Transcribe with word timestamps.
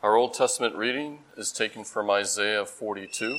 Our 0.00 0.14
Old 0.14 0.32
Testament 0.32 0.76
reading 0.76 1.24
is 1.36 1.50
taken 1.50 1.82
from 1.82 2.08
Isaiah 2.08 2.64
42. 2.64 3.36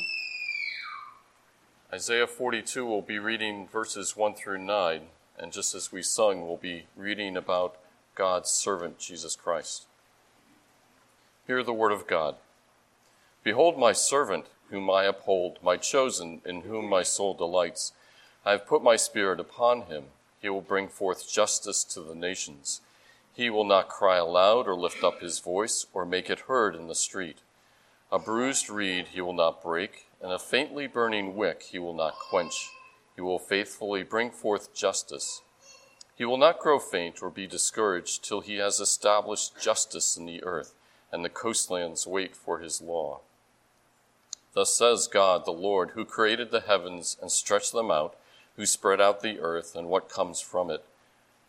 Isaiah 1.93 2.28
42 2.28 2.85
will 2.85 3.01
be 3.01 3.17
reading 3.17 3.66
verses 3.66 4.17
1 4.17 4.33
through 4.33 4.58
9, 4.58 5.03
and 5.37 5.53
just 5.53 5.74
as 5.74 5.93
we 5.93 6.01
sung, 6.01 6.45
we'll 6.45 6.58
be 6.58 6.87
reading 6.98 7.37
about 7.37 7.77
God's 8.14 8.50
servant, 8.50 9.00
Jesus 9.00 9.38
Christ. 9.38 9.86
Hear 11.48 11.64
the 11.64 11.72
word 11.72 11.94
of 11.94 12.08
God. 12.08 12.36
Behold, 13.41 13.80
my 13.80 13.94
servant, 13.94 14.48
whom 14.70 14.89
I 14.89 15.05
uphold, 15.05 15.60
my 15.64 15.78
chosen, 15.78 16.41
in 16.46 16.64
whom 16.64 16.89
my 16.89 17.04
soul 17.04 17.34
delights. 17.34 17.94
I 18.46 18.52
have 18.52 18.68
put 18.68 18.84
my 18.84 18.98
spirit 18.98 19.39
upon 19.39 19.84
him. 19.84 20.07
He 20.41 20.50
will 20.50 20.60
bring 20.60 20.89
forth 20.89 21.32
justice 21.32 21.86
to 21.86 22.02
the 22.02 22.16
nations. 22.16 22.82
He 23.34 23.50
will 23.50 23.64
not 23.64 23.89
cry 23.89 24.18
aloud 24.18 24.68
or 24.68 24.75
lift 24.75 25.04
up 25.04 25.21
his 25.21 25.39
voice 25.39 25.86
or 25.93 26.05
make 26.05 26.30
it 26.30 26.41
heard 26.41 26.75
in 26.75 26.88
the 26.88 26.95
street. 26.95 27.39
A 28.12 28.20
bruised 28.20 28.70
reed 28.70 29.09
he 29.09 29.21
will 29.21 29.34
not 29.34 29.62
break, 29.62 30.08
and 30.21 30.31
a 30.31 30.40
faintly 30.40 30.88
burning 30.88 31.35
wick 31.35 31.63
he 31.63 31.80
will 31.80 31.94
not 31.94 32.16
quench. 32.18 32.70
He 33.16 33.21
will 33.21 33.40
faithfully 33.40 34.04
bring 34.04 34.31
forth 34.31 34.73
justice. 34.73 35.41
He 36.16 36.26
will 36.26 36.38
not 36.38 36.59
grow 36.59 36.80
faint 36.80 37.21
or 37.21 37.30
be 37.30 37.48
discouraged 37.48 38.23
till 38.23 38.41
he 38.41 38.55
has 38.57 38.80
established 38.80 39.59
justice 39.62 40.18
in 40.18 40.26
the 40.26 40.43
earth, 40.43 40.73
and 41.12 41.23
the 41.23 41.30
coastlands 41.30 42.05
wait 42.05 42.35
for 42.35 42.59
his 42.59 42.82
law. 42.82 43.21
Thus 44.54 44.76
says 44.76 45.07
God 45.07 45.46
the 45.46 45.52
Lord, 45.52 45.91
who 45.91 46.04
created 46.04 46.52
the 46.52 46.62
heavens 46.62 47.16
and 47.21 47.32
stretched 47.32 47.71
them 47.71 47.91
out, 47.91 48.18
who 48.55 48.66
spread 48.66 48.99
out 48.99 49.21
the 49.21 49.40
earth 49.40 49.76
and 49.76 49.88
what 49.88 50.09
comes 50.09 50.41
from 50.41 50.70
it, 50.70 50.84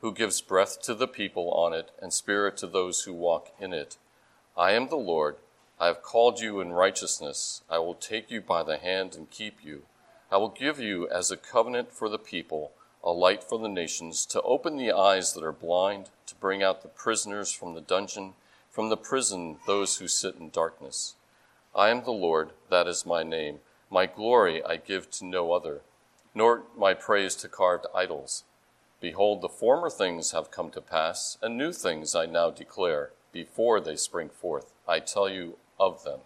who 0.00 0.12
gives 0.12 0.40
breath 0.40 0.80
to 0.82 0.94
the 0.94 1.08
people 1.08 1.50
on 1.52 1.72
it 1.72 1.90
and 2.00 2.12
spirit 2.12 2.56
to 2.58 2.66
those 2.66 3.02
who 3.02 3.12
walk 3.12 3.48
in 3.60 3.72
it. 3.72 3.96
I 4.56 4.72
am 4.72 4.88
the 4.88 4.96
Lord. 4.96 5.36
I 5.78 5.86
have 5.86 6.02
called 6.02 6.40
you 6.40 6.60
in 6.60 6.72
righteousness. 6.72 7.62
I 7.68 7.78
will 7.78 7.94
take 7.94 8.30
you 8.30 8.40
by 8.40 8.62
the 8.62 8.78
hand 8.78 9.14
and 9.14 9.30
keep 9.30 9.64
you. 9.64 9.82
I 10.30 10.36
will 10.36 10.48
give 10.48 10.78
you 10.78 11.08
as 11.08 11.30
a 11.30 11.36
covenant 11.36 11.92
for 11.92 12.08
the 12.08 12.18
people, 12.18 12.72
a 13.02 13.10
light 13.10 13.42
for 13.42 13.58
the 13.58 13.68
nations, 13.68 14.26
to 14.26 14.42
open 14.42 14.76
the 14.76 14.92
eyes 14.92 15.32
that 15.32 15.44
are 15.44 15.52
blind, 15.52 16.10
to 16.26 16.34
bring 16.34 16.62
out 16.62 16.82
the 16.82 16.88
prisoners 16.88 17.52
from 17.52 17.74
the 17.74 17.80
dungeon, 17.80 18.34
from 18.70 18.88
the 18.88 18.96
prison 18.96 19.58
those 19.66 19.98
who 19.98 20.08
sit 20.08 20.36
in 20.36 20.50
darkness 20.50 21.14
I 21.74 21.90
am 21.90 22.02
the 22.02 22.10
Lord, 22.10 22.50
that 22.68 22.88
is 22.88 23.06
my 23.06 23.22
name. 23.22 23.60
My 23.90 24.06
glory 24.06 24.62
I 24.64 24.76
give 24.76 25.10
to 25.12 25.24
no 25.24 25.52
other, 25.52 25.82
nor 26.34 26.64
my 26.76 26.94
praise 26.94 27.36
to 27.36 27.48
carved 27.48 27.86
idols. 27.94 28.44
Behold, 29.00 29.40
the 29.40 29.48
former 29.48 29.88
things 29.88 30.32
have 30.32 30.50
come 30.50 30.70
to 30.70 30.80
pass, 30.80 31.38
and 31.40 31.56
new 31.56 31.72
things 31.72 32.14
I 32.14 32.26
now 32.26 32.50
declare, 32.50 33.10
before 33.32 33.80
they 33.80 33.96
spring 33.96 34.28
forth. 34.28 34.72
I 34.86 35.00
tell 35.00 35.28
you 35.28 35.56
of 35.78 36.04
them. 36.04 36.20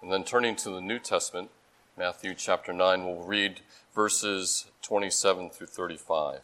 And 0.00 0.10
then 0.10 0.24
turning 0.24 0.56
to 0.56 0.70
the 0.70 0.80
New 0.80 0.98
Testament, 0.98 1.50
Matthew 1.96 2.34
chapter 2.34 2.72
9, 2.72 3.04
we'll 3.04 3.22
read 3.22 3.60
verses 3.94 4.66
27 4.80 5.50
through 5.50 5.66
35. 5.66 6.40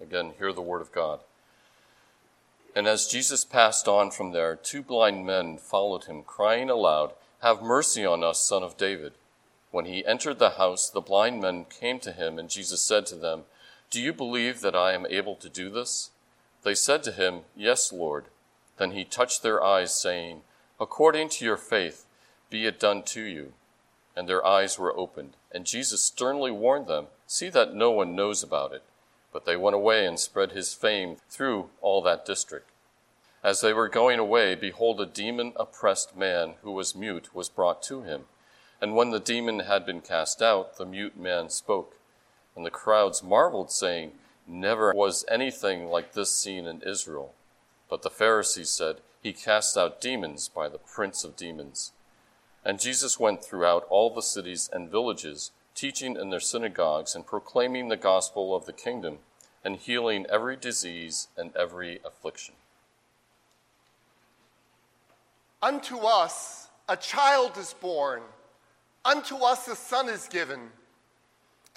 Again, 0.00 0.32
hear 0.38 0.52
the 0.52 0.60
word 0.60 0.82
of 0.82 0.92
God. 0.92 1.20
And 2.76 2.86
as 2.86 3.08
Jesus 3.08 3.44
passed 3.44 3.88
on 3.88 4.10
from 4.10 4.32
there, 4.32 4.54
two 4.54 4.82
blind 4.82 5.24
men 5.24 5.56
followed 5.56 6.04
him, 6.04 6.22
crying 6.22 6.68
aloud, 6.68 7.12
Have 7.42 7.62
mercy 7.62 8.04
on 8.04 8.22
us, 8.22 8.40
son 8.40 8.62
of 8.62 8.76
David. 8.76 9.14
When 9.70 9.86
he 9.86 10.06
entered 10.06 10.38
the 10.38 10.50
house, 10.50 10.88
the 10.88 11.00
blind 11.00 11.40
men 11.40 11.64
came 11.64 11.98
to 12.00 12.12
him, 12.12 12.38
and 12.38 12.48
Jesus 12.48 12.82
said 12.82 13.06
to 13.06 13.16
them, 13.16 13.44
Do 13.90 14.02
you 14.02 14.12
believe 14.12 14.60
that 14.60 14.76
I 14.76 14.92
am 14.92 15.06
able 15.06 15.34
to 15.36 15.48
do 15.48 15.70
this? 15.70 16.10
They 16.62 16.74
said 16.74 17.02
to 17.04 17.12
him, 17.12 17.40
Yes, 17.56 17.90
Lord. 17.90 18.26
Then 18.76 18.90
he 18.90 19.04
touched 19.04 19.42
their 19.42 19.64
eyes, 19.64 19.98
saying, 19.98 20.42
According 20.78 21.30
to 21.30 21.44
your 21.46 21.56
faith, 21.56 22.04
be 22.50 22.66
it 22.66 22.78
done 22.78 23.02
to 23.04 23.22
you. 23.22 23.54
And 24.14 24.28
their 24.28 24.44
eyes 24.44 24.78
were 24.78 24.94
opened. 24.94 25.36
And 25.50 25.64
Jesus 25.64 26.02
sternly 26.02 26.50
warned 26.50 26.86
them, 26.86 27.06
See 27.26 27.48
that 27.48 27.74
no 27.74 27.90
one 27.90 28.14
knows 28.14 28.42
about 28.42 28.72
it. 28.72 28.82
But 29.32 29.46
they 29.46 29.56
went 29.56 29.76
away 29.76 30.04
and 30.04 30.18
spread 30.18 30.52
his 30.52 30.74
fame 30.74 31.16
through 31.30 31.70
all 31.80 32.02
that 32.02 32.26
district. 32.26 32.70
As 33.42 33.62
they 33.62 33.72
were 33.72 33.88
going 33.88 34.18
away, 34.18 34.54
behold, 34.54 35.00
a 35.00 35.06
demon 35.06 35.54
oppressed 35.56 36.14
man 36.14 36.54
who 36.62 36.72
was 36.72 36.94
mute 36.94 37.34
was 37.34 37.48
brought 37.48 37.82
to 37.84 38.02
him. 38.02 38.24
And 38.82 38.94
when 38.94 39.12
the 39.12 39.20
demon 39.20 39.60
had 39.60 39.86
been 39.86 40.02
cast 40.02 40.42
out, 40.42 40.76
the 40.76 40.84
mute 40.84 41.16
man 41.16 41.48
spoke. 41.48 41.97
And 42.58 42.66
the 42.66 42.70
crowds 42.72 43.22
marveled, 43.22 43.70
saying, 43.70 44.14
Never 44.44 44.92
was 44.92 45.24
anything 45.30 45.86
like 45.90 46.14
this 46.14 46.34
seen 46.34 46.66
in 46.66 46.82
Israel. 46.82 47.32
But 47.88 48.02
the 48.02 48.10
Pharisees 48.10 48.68
said, 48.68 48.96
He 49.22 49.32
casts 49.32 49.76
out 49.76 50.00
demons 50.00 50.48
by 50.48 50.68
the 50.68 50.78
prince 50.78 51.22
of 51.22 51.36
demons. 51.36 51.92
And 52.64 52.80
Jesus 52.80 53.20
went 53.20 53.44
throughout 53.44 53.86
all 53.88 54.12
the 54.12 54.22
cities 54.22 54.68
and 54.72 54.90
villages 54.90 55.52
teaching 55.76 56.16
in 56.16 56.30
their 56.30 56.40
synagogues 56.40 57.14
and 57.14 57.24
proclaiming 57.24 57.90
the 57.90 57.96
gospel 57.96 58.56
of 58.56 58.66
the 58.66 58.72
kingdom 58.72 59.18
and 59.64 59.76
healing 59.76 60.26
every 60.28 60.56
disease 60.56 61.28
and 61.36 61.54
every 61.54 62.00
affliction. 62.04 62.56
Unto 65.62 65.98
us 65.98 66.66
a 66.88 66.96
child 66.96 67.56
is 67.56 67.72
born, 67.80 68.22
unto 69.04 69.36
us 69.36 69.68
a 69.68 69.76
son 69.76 70.08
is 70.08 70.26
given, 70.26 70.70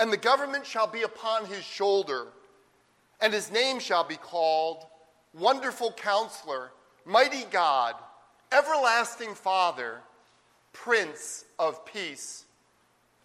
and 0.01 0.11
the 0.11 0.17
government 0.17 0.65
shall 0.65 0.87
be 0.87 1.03
upon 1.03 1.45
his 1.45 1.63
shoulder, 1.63 2.27
and 3.21 3.31
his 3.33 3.49
name 3.51 3.79
shall 3.79 4.03
be 4.03 4.17
called 4.17 4.85
Wonderful 5.33 5.93
Counselor, 5.93 6.71
Mighty 7.05 7.45
God, 7.51 7.95
Everlasting 8.51 9.35
Father, 9.35 10.01
Prince 10.73 11.45
of 11.57 11.85
Peace 11.85 12.45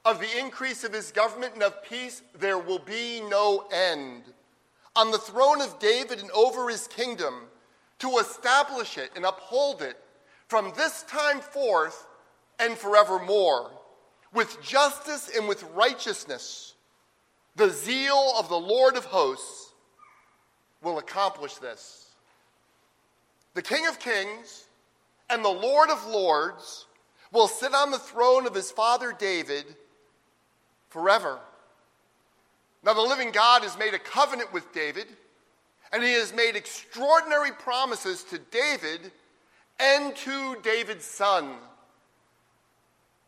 of 0.06 0.20
the 0.20 0.38
increase 0.38 0.84
of 0.84 0.92
his 0.92 1.10
government 1.10 1.54
and 1.54 1.64
of 1.64 1.82
peace, 1.82 2.22
there 2.38 2.60
will 2.60 2.78
be 2.78 3.20
no 3.28 3.66
end. 3.72 4.22
On 4.94 5.10
the 5.10 5.18
throne 5.18 5.60
of 5.60 5.80
David 5.80 6.20
and 6.20 6.30
over 6.30 6.68
his 6.68 6.86
kingdom, 6.86 7.48
to 7.98 8.18
establish 8.18 8.98
it 8.98 9.10
and 9.16 9.24
uphold 9.24 9.82
it 9.82 9.96
from 10.46 10.72
this 10.76 11.02
time 11.02 11.40
forth 11.40 12.06
and 12.60 12.78
forevermore, 12.78 13.72
with 14.36 14.62
justice 14.62 15.30
and 15.34 15.48
with 15.48 15.64
righteousness. 15.74 16.74
The 17.56 17.70
zeal 17.70 18.34
of 18.38 18.48
the 18.48 18.58
Lord 18.58 18.96
of 18.96 19.06
hosts 19.06 19.72
will 20.82 20.98
accomplish 20.98 21.54
this. 21.54 22.10
The 23.54 23.62
King 23.62 23.86
of 23.86 23.98
kings 23.98 24.66
and 25.30 25.42
the 25.42 25.48
Lord 25.48 25.88
of 25.90 26.06
lords 26.06 26.86
will 27.32 27.48
sit 27.48 27.74
on 27.74 27.90
the 27.90 27.98
throne 27.98 28.46
of 28.46 28.54
his 28.54 28.70
father 28.70 29.16
David 29.18 29.64
forever. 30.90 31.40
Now, 32.84 32.92
the 32.92 33.00
living 33.00 33.32
God 33.32 33.62
has 33.62 33.76
made 33.76 33.94
a 33.94 33.98
covenant 33.98 34.52
with 34.52 34.72
David, 34.72 35.06
and 35.92 36.04
he 36.04 36.12
has 36.12 36.32
made 36.32 36.54
extraordinary 36.54 37.50
promises 37.50 38.22
to 38.24 38.38
David 38.38 39.10
and 39.80 40.14
to 40.14 40.56
David's 40.62 41.04
son. 41.04 41.56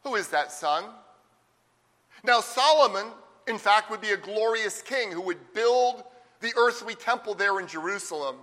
Who 0.04 0.14
is 0.14 0.28
that 0.28 0.52
son? 0.52 0.84
Now, 2.24 2.40
Solomon, 2.40 3.06
in 3.46 3.58
fact, 3.58 3.90
would 3.90 4.00
be 4.00 4.10
a 4.10 4.16
glorious 4.16 4.82
king 4.82 5.12
who 5.12 5.20
would 5.22 5.52
build 5.54 6.04
the 6.40 6.52
earthly 6.56 6.94
temple 6.94 7.34
there 7.34 7.60
in 7.60 7.66
Jerusalem. 7.66 8.36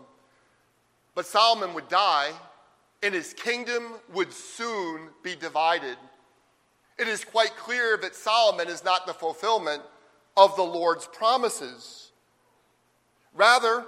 But 1.13 1.25
Solomon 1.25 1.73
would 1.73 1.87
die, 1.87 2.31
and 3.03 3.13
his 3.13 3.33
kingdom 3.33 3.93
would 4.13 4.33
soon 4.33 5.09
be 5.23 5.35
divided 5.35 5.97
it 6.97 7.07
is 7.07 7.25
quite 7.25 7.55
clear 7.57 7.97
that 7.97 8.15
Solomon 8.15 8.67
is 8.67 8.83
not 8.83 9.05
the 9.05 9.13
fulfillment 9.13 9.83
of 10.37 10.55
the 10.55 10.63
Lord's 10.63 11.07
promises. 11.07 12.11
Rather, 13.33 13.85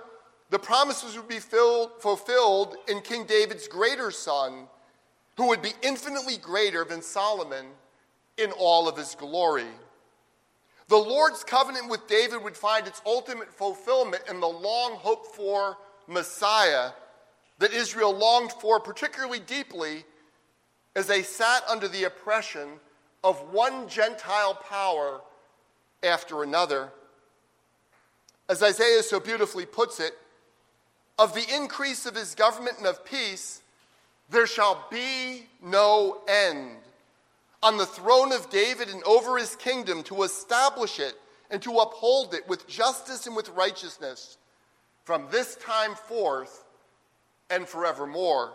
the 0.50 0.60
promises 0.60 1.16
would 1.16 1.28
be 1.28 1.40
filled, 1.40 1.92
fulfilled 2.00 2.76
in 2.90 3.02
King 3.02 3.26
David's 3.26 3.68
greater 3.68 4.12
son, 4.12 4.68
who 5.38 5.48
would 5.48 5.62
be 5.62 5.74
infinitely 5.82 6.38
greater 6.38 6.84
than 6.84 7.02
Solomon 7.02 7.68
in 8.38 8.52
all 8.52 8.90
of 8.90 8.98
his 8.98 9.16
glory. 9.16 9.68
The 10.88 10.98
Lord's 10.98 11.44
covenant 11.44 11.90
with 11.90 12.08
David 12.08 12.44
would 12.44 12.58
find 12.58 12.88
its 12.88 13.02
ultimate 13.06 13.54
fulfillment 13.54 14.24
in 14.30 14.40
the 14.40 14.48
long 14.48 14.94
hoped 14.94 15.36
for 15.36 15.78
Messiah 16.08 16.92
that 17.60 17.74
Israel 17.74 18.16
longed 18.16 18.52
for 18.54 18.80
particularly 18.80 19.40
deeply 19.40 20.06
as 20.96 21.08
they 21.08 21.22
sat 21.22 21.64
under 21.68 21.88
the 21.88 22.06
oppression 22.06 22.80
of 23.24 23.52
one 23.52 23.88
Gentile 23.88 24.56
power 24.56 25.22
after 26.04 26.44
another. 26.44 26.92
As 28.50 28.64
Isaiah 28.64 29.04
so 29.04 29.20
beautifully 29.20 29.66
puts 29.66 30.00
it, 30.00 30.14
of 31.20 31.34
the 31.34 31.46
increase 31.54 32.06
of 32.06 32.16
his 32.16 32.34
government 32.36 32.78
and 32.78 32.88
of 32.88 33.04
peace, 33.04 33.62
there 34.30 34.48
shall 34.48 34.86
be 34.92 35.48
no 35.62 36.22
end. 36.28 36.78
On 37.64 37.78
the 37.78 37.86
throne 37.86 38.32
of 38.32 38.50
David 38.50 38.90
and 38.90 39.04
over 39.04 39.38
his 39.38 39.56
kingdom 39.56 40.04
to 40.04 40.24
establish 40.24 41.00
it 41.00 41.16
and 41.50 41.62
to 41.64 41.78
uphold 41.78 42.34
it 42.34 42.48
with 42.48 42.68
justice 42.68 43.26
and 43.26 43.36
with 43.36 43.50
righteousness 43.50 44.38
from 45.06 45.26
this 45.32 45.56
time 45.56 45.96
forth 45.96 46.66
and 47.50 47.68
forevermore. 47.68 48.52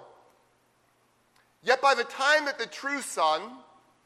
Yet 1.62 1.80
by 1.80 1.94
the 1.94 2.04
time 2.04 2.44
that 2.44 2.58
the 2.58 2.66
true 2.66 3.00
son, 3.00 3.40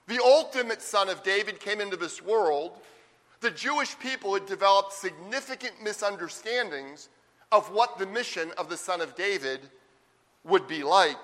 the 0.06 0.22
ultimate 0.22 0.80
son 0.80 1.08
of 1.08 1.22
David, 1.22 1.58
came 1.58 1.80
into 1.80 1.96
this 1.96 2.22
world, 2.22 2.72
the 3.40 3.50
Jewish 3.50 3.98
people 3.98 4.34
had 4.34 4.46
developed 4.46 4.92
significant 4.92 5.82
misunderstandings 5.82 7.08
of 7.52 7.70
what 7.70 7.98
the 7.98 8.06
mission 8.06 8.50
of 8.58 8.68
the 8.68 8.76
son 8.76 9.00
of 9.00 9.14
David 9.14 9.60
would 10.44 10.66
be 10.68 10.82
like. 10.82 11.16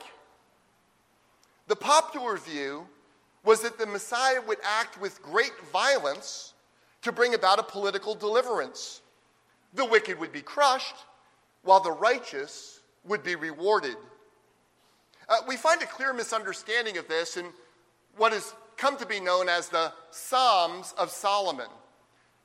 The 1.73 1.77
popular 1.77 2.37
view 2.37 2.87
was 3.45 3.63
that 3.63 3.79
the 3.79 3.87
Messiah 3.87 4.43
would 4.47 4.59
act 4.63 5.01
with 5.01 5.23
great 5.23 5.59
violence 5.73 6.53
to 7.01 7.11
bring 7.11 7.33
about 7.33 7.59
a 7.59 7.63
political 7.63 8.15
deliverance. 8.15 9.01
The 9.73 9.87
wicked 9.87 10.21
would 10.21 10.33
be 10.33 10.43
crushed, 10.43 10.97
while 11.63 11.81
the 11.81 11.91
righteous 11.91 12.81
would 13.05 13.25
be 13.25 13.37
rewarded. 13.37 13.97
Uh, 15.31 15.39
we 15.49 15.57
find 15.57 15.81
a 15.81 15.87
clear 15.87 16.13
misunderstanding 16.13 16.99
of 16.99 17.09
this 17.09 17.39
in 17.39 17.47
what 18.19 18.35
has 18.35 18.53
come 18.77 18.99
to 18.99 19.07
be 19.07 19.19
known 19.19 19.49
as 19.49 19.71
the 19.71 19.95
Psalms 20.11 20.93
of 20.99 21.09
Solomon. 21.09 21.71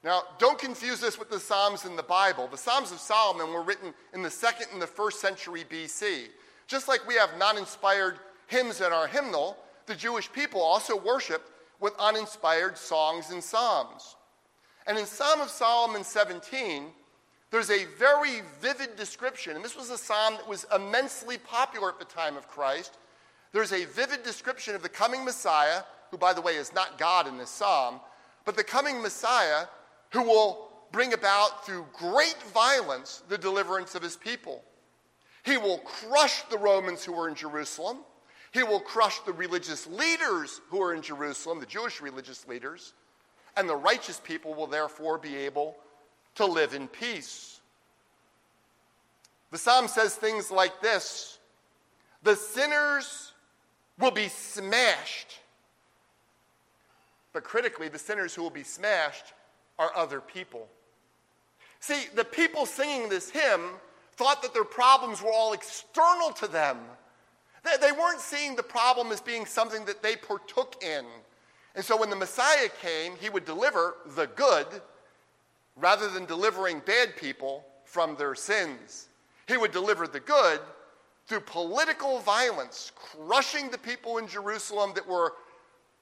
Now, 0.06 0.21
don't 0.39 0.57
confuse 0.57 1.01
this 1.01 1.19
with 1.19 1.30
the 1.30 1.41
Psalms 1.41 1.83
in 1.83 1.97
the 1.97 2.01
Bible. 2.01 2.47
The 2.47 2.57
Psalms 2.57 2.94
of 2.94 3.00
Solomon 3.00 3.53
were 3.53 3.63
written 3.63 3.94
in 4.13 4.23
the 4.23 4.31
second 4.31 4.68
and 4.71 4.81
the 4.81 4.88
first 4.88 5.19
century 5.19 5.65
BC. 5.69 6.27
Just 6.68 6.88
like 6.88 7.06
we 7.06 7.15
have 7.15 7.38
non 7.38 7.57
inspired 7.57 8.19
hymns 8.47 8.81
in 8.81 8.91
our 8.91 9.07
hymnal, 9.07 9.57
the 9.85 9.95
Jewish 9.95 10.31
people 10.31 10.61
also 10.61 10.97
worshiped 10.97 11.51
with 11.79 11.94
uninspired 11.99 12.77
songs 12.77 13.29
and 13.29 13.44
psalms. 13.44 14.15
And 14.88 14.97
in 14.97 15.05
Psalm 15.05 15.41
of 15.41 15.49
Solomon 15.49 16.03
17, 16.03 16.85
there's 17.51 17.69
a 17.69 17.85
very 17.97 18.41
vivid 18.61 18.95
description, 18.95 19.55
and 19.55 19.63
this 19.63 19.75
was 19.75 19.89
a 19.89 19.97
psalm 19.97 20.35
that 20.35 20.47
was 20.47 20.65
immensely 20.75 21.38
popular 21.38 21.89
at 21.89 21.99
the 21.99 22.05
time 22.05 22.35
of 22.35 22.47
Christ. 22.47 22.97
There's 23.53 23.71
a 23.71 23.85
vivid 23.85 24.23
description 24.23 24.75
of 24.75 24.83
the 24.83 24.89
coming 24.89 25.23
Messiah, 25.23 25.81
who, 26.11 26.17
by 26.17 26.33
the 26.33 26.41
way, 26.41 26.55
is 26.55 26.73
not 26.73 26.97
God 26.97 27.27
in 27.27 27.38
this 27.38 27.49
psalm, 27.49 27.99
but 28.45 28.55
the 28.55 28.63
coming 28.63 29.01
Messiah 29.01 29.65
who 30.11 30.23
will 30.23 30.69
bring 30.91 31.13
about 31.13 31.65
through 31.65 31.85
great 31.94 32.38
violence 32.53 33.23
the 33.29 33.38
deliverance 33.38 33.95
of 33.95 34.01
his 34.01 34.15
people. 34.15 34.63
He 35.44 35.57
will 35.57 35.79
crush 35.79 36.41
the 36.44 36.57
Romans 36.57 37.03
who 37.03 37.13
were 37.13 37.29
in 37.29 37.35
Jerusalem. 37.35 37.99
He 38.53 38.63
will 38.63 38.79
crush 38.79 39.19
the 39.19 39.33
religious 39.33 39.88
leaders 39.88 40.61
who 40.69 40.81
are 40.81 40.94
in 40.94 41.01
Jerusalem, 41.01 41.59
the 41.59 41.65
Jewish 41.65 42.01
religious 42.01 42.47
leaders, 42.47 42.94
and 43.55 43.67
the 43.67 43.75
righteous 43.75 44.19
people 44.23 44.53
will 44.53 44.67
therefore 44.67 45.17
be 45.17 45.35
able 45.35 45.75
to 46.35 46.45
live 46.45 46.73
in 46.73 46.88
peace. 46.88 47.59
The 49.51 49.57
psalm 49.57 49.88
says 49.88 50.15
things 50.15 50.51
like 50.51 50.81
this 50.81 51.39
The 52.23 52.35
sinners 52.35 53.33
will 53.99 54.11
be 54.11 54.27
smashed. 54.27 55.39
But 57.33 57.44
critically, 57.44 57.88
the 57.89 57.99
sinners 57.99 58.33
who 58.33 58.41
will 58.41 58.49
be 58.49 58.63
smashed 58.63 59.33
are 59.77 59.91
other 59.95 60.21
people. 60.21 60.67
See, 61.79 62.07
the 62.15 62.25
people 62.25 62.65
singing 62.65 63.09
this 63.09 63.29
hymn 63.29 63.61
thought 64.13 64.41
that 64.41 64.53
their 64.53 64.63
problems 64.63 65.21
were 65.21 65.31
all 65.31 65.53
external 65.53 66.31
to 66.31 66.47
them. 66.47 66.77
They, 67.81 67.92
weren't 67.92 68.22
seeing 68.22 68.56
the 68.56 68.64
problem 68.64 69.12
as 69.12 69.22
being 69.22 69.46
something 69.46 69.86
that 69.86 70.02
they 70.02 70.16
partook 70.16 70.81
in. 70.84 71.06
And 71.75 71.84
so 71.84 71.98
when 71.98 72.10
the 72.10 72.16
Messiah 72.16 72.69
came, 72.81 73.14
he 73.19 73.30
would 73.30 73.46
deliver 73.46 73.96
the 74.16 74.28
good 74.28 74.66
rather 75.75 76.10
than 76.10 76.25
delivering 76.25 76.81
bad 76.86 77.16
people 77.18 77.66
from 77.86 78.16
their 78.16 78.36
sins. 78.36 79.10
He 79.48 79.58
would 79.58 79.72
deliver 79.72 80.08
the 80.08 80.19
good 80.19 80.60
through 81.28 81.42
political 81.42 82.19
violence, 82.19 82.92
crushing 82.96 83.69
the 83.69 83.78
people 83.78 84.18
in 84.18 84.28
Jerusalem 84.28 84.92
that 84.96 85.08
were 85.08 85.34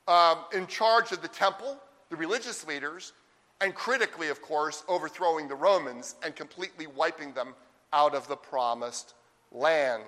um, 0.07 0.39
in 0.53 0.67
charge 0.67 1.11
of 1.11 1.21
the 1.21 1.27
temple, 1.27 1.77
the 2.09 2.15
religious 2.15 2.65
leaders, 2.67 3.13
and 3.61 3.73
critically, 3.73 4.29
of 4.29 4.41
course, 4.41 4.83
overthrowing 4.87 5.47
the 5.47 5.55
Romans 5.55 6.15
and 6.23 6.35
completely 6.35 6.87
wiping 6.87 7.33
them 7.33 7.55
out 7.91 8.13
of 8.13 8.27
the 8.27 8.35
promised 8.35 9.13
land. 9.51 10.03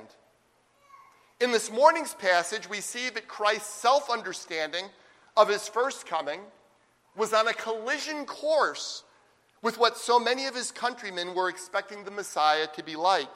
In 1.39 1.51
this 1.51 1.71
morning's 1.71 2.15
passage, 2.15 2.67
we 2.67 2.81
see 2.81 3.09
that 3.11 3.27
Christ's 3.27 3.71
self 3.71 4.09
understanding 4.09 4.85
of 5.35 5.47
his 5.47 5.67
first 5.67 6.07
coming 6.07 6.39
was 7.15 7.31
on 7.31 7.47
a 7.47 7.53
collision 7.53 8.25
course 8.25 9.03
with 9.61 9.77
what 9.77 9.97
so 9.97 10.19
many 10.19 10.45
of 10.45 10.55
his 10.55 10.71
countrymen 10.71 11.35
were 11.35 11.49
expecting 11.49 12.03
the 12.03 12.11
Messiah 12.11 12.67
to 12.75 12.83
be 12.83 12.95
like. 12.95 13.29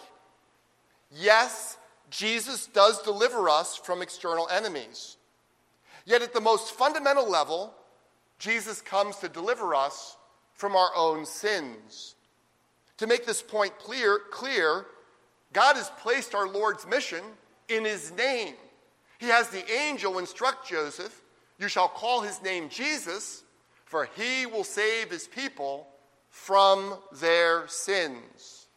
Yes, 1.11 1.77
Jesus 2.09 2.65
does 2.65 3.01
deliver 3.03 3.49
us 3.49 3.75
from 3.75 4.01
external 4.01 4.49
enemies. 4.49 5.17
Yet, 6.05 6.23
at 6.23 6.33
the 6.33 6.41
most 6.41 6.73
fundamental 6.73 7.29
level, 7.29 7.73
Jesus 8.39 8.81
comes 8.81 9.17
to 9.17 9.29
deliver 9.29 9.75
us 9.75 10.17
from 10.55 10.75
our 10.75 10.89
own 10.95 11.25
sins. 11.25 12.15
To 12.97 13.05
make 13.05 13.27
this 13.27 13.43
point 13.43 13.77
clear, 13.77 14.19
clear, 14.31 14.87
God 15.53 15.75
has 15.75 15.91
placed 15.99 16.33
our 16.33 16.47
Lord's 16.47 16.87
mission 16.87 17.23
in 17.71 17.85
his 17.85 18.11
name. 18.11 18.55
He 19.19 19.27
has 19.27 19.49
the 19.49 19.69
angel 19.71 20.19
instruct 20.19 20.67
Joseph, 20.67 21.21
You 21.59 21.67
shall 21.67 21.87
call 21.87 22.21
his 22.21 22.41
name 22.41 22.69
Jesus, 22.69 23.43
for 23.85 24.09
he 24.15 24.45
will 24.45 24.63
save 24.63 25.11
his 25.11 25.27
people 25.27 25.87
from 26.29 26.97
their 27.13 27.67
sins. 27.67 28.67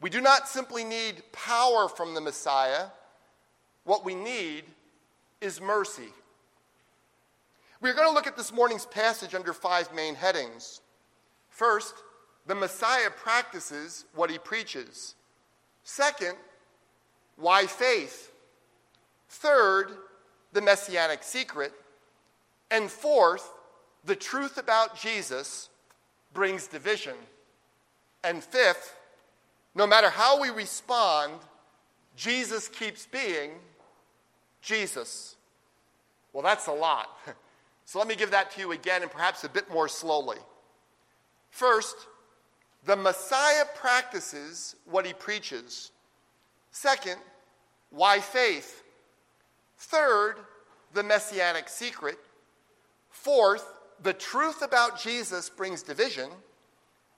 We 0.00 0.10
do 0.10 0.20
not 0.20 0.48
simply 0.48 0.84
need 0.84 1.22
power 1.32 1.88
from 1.88 2.14
the 2.14 2.20
Messiah, 2.20 2.86
what 3.84 4.04
we 4.04 4.14
need 4.14 4.64
is 5.40 5.60
mercy. 5.60 6.08
We're 7.80 7.94
going 7.94 8.08
to 8.08 8.14
look 8.14 8.26
at 8.26 8.36
this 8.36 8.52
morning's 8.52 8.86
passage 8.86 9.34
under 9.34 9.52
five 9.52 9.92
main 9.94 10.14
headings. 10.14 10.80
First, 11.50 11.94
the 12.46 12.54
Messiah 12.54 13.10
practices 13.10 14.06
what 14.14 14.30
he 14.30 14.38
preaches. 14.38 15.14
Second, 15.82 16.36
why 17.36 17.66
faith? 17.66 18.32
Third, 19.28 19.90
the 20.52 20.60
messianic 20.60 21.22
secret. 21.22 21.72
And 22.70 22.90
fourth, 22.90 23.50
the 24.04 24.16
truth 24.16 24.58
about 24.58 24.98
Jesus 24.98 25.68
brings 26.32 26.66
division. 26.66 27.14
And 28.22 28.42
fifth, 28.42 28.96
no 29.74 29.86
matter 29.86 30.10
how 30.10 30.40
we 30.40 30.50
respond, 30.50 31.32
Jesus 32.16 32.68
keeps 32.68 33.06
being 33.06 33.52
Jesus. 34.62 35.36
Well, 36.32 36.42
that's 36.42 36.66
a 36.66 36.72
lot. 36.72 37.08
So 37.86 37.98
let 37.98 38.08
me 38.08 38.16
give 38.16 38.30
that 38.30 38.50
to 38.52 38.60
you 38.60 38.72
again 38.72 39.02
and 39.02 39.10
perhaps 39.10 39.44
a 39.44 39.48
bit 39.48 39.70
more 39.70 39.88
slowly. 39.88 40.38
First, 41.50 41.96
the 42.86 42.96
Messiah 42.96 43.64
practices 43.74 44.76
what 44.86 45.06
he 45.06 45.12
preaches. 45.12 45.90
Second, 46.74 47.18
why 47.90 48.18
faith? 48.18 48.82
Third, 49.78 50.34
the 50.92 51.04
messianic 51.04 51.68
secret. 51.68 52.18
Fourth, 53.10 53.72
the 54.02 54.12
truth 54.12 54.60
about 54.60 55.00
Jesus 55.00 55.48
brings 55.48 55.84
division. 55.84 56.28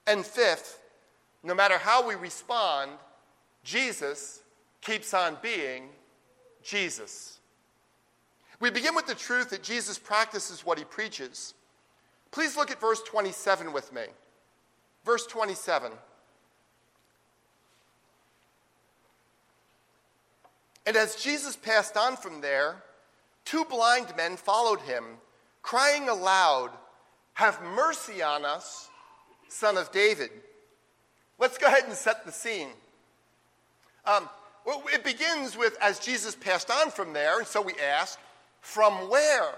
And 0.07 0.27
fifth, 0.27 0.79
no 1.43 1.55
matter 1.55 1.79
how 1.79 2.07
we 2.07 2.15
respond, 2.17 2.91
Jesus 3.65 4.43
keeps 4.83 5.15
on 5.15 5.39
being 5.41 5.89
Jesus. 6.63 7.39
We 8.61 8.71
begin 8.71 8.95
with 8.95 9.07
the 9.07 9.15
truth 9.15 9.51
that 9.51 9.63
Jesus 9.63 9.99
practices 9.99 10.67
what 10.67 10.79
he 10.79 10.85
preaches. 10.85 11.55
Please 12.31 12.59
look 12.59 12.71
at 12.71 12.79
verse 12.79 13.03
27 13.03 13.73
with 13.73 13.91
me. 13.91 14.03
Verse 15.03 15.27
27. 15.27 15.93
And 20.87 20.97
as 20.97 21.17
Jesus 21.17 21.57
passed 21.57 21.97
on 21.97 22.17
from 22.17 22.41
there, 22.41 22.77
two 23.45 23.65
blind 23.65 24.07
men 24.17 24.37
followed 24.37 24.81
him, 24.81 25.05
crying 25.63 26.09
aloud, 26.09 26.71
Have 27.35 27.61
mercy 27.63 28.23
on 28.23 28.45
us, 28.45 28.89
son 29.49 29.77
of 29.77 29.91
David. 29.91 30.31
Let's 31.39 31.59
go 31.59 31.67
ahead 31.67 31.85
and 31.85 31.95
set 31.95 32.25
the 32.25 32.33
scene. 32.33 32.69
Um, 34.07 34.29
well, 34.65 34.83
it 34.93 35.05
begins 35.05 35.57
with 35.57 35.77
as 35.83 35.99
Jesus 35.99 36.35
passed 36.37 36.71
on 36.71 36.91
from 36.91 37.13
there, 37.13 37.39
and 37.39 37.47
so 37.47 37.61
we 37.61 37.75
ask, 37.75 38.19
from 38.61 39.11
where? 39.11 39.55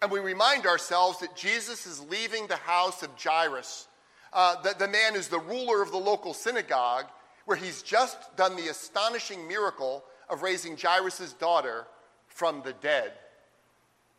And 0.00 0.10
we 0.10 0.20
remind 0.20 0.66
ourselves 0.66 1.20
that 1.20 1.36
Jesus 1.36 1.86
is 1.86 2.00
leaving 2.00 2.46
the 2.46 2.56
house 2.56 3.02
of 3.02 3.10
Jairus, 3.22 3.88
uh, 4.32 4.60
the, 4.62 4.74
the 4.78 4.88
man 4.88 5.14
who's 5.14 5.28
the 5.28 5.38
ruler 5.38 5.82
of 5.82 5.90
the 5.90 5.98
local 5.98 6.34
synagogue, 6.34 7.06
where 7.44 7.56
he's 7.56 7.82
just 7.82 8.36
done 8.36 8.56
the 8.56 8.68
astonishing 8.68 9.46
miracle 9.46 10.02
of 10.32 10.42
raising 10.42 10.76
Jairus' 10.76 11.34
daughter 11.34 11.86
from 12.28 12.62
the 12.64 12.72
dead. 12.72 13.12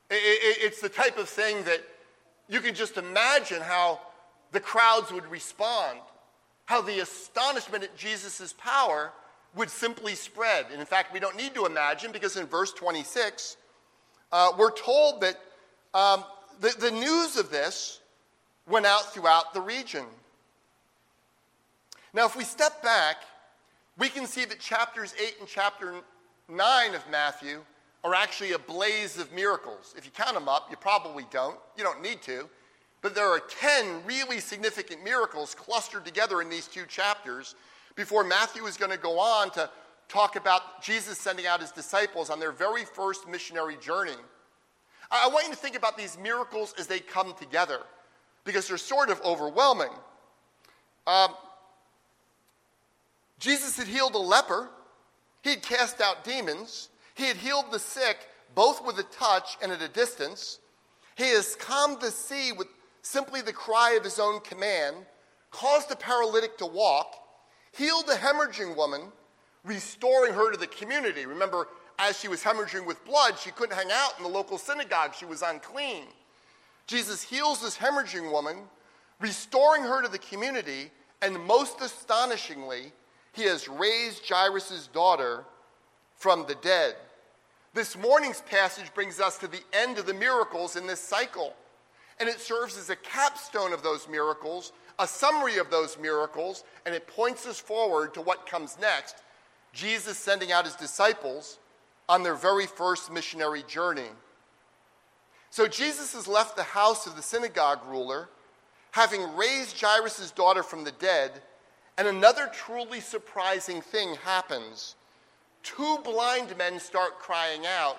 It, 0.09 0.15
it, 0.15 0.57
it's 0.61 0.79
the 0.79 0.89
type 0.89 1.17
of 1.17 1.27
thing 1.27 1.63
that 1.63 1.81
you 2.47 2.59
can 2.59 2.75
just 2.75 2.97
imagine 2.97 3.61
how 3.61 3.99
the 4.51 4.59
crowds 4.59 5.11
would 5.11 5.25
respond, 5.31 5.99
how 6.65 6.81
the 6.81 6.99
astonishment 6.99 7.83
at 7.83 7.97
Jesus' 7.97 8.53
power 8.53 9.11
would 9.55 9.69
simply 9.69 10.13
spread. 10.13 10.67
And 10.71 10.79
in 10.79 10.85
fact, 10.85 11.11
we 11.13 11.19
don't 11.19 11.35
need 11.35 11.55
to 11.55 11.65
imagine 11.65 12.11
because 12.11 12.37
in 12.37 12.45
verse 12.45 12.71
26, 12.73 13.57
uh, 14.31 14.51
we're 14.57 14.71
told 14.71 15.21
that 15.21 15.35
um, 15.93 16.23
the, 16.59 16.73
the 16.79 16.91
news 16.91 17.37
of 17.37 17.49
this 17.49 17.99
went 18.67 18.85
out 18.85 19.13
throughout 19.13 19.53
the 19.53 19.61
region. 19.61 20.05
Now, 22.13 22.25
if 22.25 22.35
we 22.35 22.43
step 22.43 22.83
back, 22.83 23.17
we 23.97 24.09
can 24.09 24.25
see 24.25 24.45
that 24.45 24.59
chapters 24.59 25.13
8 25.21 25.35
and 25.39 25.47
chapter 25.47 25.95
9 26.49 26.95
of 26.95 27.03
Matthew 27.09 27.61
are 28.03 28.15
actually 28.15 28.51
a 28.51 28.59
blaze 28.59 29.17
of 29.17 29.31
miracles. 29.31 29.93
If 29.97 30.05
you 30.05 30.11
count 30.11 30.33
them 30.33 30.49
up, 30.49 30.67
you 30.69 30.77
probably 30.77 31.25
don't. 31.31 31.57
You 31.77 31.83
don't 31.83 32.01
need 32.01 32.21
to. 32.23 32.49
But 33.01 33.15
there 33.15 33.27
are 33.27 33.39
10 33.39 34.05
really 34.05 34.39
significant 34.39 35.03
miracles 35.03 35.55
clustered 35.55 36.05
together 36.05 36.41
in 36.41 36.49
these 36.49 36.67
two 36.67 36.85
chapters 36.87 37.55
before 37.95 38.23
Matthew 38.23 38.65
is 38.65 38.77
going 38.77 38.91
to 38.91 38.97
go 38.97 39.19
on 39.19 39.51
to 39.51 39.69
talk 40.09 40.35
about 40.35 40.81
Jesus 40.81 41.17
sending 41.17 41.45
out 41.45 41.61
his 41.61 41.71
disciples 41.71 42.29
on 42.29 42.39
their 42.39 42.51
very 42.51 42.85
first 42.85 43.27
missionary 43.27 43.77
journey. 43.77 44.11
I 45.11 45.27
want 45.27 45.45
you 45.45 45.51
to 45.51 45.59
think 45.59 45.75
about 45.75 45.97
these 45.97 46.17
miracles 46.17 46.73
as 46.79 46.87
they 46.87 46.99
come 46.99 47.33
together 47.39 47.79
because 48.45 48.67
they're 48.67 48.77
sort 48.77 49.09
of 49.09 49.21
overwhelming. 49.21 49.91
Um, 51.05 51.35
Jesus 53.43 53.75
had 53.75 53.89
healed 53.89 54.15
a 54.15 54.19
leper, 54.19 54.69
he 55.41 55.49
had 55.49 55.61
cast 55.61 55.99
out 55.99 56.23
demons, 56.23 56.87
he 57.13 57.25
had 57.25 57.35
healed 57.35 57.65
the 57.71 57.79
sick 57.79 58.29
both 58.55 58.85
with 58.85 58.97
a 58.99 59.03
touch 59.03 59.57
and 59.61 59.69
at 59.69 59.81
a 59.81 59.89
distance. 59.89 60.59
He 61.17 61.25
has 61.25 61.57
calmed 61.57 61.99
the 61.99 62.09
sea 62.09 62.53
with 62.53 62.67
simply 63.01 63.41
the 63.41 63.51
cry 63.51 63.97
of 63.97 64.05
his 64.05 64.17
own 64.17 64.39
command, 64.39 64.95
caused 65.51 65.91
a 65.91 65.95
paralytic 65.97 66.57
to 66.59 66.65
walk, 66.65 67.17
healed 67.73 68.05
a 68.09 68.15
hemorrhaging 68.15 68.77
woman, 68.77 69.11
restoring 69.65 70.33
her 70.33 70.49
to 70.49 70.57
the 70.57 70.67
community. 70.67 71.25
Remember, 71.25 71.67
as 71.99 72.17
she 72.17 72.29
was 72.29 72.41
hemorrhaging 72.41 72.85
with 72.85 73.03
blood, 73.03 73.37
she 73.37 73.51
couldn't 73.51 73.75
hang 73.75 73.91
out 73.91 74.13
in 74.17 74.23
the 74.23 74.29
local 74.29 74.57
synagogue, 74.57 75.13
she 75.13 75.25
was 75.25 75.41
unclean. 75.41 76.05
Jesus 76.87 77.21
heals 77.21 77.61
this 77.61 77.77
hemorrhaging 77.77 78.31
woman, 78.31 78.59
restoring 79.19 79.83
her 79.83 80.01
to 80.01 80.07
the 80.07 80.17
community, 80.17 80.91
and 81.21 81.37
most 81.43 81.81
astonishingly, 81.81 82.93
he 83.33 83.43
has 83.43 83.67
raised 83.67 84.27
Jairus' 84.27 84.87
daughter 84.87 85.43
from 86.15 86.45
the 86.47 86.55
dead. 86.55 86.95
This 87.73 87.97
morning's 87.97 88.41
passage 88.41 88.93
brings 88.93 89.19
us 89.19 89.37
to 89.39 89.47
the 89.47 89.63
end 89.73 89.97
of 89.97 90.05
the 90.05 90.13
miracles 90.13 90.75
in 90.75 90.87
this 90.87 90.99
cycle, 90.99 91.53
and 92.19 92.29
it 92.29 92.39
serves 92.39 92.77
as 92.77 92.89
a 92.89 92.95
capstone 92.95 93.73
of 93.73 93.83
those 93.83 94.07
miracles, 94.07 94.71
a 94.99 95.07
summary 95.07 95.57
of 95.57 95.71
those 95.71 95.97
miracles, 95.97 96.63
and 96.85 96.93
it 96.93 97.07
points 97.07 97.47
us 97.47 97.59
forward 97.59 98.13
to 98.13 98.21
what 98.21 98.45
comes 98.45 98.77
next 98.79 99.23
Jesus 99.73 100.19
sending 100.19 100.51
out 100.51 100.65
his 100.65 100.75
disciples 100.75 101.57
on 102.07 102.21
their 102.21 102.35
very 102.35 102.67
first 102.67 103.11
missionary 103.11 103.63
journey. 103.67 104.09
So 105.49 105.67
Jesus 105.67 106.13
has 106.13 106.27
left 106.27 106.55
the 106.55 106.63
house 106.63 107.07
of 107.07 107.15
the 107.15 107.21
synagogue 107.23 107.79
ruler, 107.87 108.29
having 108.91 109.35
raised 109.35 109.79
Jairus' 109.81 110.31
daughter 110.31 110.61
from 110.61 110.83
the 110.83 110.91
dead, 110.91 111.41
and 111.97 112.07
another 112.07 112.49
truly 112.51 112.99
surprising 112.99 113.81
thing 113.81 114.15
happens. 114.23 114.95
Two 115.61 115.99
blind 116.03 116.57
men 116.57 116.79
start 116.79 117.19
crying 117.19 117.65
out, 117.65 117.97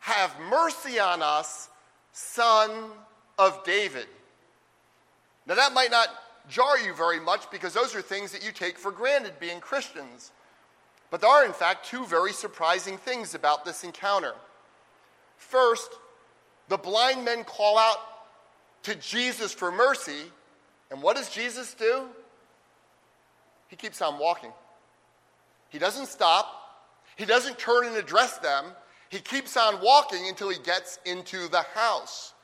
Have 0.00 0.34
mercy 0.48 0.98
on 0.98 1.22
us, 1.22 1.68
son 2.12 2.70
of 3.38 3.62
David. 3.64 4.06
Now, 5.46 5.54
that 5.56 5.74
might 5.74 5.90
not 5.90 6.08
jar 6.48 6.78
you 6.78 6.94
very 6.94 7.20
much 7.20 7.50
because 7.50 7.74
those 7.74 7.94
are 7.94 8.02
things 8.02 8.32
that 8.32 8.44
you 8.44 8.52
take 8.52 8.78
for 8.78 8.92
granted 8.92 9.38
being 9.40 9.60
Christians. 9.60 10.30
But 11.10 11.20
there 11.20 11.30
are, 11.30 11.44
in 11.44 11.52
fact, 11.52 11.86
two 11.86 12.06
very 12.06 12.32
surprising 12.32 12.96
things 12.96 13.34
about 13.34 13.64
this 13.64 13.84
encounter. 13.84 14.32
First, 15.36 15.90
the 16.68 16.78
blind 16.78 17.24
men 17.24 17.44
call 17.44 17.76
out 17.76 17.98
to 18.84 18.94
Jesus 18.94 19.52
for 19.52 19.70
mercy. 19.70 20.30
And 20.90 21.02
what 21.02 21.16
does 21.16 21.28
Jesus 21.28 21.74
do? 21.74 22.06
He 23.72 23.76
keeps 23.76 24.02
on 24.02 24.18
walking. 24.18 24.52
He 25.70 25.78
doesn't 25.78 26.04
stop, 26.04 26.46
he 27.16 27.24
doesn't 27.24 27.58
turn 27.58 27.86
and 27.86 27.96
address 27.96 28.36
them. 28.36 28.66
He 29.08 29.18
keeps 29.18 29.56
on 29.56 29.80
walking 29.82 30.28
until 30.28 30.50
he 30.50 30.58
gets 30.58 30.98
into 31.06 31.48
the 31.48 31.62
house. 31.74 32.34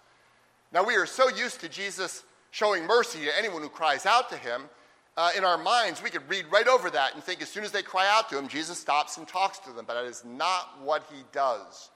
Now, 0.73 0.85
we 0.85 0.97
are 0.97 1.05
so 1.05 1.29
used 1.29 1.61
to 1.61 1.69
Jesus 1.69 2.25
showing 2.51 2.87
mercy 2.87 3.27
to 3.27 3.39
anyone 3.39 3.61
who 3.61 3.69
cries 3.69 4.07
out 4.07 4.31
to 4.31 4.39
him. 4.39 4.71
Uh, 5.19 5.31
in 5.37 5.45
our 5.45 5.59
minds, 5.59 6.03
we 6.03 6.09
could 6.09 6.27
read 6.31 6.47
right 6.51 6.67
over 6.67 6.89
that 6.89 7.15
and 7.15 7.23
think 7.23 7.43
as 7.43 7.51
soon 7.51 7.65
as 7.65 7.73
they 7.73 7.83
cry 7.83 8.09
out 8.11 8.31
to 8.31 8.39
him, 8.39 8.49
Jesus 8.49 8.79
stops 8.79 9.19
and 9.19 9.29
talks 9.29 9.59
to 9.59 9.73
them. 9.73 9.85
But 9.87 9.95
that 9.95 10.07
is 10.07 10.25
not 10.25 10.79
what 10.83 11.05
he 11.13 11.25
does. 11.31 11.91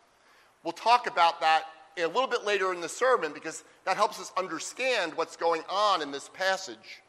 We'll 0.62 0.72
talk 0.72 1.06
about 1.06 1.40
that 1.40 1.64
a 1.96 2.06
little 2.06 2.28
bit 2.28 2.44
later 2.44 2.74
in 2.74 2.82
the 2.82 2.88
sermon 2.88 3.32
because 3.32 3.64
that 3.86 3.96
helps 3.96 4.20
us 4.20 4.30
understand 4.36 5.14
what's 5.14 5.36
going 5.36 5.62
on 5.70 6.02
in 6.02 6.10
this 6.10 6.28
passage. 6.34 7.01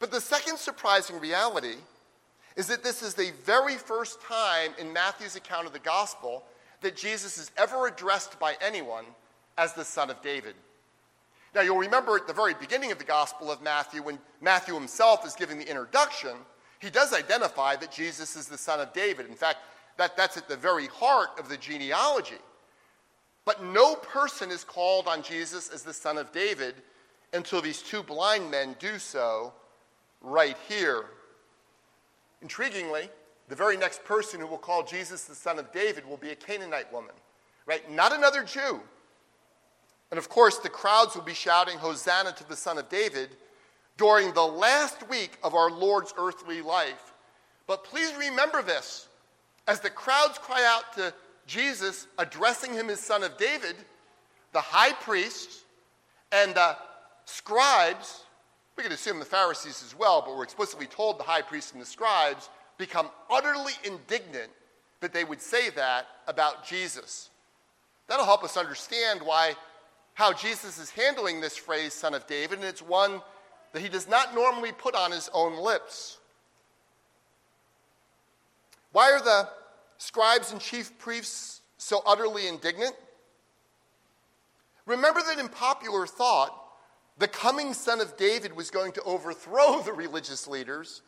But 0.00 0.10
the 0.10 0.20
second 0.20 0.58
surprising 0.58 1.20
reality 1.20 1.76
is 2.56 2.66
that 2.66 2.82
this 2.82 3.02
is 3.02 3.14
the 3.14 3.32
very 3.44 3.76
first 3.76 4.20
time 4.22 4.72
in 4.78 4.92
Matthew's 4.92 5.36
account 5.36 5.66
of 5.66 5.72
the 5.72 5.78
gospel 5.78 6.42
that 6.80 6.96
Jesus 6.96 7.38
is 7.38 7.52
ever 7.56 7.86
addressed 7.86 8.40
by 8.40 8.56
anyone 8.60 9.04
as 9.56 9.74
the 9.74 9.84
Son 9.84 10.10
of 10.10 10.20
David. 10.22 10.54
Now, 11.54 11.60
you'll 11.60 11.78
remember 11.78 12.16
at 12.16 12.26
the 12.26 12.32
very 12.32 12.54
beginning 12.54 12.92
of 12.92 12.98
the 12.98 13.04
Gospel 13.04 13.50
of 13.50 13.60
Matthew, 13.60 14.02
when 14.02 14.18
Matthew 14.40 14.72
himself 14.74 15.26
is 15.26 15.34
giving 15.34 15.58
the 15.58 15.68
introduction, 15.68 16.36
he 16.78 16.90
does 16.90 17.12
identify 17.12 17.76
that 17.76 17.92
Jesus 17.92 18.36
is 18.36 18.46
the 18.46 18.56
Son 18.56 18.80
of 18.80 18.92
David. 18.92 19.26
In 19.26 19.34
fact, 19.34 19.58
that, 19.98 20.16
that's 20.16 20.36
at 20.36 20.48
the 20.48 20.56
very 20.56 20.86
heart 20.86 21.30
of 21.38 21.48
the 21.48 21.56
genealogy. 21.56 22.38
But 23.44 23.62
no 23.62 23.96
person 23.96 24.50
is 24.50 24.64
called 24.64 25.06
on 25.06 25.22
Jesus 25.22 25.68
as 25.68 25.82
the 25.82 25.92
son 25.92 26.18
of 26.18 26.32
David 26.32 26.74
until 27.32 27.60
these 27.60 27.82
two 27.82 28.02
blind 28.02 28.50
men 28.50 28.76
do 28.78 28.98
so 28.98 29.52
right 30.20 30.56
here. 30.68 31.06
Intriguingly, 32.44 33.08
the 33.48 33.56
very 33.56 33.76
next 33.76 34.04
person 34.04 34.40
who 34.40 34.46
will 34.46 34.58
call 34.58 34.84
Jesus 34.84 35.24
the 35.24 35.34
son 35.34 35.58
of 35.58 35.72
David 35.72 36.06
will 36.06 36.16
be 36.16 36.30
a 36.30 36.36
Canaanite 36.36 36.92
woman, 36.92 37.14
right? 37.66 37.90
Not 37.90 38.12
another 38.12 38.44
Jew. 38.44 38.80
And 40.10 40.18
of 40.18 40.28
course, 40.28 40.58
the 40.58 40.68
crowds 40.68 41.14
will 41.14 41.22
be 41.22 41.34
shouting, 41.34 41.78
Hosanna 41.78 42.32
to 42.32 42.48
the 42.48 42.56
son 42.56 42.78
of 42.78 42.88
David 42.88 43.30
during 43.96 44.32
the 44.32 44.46
last 44.46 45.08
week 45.08 45.36
of 45.42 45.54
our 45.54 45.70
Lord's 45.70 46.14
earthly 46.16 46.62
life. 46.62 47.12
But 47.66 47.84
please 47.84 48.12
remember 48.18 48.62
this 48.62 49.08
as 49.68 49.80
the 49.80 49.90
crowds 49.90 50.38
cry 50.38 50.64
out 50.66 50.92
to 50.96 51.14
Jesus 51.46 52.06
addressing 52.18 52.72
him 52.72 52.90
as 52.90 53.00
son 53.00 53.22
of 53.22 53.36
David, 53.36 53.76
the 54.52 54.60
high 54.60 54.92
priest 54.92 55.64
and 56.32 56.54
the 56.54 56.76
scribes, 57.24 58.24
we 58.80 58.84
could 58.84 58.92
assume 58.92 59.18
the 59.18 59.26
Pharisees 59.26 59.84
as 59.86 59.94
well, 59.94 60.22
but 60.22 60.34
we're 60.34 60.42
explicitly 60.42 60.86
told 60.86 61.18
the 61.18 61.22
high 61.22 61.42
priests 61.42 61.72
and 61.72 61.82
the 61.82 61.84
scribes 61.86 62.48
become 62.78 63.10
utterly 63.28 63.74
indignant 63.84 64.50
that 65.00 65.12
they 65.12 65.22
would 65.22 65.42
say 65.42 65.68
that 65.68 66.06
about 66.26 66.64
Jesus. 66.64 67.28
That'll 68.06 68.24
help 68.24 68.42
us 68.42 68.56
understand 68.56 69.20
why 69.22 69.54
how 70.14 70.32
Jesus 70.32 70.78
is 70.78 70.88
handling 70.88 71.42
this 71.42 71.58
phrase 71.58 71.92
son 71.92 72.14
of 72.14 72.26
David 72.26 72.58
and 72.58 72.66
it's 72.66 72.80
one 72.80 73.20
that 73.74 73.82
he 73.82 73.88
does 73.90 74.08
not 74.08 74.34
normally 74.34 74.72
put 74.72 74.94
on 74.94 75.12
his 75.12 75.28
own 75.34 75.62
lips. 75.62 76.16
Why 78.92 79.12
are 79.12 79.22
the 79.22 79.46
scribes 79.98 80.52
and 80.52 80.60
chief 80.60 80.98
priests 80.98 81.60
so 81.76 82.02
utterly 82.06 82.48
indignant? 82.48 82.94
Remember 84.86 85.20
that 85.20 85.38
in 85.38 85.50
popular 85.50 86.06
thought, 86.06 86.56
the 87.20 87.28
coming 87.28 87.74
son 87.74 88.00
of 88.00 88.16
David 88.16 88.56
was 88.56 88.70
going 88.70 88.92
to 88.92 89.02
overthrow 89.02 89.82
the 89.82 89.92
religious 89.92 90.48
leaders, 90.48 91.02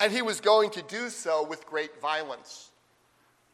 and 0.00 0.12
he 0.12 0.22
was 0.22 0.40
going 0.40 0.70
to 0.70 0.82
do 0.82 1.08
so 1.08 1.46
with 1.46 1.64
great 1.66 2.00
violence. 2.00 2.70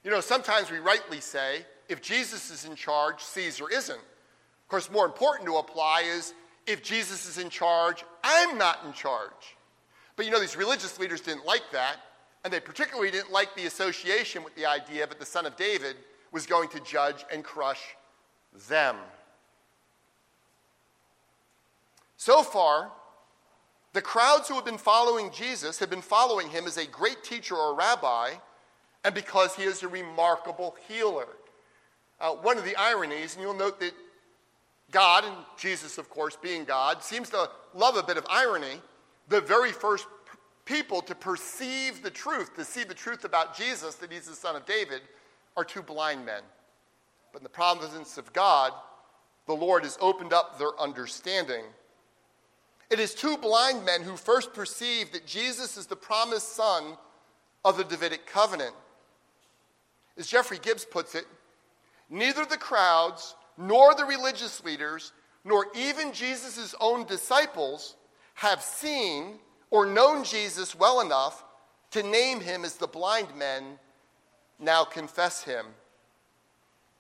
You 0.02 0.10
know, 0.10 0.20
sometimes 0.20 0.70
we 0.70 0.78
rightly 0.78 1.20
say, 1.20 1.66
if 1.90 2.00
Jesus 2.00 2.50
is 2.50 2.64
in 2.64 2.76
charge, 2.76 3.20
Caesar 3.22 3.68
isn't. 3.70 3.98
Of 3.98 4.68
course, 4.68 4.90
more 4.90 5.04
important 5.04 5.46
to 5.48 5.56
apply 5.56 6.04
is, 6.06 6.32
if 6.66 6.82
Jesus 6.82 7.28
is 7.28 7.36
in 7.38 7.50
charge, 7.50 8.04
I'm 8.24 8.56
not 8.56 8.78
in 8.86 8.94
charge. 8.94 9.56
But 10.16 10.24
you 10.24 10.32
know, 10.32 10.40
these 10.40 10.56
religious 10.56 10.98
leaders 10.98 11.20
didn't 11.20 11.44
like 11.44 11.70
that. 11.72 11.96
And 12.42 12.52
they 12.52 12.60
particularly 12.60 13.10
didn't 13.10 13.32
like 13.32 13.54
the 13.54 13.66
association 13.66 14.42
with 14.42 14.54
the 14.54 14.64
idea 14.64 15.06
that 15.06 15.18
the 15.18 15.26
son 15.26 15.46
of 15.46 15.56
David 15.56 15.96
was 16.32 16.46
going 16.46 16.68
to 16.70 16.80
judge 16.80 17.24
and 17.30 17.44
crush 17.44 17.80
them. 18.68 18.96
So 22.16 22.42
far, 22.42 22.90
the 23.92 24.02
crowds 24.02 24.48
who 24.48 24.54
have 24.54 24.64
been 24.64 24.78
following 24.78 25.30
Jesus 25.30 25.78
have 25.78 25.90
been 25.90 26.02
following 26.02 26.48
him 26.50 26.66
as 26.66 26.76
a 26.76 26.86
great 26.86 27.22
teacher 27.24 27.54
or 27.54 27.74
rabbi 27.74 28.32
and 29.04 29.14
because 29.14 29.54
he 29.54 29.62
is 29.62 29.82
a 29.82 29.88
remarkable 29.88 30.76
healer. 30.88 31.28
Uh, 32.20 32.32
one 32.32 32.58
of 32.58 32.64
the 32.64 32.74
ironies, 32.76 33.34
and 33.34 33.42
you'll 33.42 33.54
note 33.54 33.78
that 33.78 33.92
God, 34.90 35.24
and 35.24 35.34
Jesus, 35.56 35.98
of 35.98 36.10
course, 36.10 36.36
being 36.36 36.64
God, 36.64 37.02
seems 37.02 37.30
to 37.30 37.48
love 37.74 37.96
a 37.96 38.02
bit 38.02 38.16
of 38.16 38.26
irony. 38.28 38.80
The 39.28 39.40
very 39.40 39.72
first 39.72 40.06
people 40.64 41.02
to 41.02 41.14
perceive 41.14 42.02
the 42.02 42.10
truth, 42.10 42.54
to 42.56 42.64
see 42.64 42.84
the 42.84 42.94
truth 42.94 43.24
about 43.24 43.56
Jesus, 43.56 43.94
that 43.96 44.12
he's 44.12 44.26
the 44.26 44.34
son 44.34 44.56
of 44.56 44.66
David, 44.66 45.02
are 45.56 45.64
two 45.64 45.82
blind 45.82 46.26
men. 46.26 46.42
But 47.32 47.40
in 47.40 47.44
the 47.44 47.48
providence 47.48 48.18
of 48.18 48.32
God, 48.32 48.72
the 49.46 49.54
Lord 49.54 49.84
has 49.84 49.96
opened 50.00 50.32
up 50.32 50.58
their 50.58 50.78
understanding. 50.80 51.64
It 52.90 53.00
is 53.00 53.14
two 53.14 53.36
blind 53.36 53.84
men 53.84 54.02
who 54.02 54.16
first 54.16 54.54
perceive 54.54 55.12
that 55.12 55.26
Jesus 55.26 55.76
is 55.76 55.86
the 55.86 55.96
promised 55.96 56.54
son 56.54 56.96
of 57.64 57.76
the 57.76 57.84
Davidic 57.84 58.26
covenant. 58.26 58.74
As 60.16 60.26
Jeffrey 60.26 60.58
Gibbs 60.58 60.84
puts 60.84 61.14
it, 61.14 61.26
neither 62.08 62.44
the 62.44 62.56
crowds 62.56 63.34
nor 63.58 63.94
the 63.94 64.04
religious 64.04 64.62
leaders, 64.62 65.12
nor 65.44 65.66
even 65.74 66.12
Jesus' 66.12 66.74
own 66.80 67.04
disciples 67.06 67.96
have 68.34 68.62
seen 68.62 69.38
or 69.70 69.86
known 69.86 70.22
Jesus 70.22 70.74
well 70.74 71.00
enough 71.00 71.44
to 71.90 72.02
name 72.02 72.40
him 72.40 72.64
as 72.64 72.76
the 72.76 72.86
blind 72.86 73.34
men 73.36 73.78
now 74.58 74.84
confess 74.84 75.42
him. 75.42 75.66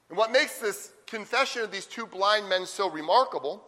And 0.08 0.18
what 0.18 0.32
makes 0.32 0.58
this 0.58 0.92
confession 1.06 1.62
of 1.62 1.70
these 1.70 1.86
two 1.86 2.06
blind 2.06 2.48
men 2.48 2.66
so 2.66 2.90
remarkable 2.90 3.64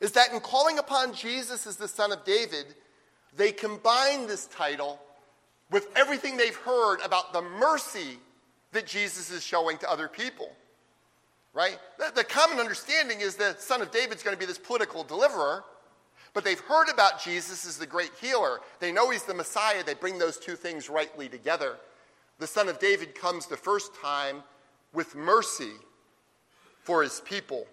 is 0.00 0.12
that 0.12 0.32
in 0.32 0.40
calling 0.40 0.78
upon 0.78 1.12
Jesus 1.14 1.66
as 1.66 1.76
the 1.76 1.88
Son 1.88 2.12
of 2.12 2.24
David, 2.24 2.66
they 3.36 3.52
combine 3.52 4.26
this 4.26 4.46
title 4.46 5.00
with 5.70 5.88
everything 5.96 6.36
they've 6.36 6.56
heard 6.56 7.00
about 7.04 7.32
the 7.32 7.42
mercy 7.42 8.18
that 8.72 8.86
Jesus 8.86 9.30
is 9.30 9.42
showing 9.42 9.78
to 9.78 9.90
other 9.90 10.08
people. 10.08 10.50
Right? 11.52 11.78
The, 11.98 12.12
the 12.14 12.24
common 12.24 12.58
understanding 12.58 13.20
is 13.20 13.36
the 13.36 13.56
Son 13.58 13.82
of 13.82 13.90
David 13.90 14.16
is 14.16 14.22
going 14.22 14.36
to 14.36 14.40
be 14.40 14.46
this 14.46 14.58
political 14.58 15.02
deliverer, 15.02 15.64
but 16.32 16.44
they've 16.44 16.60
heard 16.60 16.88
about 16.88 17.20
Jesus 17.22 17.66
as 17.66 17.76
the 17.76 17.86
great 17.86 18.12
healer. 18.20 18.60
They 18.78 18.92
know 18.92 19.10
he's 19.10 19.24
the 19.24 19.34
Messiah. 19.34 19.82
They 19.84 19.94
bring 19.94 20.18
those 20.18 20.38
two 20.38 20.54
things 20.54 20.88
rightly 20.88 21.28
together. 21.28 21.76
The 22.38 22.46
Son 22.46 22.68
of 22.68 22.78
David 22.78 23.14
comes 23.14 23.46
the 23.46 23.56
first 23.56 23.94
time 24.00 24.42
with 24.92 25.14
mercy 25.14 25.72
for 26.82 27.02
his 27.02 27.20
people. 27.24 27.66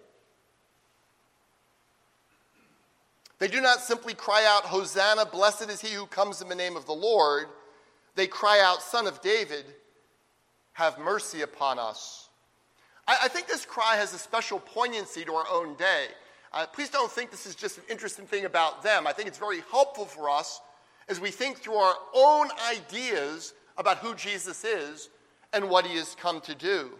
They 3.38 3.48
do 3.48 3.60
not 3.60 3.80
simply 3.80 4.14
cry 4.14 4.44
out, 4.46 4.64
Hosanna, 4.64 5.24
blessed 5.26 5.70
is 5.70 5.80
he 5.80 5.94
who 5.94 6.06
comes 6.06 6.42
in 6.42 6.48
the 6.48 6.54
name 6.54 6.76
of 6.76 6.86
the 6.86 6.92
Lord. 6.92 7.46
They 8.16 8.26
cry 8.26 8.60
out, 8.60 8.82
Son 8.82 9.06
of 9.06 9.20
David, 9.20 9.64
have 10.72 10.98
mercy 10.98 11.42
upon 11.42 11.78
us. 11.78 12.28
I, 13.06 13.18
I 13.24 13.28
think 13.28 13.46
this 13.46 13.64
cry 13.64 13.96
has 13.96 14.12
a 14.12 14.18
special 14.18 14.58
poignancy 14.58 15.24
to 15.24 15.34
our 15.34 15.46
own 15.50 15.74
day. 15.76 16.06
Uh, 16.52 16.66
please 16.66 16.90
don't 16.90 17.10
think 17.10 17.30
this 17.30 17.46
is 17.46 17.54
just 17.54 17.78
an 17.78 17.84
interesting 17.88 18.26
thing 18.26 18.44
about 18.44 18.82
them. 18.82 19.06
I 19.06 19.12
think 19.12 19.28
it's 19.28 19.38
very 19.38 19.62
helpful 19.70 20.04
for 20.04 20.30
us 20.30 20.60
as 21.08 21.20
we 21.20 21.30
think 21.30 21.58
through 21.58 21.76
our 21.76 21.94
own 22.14 22.48
ideas 22.70 23.54
about 23.76 23.98
who 23.98 24.14
Jesus 24.14 24.64
is 24.64 25.10
and 25.52 25.70
what 25.70 25.86
he 25.86 25.96
has 25.96 26.14
come 26.14 26.40
to 26.42 26.54
do. 26.54 26.90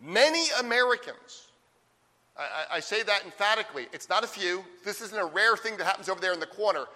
Many 0.00 0.44
Americans, 0.60 1.49
I, 2.40 2.76
I, 2.76 2.80
say 2.80 3.02
that 3.02 3.24
emphatically, 3.24 3.86
it's 3.92 4.08
not 4.08 4.24
a 4.24 4.26
few, 4.26 4.64
this 4.84 5.02
isn't 5.02 5.18
a 5.18 5.26
rare 5.26 5.56
thing 5.56 5.76
that 5.76 5.84
happens 5.84 6.08
over 6.08 6.20
there 6.20 6.32
in 6.32 6.40
the 6.40 6.46
corner. 6.46 6.86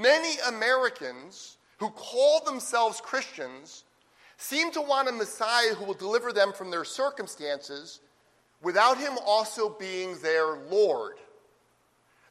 Many 0.00 0.36
Americans 0.48 1.56
who 1.78 1.88
call 1.90 2.44
themselves 2.44 3.00
Christians 3.00 3.84
seem 4.36 4.70
to 4.72 4.82
want 4.82 5.08
a 5.08 5.12
Messiah 5.12 5.74
who 5.74 5.84
will 5.84 5.94
deliver 5.94 6.32
them 6.32 6.52
from 6.52 6.70
their 6.70 6.84
circumstances 6.84 8.00
without 8.62 8.98
him 8.98 9.12
also 9.24 9.70
being 9.70 10.18
their 10.18 10.58
Lord. 10.70 11.14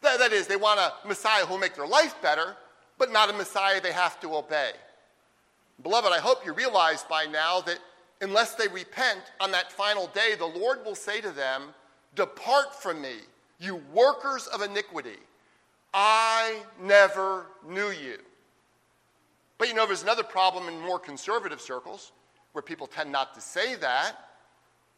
That, 0.02 0.20
that 0.20 0.32
is, 0.32 0.48
they 0.48 0.56
want 0.56 0.80
a 0.80 0.94
Messiah 1.08 1.46
who 1.46 1.54
will 1.54 1.60
make 1.60 1.76
their 1.76 1.88
life 1.88 2.16
better, 2.22 2.56
but 2.98 3.12
not 3.12 3.30
a 3.30 3.34
Messiah 3.34 3.82
they 3.82 3.92
have 3.92 4.20
to 4.22 4.36
obey. 4.36 4.72
Beloved, 5.82 6.12
I 6.12 6.20
hope 6.20 6.46
you 6.46 6.54
realize 6.54 7.04
by 7.04 7.26
now 7.26 7.62
that 7.62 7.80
unless 8.22 8.54
they 8.56 8.68
repent 8.68 9.22
on 9.40 9.52
that 9.52 9.72
final 9.72 10.08
day, 10.08 10.36
the 10.38 10.46
Lord 10.46 10.86
will 10.86 10.96
say 10.96 11.22
to 11.22 11.32
them, 11.32 11.74
Depart 12.16 12.82
from 12.82 13.02
me, 13.02 13.16
you 13.60 13.82
workers 13.94 14.48
of 14.48 14.62
iniquity. 14.62 15.18
I 15.94 16.62
never 16.82 17.48
knew 17.68 17.90
you. 17.90 18.18
But 19.58 19.68
you 19.68 19.74
know, 19.74 19.86
there's 19.86 20.04
another 20.04 20.24
problem 20.24 20.68
in 20.68 20.80
more 20.82 21.00
conservative 21.00 21.62
circles 21.62 22.12
where 22.54 22.62
people 22.62 22.88
tend 22.88 23.12
not 23.12 23.34
to 23.36 23.42
say 23.42 23.76
that, 23.76 24.14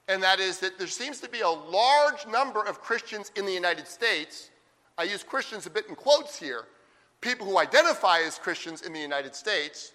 and 0.08 0.22
that 0.24 0.40
is 0.40 0.60
that 0.60 0.78
there 0.78 0.88
seems 0.88 1.20
to 1.20 1.30
be 1.30 1.42
a 1.42 1.50
large 1.50 2.26
number 2.28 2.64
of 2.66 2.82
Christians 2.82 3.32
in 3.36 3.46
the 3.46 3.52
United 3.52 3.88
States. 3.88 4.50
I 4.98 5.04
use 5.04 5.24
Christians 5.24 5.66
a 5.66 5.70
bit 5.70 5.88
in 5.88 5.96
quotes 5.96 6.38
here, 6.38 6.66
people 7.22 7.46
who 7.46 7.58
identify 7.58 8.20
as 8.20 8.38
Christians 8.38 8.82
in 8.82 8.94
the 8.94 9.00
United 9.00 9.36
States 9.36 9.94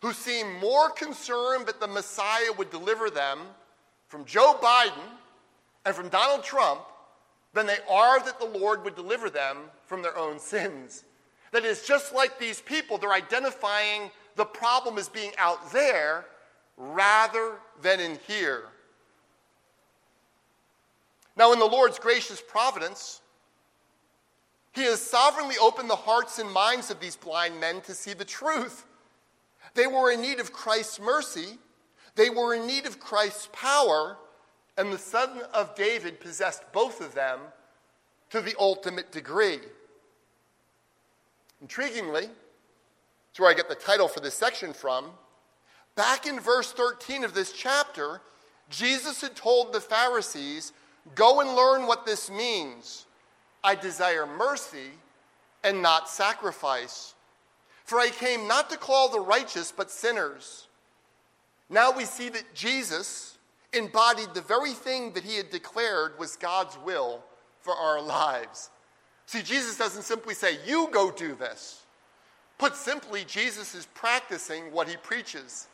who 0.00 0.12
seem 0.12 0.58
more 0.58 0.90
concerned 0.90 1.66
that 1.66 1.80
the 1.80 1.86
Messiah 1.86 2.52
would 2.56 2.70
deliver 2.70 3.10
them 3.10 3.40
from 4.08 4.24
Joe 4.24 4.58
Biden 4.60 5.08
and 5.84 5.94
from 5.94 6.08
Donald 6.08 6.44
Trump 6.44 6.80
than 7.52 7.66
they 7.66 7.78
are 7.88 8.22
that 8.24 8.38
the 8.38 8.58
Lord 8.58 8.84
would 8.84 8.94
deliver 8.94 9.30
them 9.30 9.58
from 9.86 10.02
their 10.02 10.16
own 10.16 10.38
sins. 10.38 11.04
That 11.52 11.64
is, 11.64 11.84
just 11.84 12.14
like 12.14 12.38
these 12.38 12.60
people, 12.60 12.96
they're 12.96 13.12
identifying 13.12 14.10
the 14.36 14.44
problem 14.44 14.98
as 14.98 15.08
being 15.08 15.32
out 15.36 15.72
there 15.72 16.26
rather 16.76 17.54
than 17.82 17.98
in 17.98 18.18
here. 18.26 18.64
Now, 21.36 21.52
in 21.52 21.58
the 21.58 21.66
Lord's 21.66 21.98
gracious 21.98 22.40
providence, 22.46 23.20
He 24.72 24.82
has 24.82 25.00
sovereignly 25.00 25.56
opened 25.60 25.90
the 25.90 25.96
hearts 25.96 26.38
and 26.38 26.50
minds 26.50 26.90
of 26.90 27.00
these 27.00 27.16
blind 27.16 27.58
men 27.58 27.80
to 27.82 27.94
see 27.94 28.12
the 28.12 28.24
truth. 28.24 28.86
They 29.74 29.86
were 29.86 30.12
in 30.12 30.20
need 30.20 30.38
of 30.38 30.52
Christ's 30.52 31.00
mercy, 31.00 31.58
they 32.14 32.30
were 32.30 32.54
in 32.54 32.66
need 32.66 32.86
of 32.86 33.00
Christ's 33.00 33.48
power, 33.52 34.16
and 34.80 34.90
the 34.90 34.98
Son 34.98 35.42
of 35.52 35.74
David 35.74 36.20
possessed 36.20 36.62
both 36.72 37.02
of 37.02 37.14
them 37.14 37.38
to 38.30 38.40
the 38.40 38.54
ultimate 38.58 39.12
degree. 39.12 39.58
Intriguingly, 41.62 42.30
it's 43.30 43.38
where 43.38 43.50
I 43.50 43.54
get 43.54 43.68
the 43.68 43.74
title 43.74 44.08
for 44.08 44.20
this 44.20 44.32
section 44.32 44.72
from. 44.72 45.10
Back 45.96 46.26
in 46.26 46.40
verse 46.40 46.72
13 46.72 47.24
of 47.24 47.34
this 47.34 47.52
chapter, 47.52 48.22
Jesus 48.70 49.20
had 49.20 49.36
told 49.36 49.74
the 49.74 49.82
Pharisees, 49.82 50.72
Go 51.14 51.40
and 51.40 51.54
learn 51.54 51.86
what 51.86 52.06
this 52.06 52.30
means. 52.30 53.04
I 53.62 53.74
desire 53.74 54.26
mercy 54.26 54.92
and 55.62 55.82
not 55.82 56.08
sacrifice. 56.08 57.14
For 57.84 57.98
I 58.00 58.08
came 58.08 58.48
not 58.48 58.70
to 58.70 58.78
call 58.78 59.10
the 59.10 59.20
righteous, 59.20 59.74
but 59.76 59.90
sinners. 59.90 60.68
Now 61.68 61.94
we 61.94 62.06
see 62.06 62.30
that 62.30 62.54
Jesus 62.54 63.29
embodied 63.72 64.34
the 64.34 64.40
very 64.40 64.72
thing 64.72 65.12
that 65.12 65.24
he 65.24 65.36
had 65.36 65.50
declared 65.50 66.18
was 66.18 66.36
God's 66.36 66.76
will 66.84 67.22
for 67.60 67.74
our 67.74 68.00
lives. 68.00 68.70
See, 69.26 69.42
Jesus 69.42 69.78
doesn't 69.78 70.02
simply 70.02 70.34
say, 70.34 70.58
You 70.66 70.88
go 70.90 71.10
do 71.10 71.34
this. 71.34 71.82
Put 72.58 72.76
simply, 72.76 73.24
Jesus 73.24 73.74
is 73.74 73.86
practicing 73.94 74.72
what 74.72 74.88
he 74.88 74.96
preaches. 74.96 75.68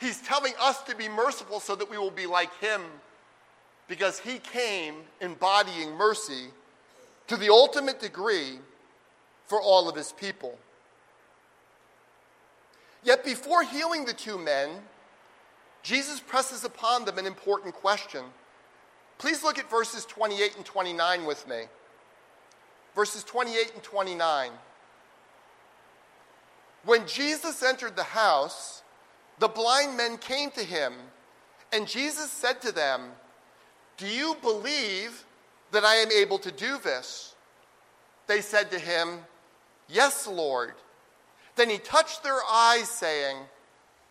He's 0.00 0.20
telling 0.22 0.52
us 0.60 0.82
to 0.84 0.96
be 0.96 1.08
merciful 1.08 1.60
so 1.60 1.74
that 1.76 1.90
we 1.90 1.98
will 1.98 2.10
be 2.10 2.26
like 2.26 2.58
him 2.58 2.80
because 3.86 4.18
he 4.18 4.38
came 4.38 4.94
embodying 5.20 5.92
mercy 5.92 6.46
to 7.26 7.36
the 7.36 7.50
ultimate 7.50 8.00
degree 8.00 8.58
for 9.46 9.60
all 9.60 9.88
of 9.88 9.94
his 9.94 10.12
people. 10.12 10.58
Yet 13.04 13.24
before 13.24 13.64
healing 13.64 14.04
the 14.04 14.12
two 14.12 14.38
men, 14.38 14.70
Jesus 15.82 16.20
presses 16.20 16.64
upon 16.64 17.04
them 17.04 17.18
an 17.18 17.26
important 17.26 17.74
question. 17.74 18.22
Please 19.18 19.42
look 19.42 19.58
at 19.58 19.70
verses 19.70 20.04
28 20.04 20.56
and 20.56 20.64
29 20.64 21.24
with 21.24 21.46
me. 21.48 21.62
Verses 22.94 23.24
28 23.24 23.72
and 23.74 23.82
29. 23.82 24.50
When 26.84 27.06
Jesus 27.06 27.62
entered 27.62 27.96
the 27.96 28.02
house, 28.02 28.82
the 29.38 29.48
blind 29.48 29.96
men 29.96 30.18
came 30.18 30.50
to 30.52 30.62
him, 30.62 30.92
and 31.72 31.86
Jesus 31.86 32.30
said 32.30 32.60
to 32.62 32.72
them, 32.72 33.10
Do 33.96 34.06
you 34.06 34.36
believe 34.42 35.24
that 35.70 35.84
I 35.84 35.96
am 35.96 36.10
able 36.10 36.38
to 36.40 36.52
do 36.52 36.78
this? 36.78 37.34
They 38.26 38.40
said 38.40 38.70
to 38.70 38.78
him, 38.78 39.20
Yes, 39.88 40.26
Lord. 40.26 40.74
Then 41.56 41.68
he 41.68 41.78
touched 41.78 42.22
their 42.22 42.40
eyes, 42.48 42.88
saying, 42.88 43.36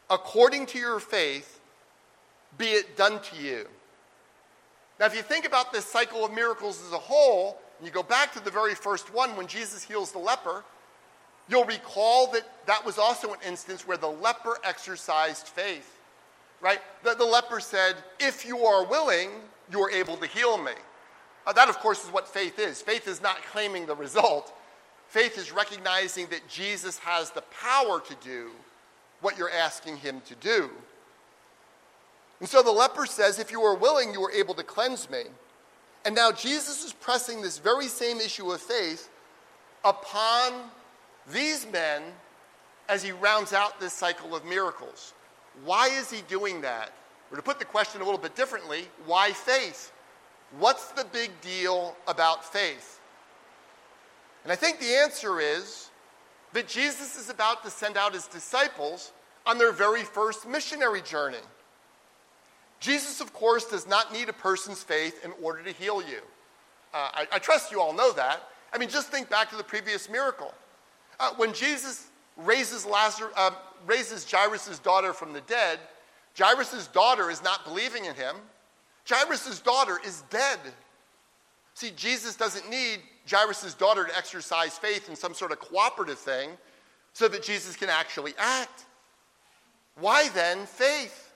According 0.10 0.65
to 0.67 0.77
your 0.77 0.99
faith, 0.99 1.61
be 2.57 2.65
it 2.65 2.97
done 2.97 3.21
to 3.21 3.35
you. 3.35 3.67
Now, 4.99 5.07
if 5.07 5.15
you 5.15 5.21
think 5.21 5.45
about 5.45 5.73
this 5.73 5.85
cycle 5.85 6.23
of 6.23 6.31
miracles 6.31 6.81
as 6.85 6.93
a 6.93 6.97
whole, 6.97 7.59
and 7.79 7.87
you 7.87 7.91
go 7.91 8.03
back 8.03 8.31
to 8.33 8.39
the 8.39 8.51
very 8.51 8.75
first 8.75 9.11
one 9.13 9.35
when 9.35 9.47
Jesus 9.47 9.81
heals 9.83 10.11
the 10.11 10.19
leper, 10.19 10.63
you'll 11.49 11.65
recall 11.65 12.31
that 12.31 12.43
that 12.67 12.85
was 12.85 12.99
also 12.99 13.33
an 13.33 13.39
instance 13.45 13.87
where 13.87 13.97
the 13.97 14.07
leper 14.07 14.57
exercised 14.63 15.47
faith, 15.47 15.97
right? 16.61 16.79
The, 17.03 17.15
the 17.15 17.25
leper 17.25 17.59
said, 17.59 17.95
If 18.19 18.45
you 18.45 18.59
are 18.59 18.85
willing, 18.85 19.29
you 19.71 19.81
are 19.81 19.89
able 19.89 20.17
to 20.17 20.27
heal 20.27 20.57
me. 20.57 20.73
Uh, 21.47 21.53
that, 21.53 21.69
of 21.69 21.79
course, 21.79 22.05
is 22.05 22.11
what 22.11 22.27
faith 22.27 22.59
is. 22.59 22.81
Faith 22.81 23.07
is 23.07 23.21
not 23.21 23.43
claiming 23.51 23.87
the 23.87 23.95
result, 23.95 24.53
faith 25.07 25.37
is 25.37 25.51
recognizing 25.51 26.27
that 26.27 26.47
Jesus 26.47 26.99
has 26.99 27.31
the 27.31 27.43
power 27.59 27.99
to 27.99 28.15
do 28.23 28.51
what 29.21 29.37
you're 29.37 29.49
asking 29.49 29.97
him 29.97 30.21
to 30.27 30.35
do. 30.35 30.69
And 32.41 32.49
so 32.49 32.62
the 32.63 32.71
leper 32.71 33.06
says, 33.06 33.39
If 33.39 33.51
you 33.51 33.62
are 33.62 33.75
willing, 33.75 34.13
you 34.13 34.21
are 34.23 34.32
able 34.32 34.56
to 34.56 34.63
cleanse 34.63 35.10
me. 35.10 35.23
And 36.04 36.15
now 36.15 36.32
Jesus 36.32 36.84
is 36.84 36.91
pressing 36.91 37.41
this 37.41 37.60
very 37.60 37.88
same 37.88 38.19
issue 38.19 38.51
of 38.51 38.60
faith 38.60 39.10
upon 39.86 40.54
these 41.32 41.67
men 41.71 42.01
as 42.89 43.04
he 43.04 43.12
rounds 43.12 43.54
out 43.54 43.80
this 43.80 43.93
cycle 43.93 44.36
of 44.36 44.43
miracles. 44.43 45.13
Why 45.63 45.88
is 45.88 46.10
he 46.10 46.21
doing 46.27 46.62
that? 46.62 46.91
Or 47.32 47.38
to 47.38 47.43
put 47.43 47.60
the 47.60 47.65
question 47.65 48.01
a 48.01 48.04
little 48.04 48.19
bit 48.19 48.36
differently, 48.36 48.88
why 49.06 49.32
faith? 49.32 49.91
What's 50.58 50.88
the 50.88 51.06
big 51.13 51.30
deal 51.41 51.95
about 52.08 52.43
faith? 52.43 52.99
And 54.43 54.51
I 54.51 54.56
think 54.56 54.80
the 54.80 54.95
answer 54.95 55.39
is 55.39 55.91
that 56.54 56.67
Jesus 56.67 57.15
is 57.15 57.30
about 57.30 57.63
to 57.63 57.69
send 57.69 57.95
out 57.95 58.13
his 58.13 58.25
disciples 58.25 59.12
on 59.45 59.60
their 59.60 59.71
very 59.71 60.01
first 60.01 60.47
missionary 60.47 61.01
journey. 61.01 61.38
Jesus, 62.82 63.22
of 63.22 63.32
course, 63.32 63.65
does 63.65 63.88
not 63.88 64.12
need 64.12 64.28
a 64.28 64.34
person's 64.34 64.84
faith 64.84 65.24
in 65.24 65.32
order 65.41 65.62
to 65.63 65.72
heal 65.72 66.02
you. 66.02 66.20
Uh, 66.94 67.10
I, 67.13 67.28
I, 67.32 67.39
trust 67.39 67.72
you 67.72 67.80
all 67.80 67.94
know 67.94 68.12
that. 68.13 68.50
I 68.74 68.78
mean, 68.78 68.89
just 68.89 69.10
think 69.10 69.30
back 69.30 69.50
to 69.52 69.56
the 69.56 69.63
previous 69.63 70.10
miracle. 70.10 70.54
Uh, 71.20 71.30
when 71.38 71.54
Jesus 71.54 72.08
raises, 72.36 72.86
Lazarus, 72.86 73.34
uh, 73.38 73.52
raises 73.86 74.30
Jairus' 74.30 74.80
daughter 74.80 75.13
from 75.13 75.32
the 75.32 75.41
dead, 75.41 75.80
Jairus' 76.38 76.88
daughter 76.88 77.30
is 77.30 77.44
not 77.44 77.63
believing 77.65 78.06
in 78.06 78.15
him. 78.15 78.36
Jairus' 79.08 79.60
daughter 79.60 80.00
is 80.06 80.24
dead. 80.32 80.60
See, 81.76 81.91
Jesus 81.96 82.36
doesn't 82.36 82.70
need 82.70 83.00
Jairus' 83.30 83.76
daughter 83.76 84.06
to 84.06 84.17
exercise 84.17 84.78
faith 84.78 85.08
in 85.08 85.15
some 85.15 85.36
sort 85.36 85.52
of 85.52 85.60
cooperative 85.60 86.17
thing 86.17 86.50
so 87.13 87.28
that 87.28 87.44
Jesus 87.44 87.76
can 87.76 87.89
actually 87.89 88.34
act. 88.39 88.86
Why 90.00 90.30
then 90.30 90.65
faith? 90.65 91.31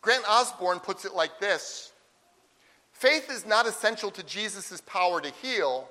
Grant 0.00 0.24
Osborne 0.28 0.80
puts 0.80 1.04
it 1.04 1.14
like 1.14 1.38
this 1.40 1.92
Faith 2.92 3.30
is 3.30 3.46
not 3.46 3.66
essential 3.66 4.10
to 4.10 4.22
Jesus' 4.24 4.80
power 4.82 5.20
to 5.20 5.30
heal, 5.42 5.88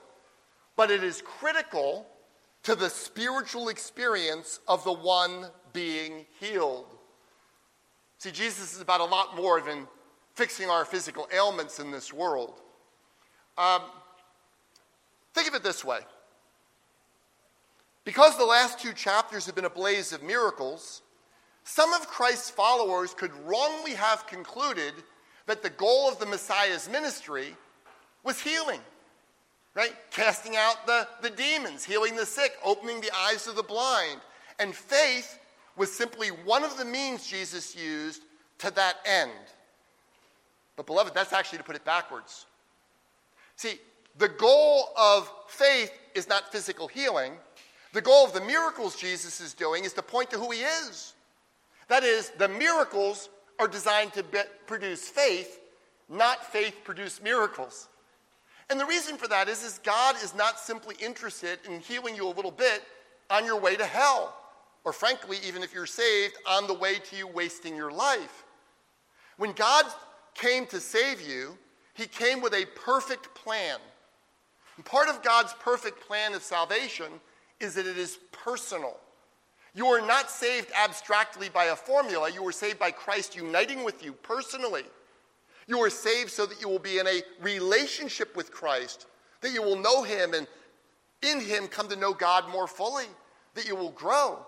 but 0.75 0.91
it 0.91 1.03
is 1.03 1.21
critical 1.21 2.05
to 2.63 2.75
the 2.75 2.89
spiritual 2.89 3.69
experience 3.69 4.59
of 4.67 4.83
the 4.83 4.91
one 4.91 5.45
being 5.71 6.25
healed. 6.39 6.85
See, 8.17 8.31
Jesus 8.31 8.75
is 8.75 8.81
about 8.81 8.99
a 8.99 9.05
lot 9.05 9.35
more 9.35 9.61
than 9.61 9.87
fixing 10.35 10.69
our 10.69 10.83
physical 10.83 11.27
ailments 11.33 11.79
in 11.79 11.91
this 11.91 12.11
world. 12.11 12.61
Um, 13.57 13.83
think 15.33 15.47
of 15.47 15.55
it 15.55 15.63
this 15.63 15.85
way 15.85 15.99
because 18.03 18.37
the 18.37 18.45
last 18.45 18.79
two 18.79 18.93
chapters 18.93 19.45
have 19.45 19.55
been 19.55 19.65
a 19.65 19.69
blaze 19.69 20.13
of 20.13 20.23
miracles, 20.23 21.01
some 21.67 21.93
of 21.93 22.07
Christ's 22.07 22.49
followers 22.49 23.13
could 23.13 23.33
wrongly 23.45 23.91
have 23.91 24.25
concluded 24.25 24.93
that 25.47 25.61
the 25.61 25.69
goal 25.69 26.07
of 26.07 26.17
the 26.17 26.25
Messiah's 26.25 26.87
ministry 26.87 27.57
was 28.23 28.39
healing, 28.39 28.79
right? 29.75 29.93
Casting 30.09 30.55
out 30.55 30.87
the, 30.87 31.05
the 31.21 31.29
demons, 31.29 31.83
healing 31.83 32.15
the 32.15 32.25
sick, 32.25 32.53
opening 32.63 33.01
the 33.01 33.11
eyes 33.13 33.47
of 33.47 33.57
the 33.57 33.63
blind. 33.63 34.21
And 34.59 34.73
faith 34.73 35.39
was 35.75 35.91
simply 35.91 36.29
one 36.29 36.63
of 36.63 36.77
the 36.77 36.85
means 36.85 37.27
Jesus 37.27 37.75
used 37.75 38.23
to 38.59 38.73
that 38.73 38.95
end. 39.05 39.31
But, 40.77 40.85
beloved, 40.85 41.13
that's 41.13 41.33
actually 41.33 41.57
to 41.57 41.65
put 41.65 41.75
it 41.75 41.83
backwards. 41.83 42.45
See, 43.57 43.73
the 44.17 44.29
goal 44.29 44.93
of 44.97 45.29
faith 45.49 45.91
is 46.15 46.29
not 46.29 46.49
physical 46.49 46.87
healing. 46.87 47.33
The 47.91 48.01
goal 48.01 48.25
of 48.25 48.31
the 48.31 48.41
miracles 48.41 48.95
Jesus 48.95 49.41
is 49.41 49.53
doing 49.53 49.83
is 49.83 49.91
to 49.93 50.01
point 50.01 50.29
to 50.29 50.37
who 50.37 50.51
he 50.51 50.61
is. 50.61 51.13
That 51.87 52.03
is, 52.03 52.31
the 52.37 52.47
miracles 52.47 53.29
are 53.59 53.67
designed 53.67 54.13
to 54.13 54.23
be- 54.23 54.39
produce 54.65 55.07
faith, 55.07 55.59
not 56.09 56.45
faith 56.51 56.75
produce 56.83 57.21
miracles. 57.21 57.87
And 58.69 58.79
the 58.79 58.85
reason 58.85 59.17
for 59.17 59.27
that 59.29 59.47
is, 59.47 59.63
is 59.63 59.79
God 59.79 60.15
is 60.21 60.35
not 60.35 60.59
simply 60.59 60.95
interested 60.99 61.59
in 61.65 61.79
healing 61.79 62.15
you 62.15 62.27
a 62.27 62.29
little 62.29 62.51
bit 62.51 62.83
on 63.29 63.45
your 63.45 63.59
way 63.59 63.75
to 63.75 63.85
hell, 63.85 64.35
or 64.83 64.93
frankly, 64.93 65.37
even 65.45 65.63
if 65.63 65.73
you're 65.73 65.85
saved, 65.85 66.35
on 66.47 66.67
the 66.67 66.73
way 66.73 66.95
to 66.95 67.15
you 67.15 67.27
wasting 67.27 67.75
your 67.75 67.91
life. 67.91 68.43
When 69.37 69.53
God 69.53 69.85
came 70.33 70.65
to 70.67 70.79
save 70.79 71.21
you, 71.21 71.57
he 71.93 72.05
came 72.05 72.41
with 72.41 72.53
a 72.53 72.65
perfect 72.75 73.33
plan. 73.33 73.79
And 74.75 74.85
part 74.85 75.09
of 75.09 75.23
God's 75.23 75.53
perfect 75.53 76.05
plan 76.05 76.33
of 76.33 76.43
salvation 76.43 77.07
is 77.59 77.73
that 77.75 77.87
it 77.87 77.97
is 77.97 78.19
personal. 78.31 78.97
You 79.77 79.85
are 79.85 80.01
not 80.01 80.31
saved 80.31 80.71
abstractly 80.73 81.49
by 81.49 81.65
a 81.65 81.75
formula. 81.75 82.31
You 82.31 82.43
are 82.47 82.51
saved 82.51 82.79
by 82.79 82.89
Christ 82.89 83.35
uniting 83.35 83.83
with 83.83 84.03
you 84.03 84.11
personally. 84.11 84.85
You 85.67 85.77
are 85.83 85.91
saved 85.91 86.31
so 86.31 86.47
that 86.47 86.59
you 86.59 86.67
will 86.67 86.79
be 86.79 86.97
in 86.97 87.05
a 87.05 87.21
relationship 87.41 88.35
with 88.35 88.51
Christ, 88.51 89.05
that 89.41 89.53
you 89.53 89.61
will 89.61 89.75
know 89.75 90.01
Him 90.01 90.33
and 90.33 90.47
in 91.21 91.39
Him 91.39 91.67
come 91.67 91.87
to 91.89 91.95
know 91.95 92.11
God 92.11 92.49
more 92.49 92.65
fully, 92.65 93.05
that 93.53 93.67
you 93.67 93.75
will 93.75 93.91
grow. 93.91 94.39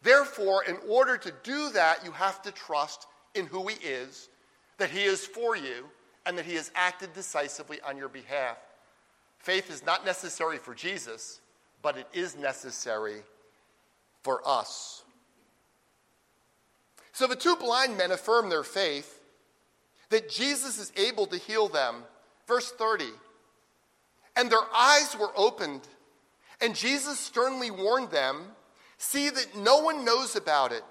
Therefore, 0.00 0.64
in 0.64 0.78
order 0.88 1.18
to 1.18 1.32
do 1.42 1.68
that, 1.72 2.02
you 2.02 2.12
have 2.12 2.40
to 2.40 2.50
trust 2.50 3.06
in 3.34 3.44
who 3.44 3.68
He 3.68 3.76
is, 3.86 4.30
that 4.78 4.88
He 4.88 5.02
is 5.02 5.26
for 5.26 5.56
you, 5.56 5.90
and 6.24 6.38
that 6.38 6.46
he 6.46 6.54
has 6.54 6.70
acted 6.74 7.12
decisively 7.12 7.80
on 7.86 7.98
your 7.98 8.08
behalf. 8.08 8.56
Faith 9.38 9.70
is 9.70 9.84
not 9.84 10.06
necessary 10.06 10.56
for 10.56 10.74
Jesus, 10.74 11.40
but 11.82 11.98
it 11.98 12.06
is 12.14 12.34
necessary 12.34 13.22
for 14.28 14.46
us. 14.46 15.04
So 17.12 17.26
the 17.26 17.34
two 17.34 17.56
blind 17.56 17.96
men 17.96 18.10
affirm 18.10 18.50
their 18.50 18.62
faith 18.62 19.22
that 20.10 20.28
Jesus 20.28 20.78
is 20.78 20.92
able 20.98 21.24
to 21.28 21.38
heal 21.38 21.66
them. 21.68 22.02
Verse 22.46 22.70
30 22.70 23.06
And 24.36 24.50
their 24.50 24.66
eyes 24.76 25.16
were 25.18 25.30
opened, 25.34 25.80
and 26.60 26.76
Jesus 26.76 27.18
sternly 27.18 27.70
warned 27.70 28.10
them 28.10 28.48
See 28.98 29.30
that 29.30 29.56
no 29.56 29.78
one 29.78 30.04
knows 30.04 30.36
about 30.36 30.72
it. 30.72 30.82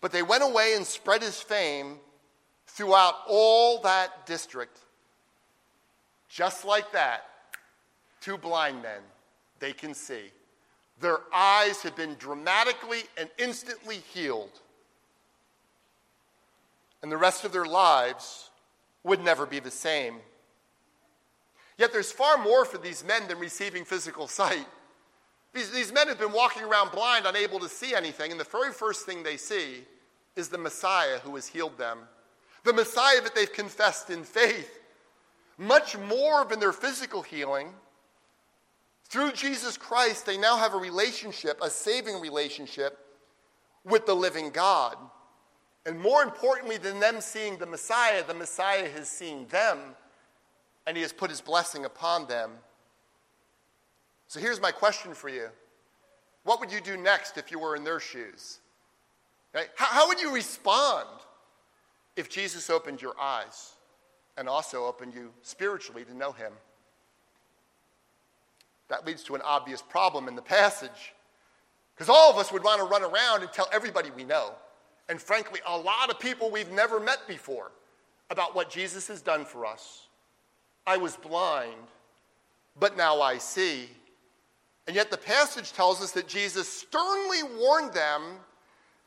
But 0.00 0.12
they 0.12 0.22
went 0.22 0.44
away 0.44 0.74
and 0.76 0.86
spread 0.86 1.22
his 1.22 1.40
fame 1.40 1.98
throughout 2.68 3.14
all 3.26 3.80
that 3.80 4.26
district. 4.26 4.78
Just 6.28 6.64
like 6.64 6.92
that, 6.92 7.24
two 8.20 8.38
blind 8.38 8.80
men, 8.80 9.00
they 9.58 9.72
can 9.72 9.92
see. 9.92 10.30
Their 11.00 11.20
eyes 11.34 11.82
have 11.82 11.96
been 11.96 12.16
dramatically 12.16 13.02
and 13.16 13.28
instantly 13.38 13.96
healed. 14.12 14.60
And 17.02 17.10
the 17.10 17.16
rest 17.16 17.44
of 17.44 17.52
their 17.52 17.64
lives 17.64 18.50
would 19.02 19.24
never 19.24 19.46
be 19.46 19.60
the 19.60 19.70
same. 19.70 20.16
Yet 21.78 21.92
there's 21.92 22.12
far 22.12 22.36
more 22.36 22.66
for 22.66 22.76
these 22.76 23.02
men 23.02 23.26
than 23.28 23.38
receiving 23.38 23.86
physical 23.86 24.28
sight. 24.28 24.66
These, 25.54 25.70
these 25.70 25.92
men 25.92 26.08
have 26.08 26.18
been 26.18 26.32
walking 26.32 26.62
around 26.62 26.92
blind, 26.92 27.26
unable 27.26 27.58
to 27.60 27.68
see 27.68 27.94
anything, 27.94 28.30
and 28.30 28.38
the 28.38 28.44
very 28.44 28.72
first 28.72 29.06
thing 29.06 29.22
they 29.22 29.38
see 29.38 29.84
is 30.36 30.48
the 30.48 30.58
Messiah 30.58 31.18
who 31.20 31.34
has 31.34 31.48
healed 31.48 31.78
them 31.78 32.00
the 32.64 32.72
Messiah 32.72 33.20
that 33.22 33.34
they've 33.34 33.52
confessed 33.52 34.10
in 34.10 34.24
faith. 34.24 34.80
Much 35.58 35.96
more 35.96 36.44
than 36.44 36.60
their 36.60 36.72
physical 36.72 37.22
healing, 37.22 37.72
through 39.10 39.32
Jesus 39.32 39.76
Christ, 39.76 40.24
they 40.24 40.38
now 40.38 40.56
have 40.56 40.74
a 40.74 40.78
relationship, 40.78 41.58
a 41.60 41.68
saving 41.68 42.20
relationship 42.20 42.98
with 43.84 44.06
the 44.06 44.14
living 44.14 44.50
God. 44.50 44.96
And 45.84 45.98
more 45.98 46.22
importantly 46.22 46.76
than 46.78 47.00
them 47.00 47.20
seeing 47.20 47.58
the 47.58 47.66
Messiah, 47.66 48.22
the 48.26 48.34
Messiah 48.34 48.88
has 48.90 49.08
seen 49.08 49.46
them 49.48 49.78
and 50.86 50.96
he 50.96 51.02
has 51.02 51.12
put 51.12 51.30
his 51.30 51.40
blessing 51.40 51.84
upon 51.84 52.26
them. 52.26 52.50
So 54.28 54.40
here's 54.40 54.60
my 54.60 54.70
question 54.70 55.14
for 55.14 55.28
you 55.28 55.48
What 56.44 56.60
would 56.60 56.72
you 56.72 56.80
do 56.80 56.96
next 56.96 57.36
if 57.36 57.50
you 57.50 57.58
were 57.58 57.76
in 57.76 57.84
their 57.84 58.00
shoes? 58.00 58.60
Right? 59.52 59.68
How, 59.74 59.86
how 59.86 60.08
would 60.08 60.20
you 60.20 60.32
respond? 60.32 61.08
if 62.16 62.28
Jesus 62.28 62.70
opened 62.70 63.02
your 63.02 63.18
eyes 63.20 63.74
and 64.36 64.48
also 64.48 64.84
opened 64.84 65.14
you 65.14 65.30
spiritually 65.42 66.04
to 66.04 66.14
know 66.14 66.32
him. 66.32 66.52
That 68.90 69.06
leads 69.06 69.22
to 69.24 69.34
an 69.34 69.40
obvious 69.42 69.80
problem 69.80 70.28
in 70.28 70.36
the 70.36 70.42
passage. 70.42 71.14
Because 71.94 72.10
all 72.10 72.30
of 72.30 72.36
us 72.36 72.52
would 72.52 72.62
want 72.62 72.80
to 72.80 72.86
run 72.86 73.02
around 73.02 73.42
and 73.42 73.52
tell 73.52 73.68
everybody 73.72 74.10
we 74.10 74.24
know, 74.24 74.52
and 75.08 75.20
frankly, 75.20 75.60
a 75.66 75.76
lot 75.76 76.10
of 76.10 76.20
people 76.20 76.50
we've 76.50 76.70
never 76.70 77.00
met 77.00 77.26
before, 77.26 77.72
about 78.30 78.54
what 78.54 78.70
Jesus 78.70 79.08
has 79.08 79.20
done 79.20 79.44
for 79.44 79.66
us. 79.66 80.08
I 80.86 80.96
was 80.96 81.16
blind, 81.16 81.88
but 82.78 82.96
now 82.96 83.20
I 83.20 83.38
see. 83.38 83.88
And 84.86 84.96
yet 84.96 85.10
the 85.10 85.18
passage 85.18 85.72
tells 85.72 86.00
us 86.00 86.12
that 86.12 86.26
Jesus 86.26 86.68
sternly 86.68 87.42
warned 87.58 87.92
them 87.92 88.22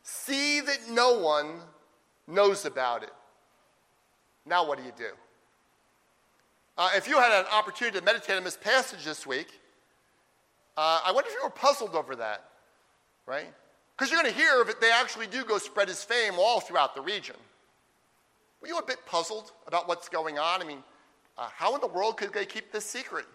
see 0.04 0.60
that 0.60 0.90
no 0.90 1.18
one 1.20 1.62
knows 2.28 2.66
about 2.66 3.04
it. 3.04 3.14
Now, 4.46 4.68
what 4.68 4.78
do 4.78 4.84
you 4.84 4.94
do? 4.98 5.12
Uh, 6.78 6.90
if 6.96 7.08
you 7.08 7.18
had 7.18 7.32
an 7.32 7.46
opportunity 7.52 7.98
to 8.00 8.04
meditate 8.04 8.36
on 8.36 8.44
this 8.44 8.58
passage 8.58 9.06
this 9.06 9.26
week, 9.26 9.60
uh, 10.78 11.02
I 11.06 11.12
wonder 11.12 11.30
if 11.30 11.36
you 11.36 11.44
were 11.44 11.50
puzzled 11.50 11.96
over 11.96 12.16
that, 12.16 12.46
right? 13.26 13.54
Because 13.96 14.12
you're 14.12 14.22
going 14.22 14.34
to 14.34 14.40
hear 14.40 14.64
that 14.66 14.82
they 14.82 14.92
actually 14.92 15.28
do 15.28 15.44
go 15.46 15.58
spread 15.58 15.88
his 15.88 16.04
fame 16.04 16.34
all 16.38 16.60
throughout 16.60 16.96
the 16.96 17.02
region. 17.02 17.36
Were 18.62 18.68
you 18.68 18.78
a 18.78 18.86
bit 18.86 19.06
puzzled 19.06 19.52
about 19.68 19.88
what's 19.88 20.10
going 20.10 20.40
on? 20.40 20.62
I 20.62 20.66
mean, 20.66 20.84
uh, 21.38 21.50
how 21.54 21.76
in 21.76 21.82
the 21.82 21.88
world 21.88 22.18
could 22.18 22.34
they 22.34 22.46
keep 22.46 22.72
this 22.72 22.86
secret? 22.86 23.26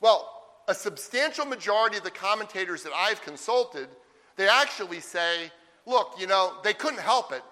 Well, 0.00 0.30
a 0.68 0.74
substantial 0.74 1.46
majority 1.46 1.96
of 1.96 2.04
the 2.04 2.10
commentators 2.10 2.82
that 2.84 2.92
I've 2.94 3.22
consulted, 3.22 3.88
they 4.36 4.48
actually 4.48 5.00
say, 5.00 5.50
look, 5.86 6.14
you 6.18 6.26
know, 6.26 6.54
they 6.62 6.74
couldn't 6.74 7.00
help 7.00 7.32
it. 7.32 7.42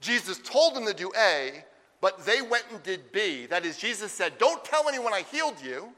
Jesus 0.00 0.38
told 0.38 0.74
them 0.74 0.86
to 0.86 0.94
do 0.94 1.10
A, 1.18 1.64
but 2.00 2.24
they 2.24 2.42
went 2.42 2.64
and 2.70 2.82
did 2.82 3.10
B. 3.10 3.46
That 3.46 3.64
is, 3.64 3.78
Jesus 3.78 4.12
said, 4.12 4.38
don't 4.38 4.64
tell 4.64 4.88
anyone 4.88 5.12
I 5.12 5.22
healed 5.22 5.56
you. 5.62 5.88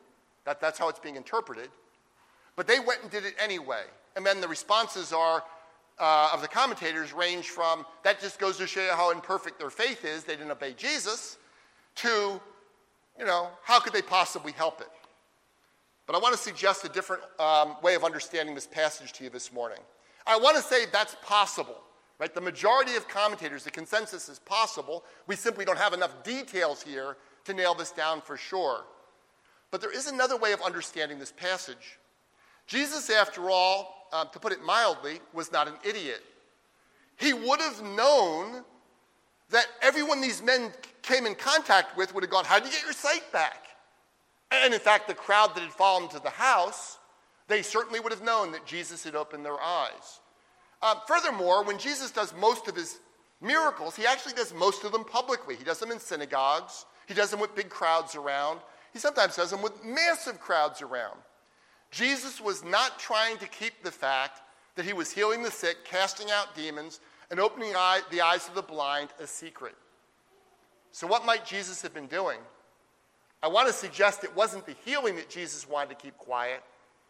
That, 0.44 0.60
that's 0.60 0.78
how 0.78 0.88
it's 0.88 0.98
being 0.98 1.16
interpreted. 1.16 1.68
But 2.56 2.66
they 2.66 2.80
went 2.80 3.02
and 3.02 3.10
did 3.10 3.24
it 3.24 3.34
anyway. 3.38 3.82
And 4.16 4.24
then 4.24 4.40
the 4.40 4.48
responses 4.48 5.12
are, 5.12 5.42
uh, 5.98 6.30
of 6.32 6.42
the 6.42 6.48
commentators 6.48 7.12
range 7.12 7.48
from 7.48 7.86
that 8.02 8.20
just 8.20 8.38
goes 8.38 8.56
to 8.58 8.66
show 8.66 8.82
you 8.82 8.90
how 8.90 9.10
imperfect 9.10 9.58
their 9.58 9.70
faith 9.70 10.04
is, 10.04 10.24
they 10.24 10.36
didn't 10.36 10.50
obey 10.50 10.74
Jesus, 10.76 11.38
to, 11.96 12.40
you 13.18 13.24
know, 13.24 13.48
how 13.62 13.80
could 13.80 13.92
they 13.92 14.02
possibly 14.02 14.52
help 14.52 14.80
it? 14.80 14.88
But 16.06 16.16
I 16.16 16.18
want 16.18 16.34
to 16.34 16.40
suggest 16.40 16.84
a 16.84 16.88
different 16.88 17.22
um, 17.38 17.76
way 17.82 17.94
of 17.94 18.04
understanding 18.04 18.54
this 18.54 18.66
passage 18.66 19.12
to 19.14 19.24
you 19.24 19.30
this 19.30 19.52
morning. 19.52 19.78
I 20.26 20.36
want 20.36 20.56
to 20.56 20.62
say 20.62 20.86
that's 20.92 21.16
possible. 21.22 21.76
Right? 22.20 22.34
The 22.34 22.40
majority 22.42 22.96
of 22.96 23.08
commentators, 23.08 23.64
the 23.64 23.70
consensus 23.70 24.28
is 24.28 24.38
possible. 24.40 25.04
We 25.26 25.36
simply 25.36 25.64
don't 25.64 25.78
have 25.78 25.94
enough 25.94 26.22
details 26.22 26.82
here 26.82 27.16
to 27.44 27.54
nail 27.54 27.74
this 27.74 27.92
down 27.92 28.20
for 28.20 28.36
sure. 28.36 28.84
But 29.70 29.80
there 29.80 29.90
is 29.90 30.06
another 30.06 30.36
way 30.36 30.52
of 30.52 30.60
understanding 30.60 31.18
this 31.18 31.32
passage. 31.32 31.98
Jesus, 32.70 33.10
after 33.10 33.50
all, 33.50 34.06
um, 34.12 34.28
to 34.32 34.38
put 34.38 34.52
it 34.52 34.62
mildly, 34.62 35.20
was 35.34 35.50
not 35.50 35.66
an 35.66 35.74
idiot. 35.84 36.22
He 37.16 37.32
would 37.32 37.60
have 37.60 37.82
known 37.82 38.64
that 39.50 39.66
everyone 39.82 40.20
these 40.20 40.40
men 40.40 40.72
came 41.02 41.26
in 41.26 41.34
contact 41.34 41.96
with 41.96 42.14
would 42.14 42.22
have 42.22 42.30
gone, 42.30 42.44
How'd 42.44 42.64
you 42.64 42.70
get 42.70 42.84
your 42.84 42.92
sight 42.92 43.30
back? 43.32 43.64
And 44.52 44.72
in 44.72 44.78
fact, 44.78 45.08
the 45.08 45.14
crowd 45.14 45.56
that 45.56 45.62
had 45.62 46.02
him 46.02 46.08
to 46.10 46.20
the 46.20 46.30
house, 46.30 46.98
they 47.48 47.62
certainly 47.62 47.98
would 47.98 48.12
have 48.12 48.22
known 48.22 48.52
that 48.52 48.66
Jesus 48.66 49.02
had 49.02 49.16
opened 49.16 49.44
their 49.44 49.60
eyes. 49.60 50.20
Um, 50.80 50.98
furthermore, 51.08 51.64
when 51.64 51.76
Jesus 51.76 52.12
does 52.12 52.32
most 52.36 52.68
of 52.68 52.76
his 52.76 53.00
miracles, 53.40 53.96
he 53.96 54.06
actually 54.06 54.34
does 54.34 54.54
most 54.54 54.84
of 54.84 54.92
them 54.92 55.04
publicly. 55.04 55.56
He 55.56 55.64
does 55.64 55.80
them 55.80 55.90
in 55.90 55.98
synagogues, 55.98 56.86
he 57.08 57.14
does 57.14 57.32
them 57.32 57.40
with 57.40 57.56
big 57.56 57.68
crowds 57.68 58.14
around, 58.14 58.60
he 58.92 59.00
sometimes 59.00 59.34
does 59.34 59.50
them 59.50 59.60
with 59.60 59.84
massive 59.84 60.38
crowds 60.38 60.82
around. 60.82 61.18
Jesus 61.90 62.40
was 62.40 62.64
not 62.64 62.98
trying 62.98 63.36
to 63.38 63.48
keep 63.48 63.82
the 63.82 63.90
fact 63.90 64.42
that 64.76 64.84
he 64.84 64.92
was 64.92 65.10
healing 65.10 65.42
the 65.42 65.50
sick, 65.50 65.84
casting 65.84 66.30
out 66.30 66.54
demons, 66.54 67.00
and 67.30 67.40
opening 67.40 67.74
eye, 67.74 68.00
the 68.10 68.20
eyes 68.20 68.48
of 68.48 68.54
the 68.54 68.62
blind 68.62 69.10
a 69.20 69.26
secret. 69.26 69.74
So, 70.92 71.06
what 71.06 71.24
might 71.24 71.44
Jesus 71.44 71.82
have 71.82 71.94
been 71.94 72.06
doing? 72.06 72.38
I 73.42 73.48
want 73.48 73.68
to 73.68 73.72
suggest 73.72 74.24
it 74.24 74.34
wasn't 74.36 74.66
the 74.66 74.74
healing 74.84 75.16
that 75.16 75.30
Jesus 75.30 75.68
wanted 75.68 75.90
to 75.90 75.94
keep 75.94 76.16
quiet, 76.18 76.62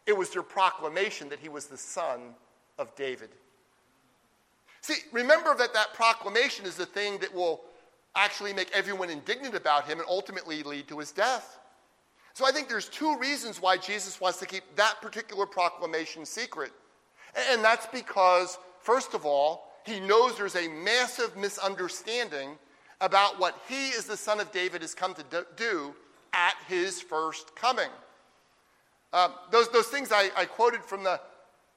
it 0.05 0.17
was 0.17 0.29
their 0.31 0.43
proclamation 0.43 1.29
that 1.29 1.39
he 1.39 1.49
was 1.49 1.67
the 1.67 1.77
son 1.77 2.35
of 2.77 2.95
David. 2.95 3.29
See, 4.81 4.95
remember 5.11 5.55
that 5.55 5.73
that 5.73 5.93
proclamation 5.93 6.65
is 6.65 6.75
the 6.75 6.87
thing 6.87 7.19
that 7.19 7.33
will 7.33 7.61
actually 8.15 8.51
make 8.51 8.71
everyone 8.73 9.09
indignant 9.09 9.55
about 9.55 9.87
him 9.87 9.99
and 9.99 10.07
ultimately 10.09 10.63
lead 10.63 10.87
to 10.87 10.97
his 10.97 11.11
death. 11.11 11.59
So 12.33 12.45
I 12.45 12.51
think 12.51 12.69
there's 12.69 12.87
two 12.87 13.17
reasons 13.17 13.61
why 13.61 13.77
Jesus 13.77 14.21
wants 14.21 14.39
to 14.39 14.45
keep 14.45 14.63
that 14.75 15.01
particular 15.01 15.45
proclamation 15.45 16.25
secret. 16.25 16.71
And 17.51 17.63
that's 17.63 17.87
because, 17.87 18.57
first 18.79 19.13
of 19.13 19.25
all, 19.25 19.71
he 19.85 19.99
knows 19.99 20.37
there's 20.37 20.55
a 20.55 20.67
massive 20.67 21.35
misunderstanding 21.35 22.57
about 22.99 23.39
what 23.39 23.59
he, 23.67 23.89
as 23.97 24.05
the 24.05 24.17
son 24.17 24.39
of 24.39 24.51
David, 24.51 24.81
has 24.81 24.93
come 24.93 25.13
to 25.15 25.45
do 25.55 25.93
at 26.33 26.55
his 26.67 27.01
first 27.01 27.55
coming. 27.55 27.89
Um, 29.11 29.33
those, 29.51 29.69
those 29.69 29.87
things 29.87 30.11
I, 30.11 30.29
I 30.37 30.45
quoted 30.45 30.81
from 30.83 31.03
the 31.03 31.19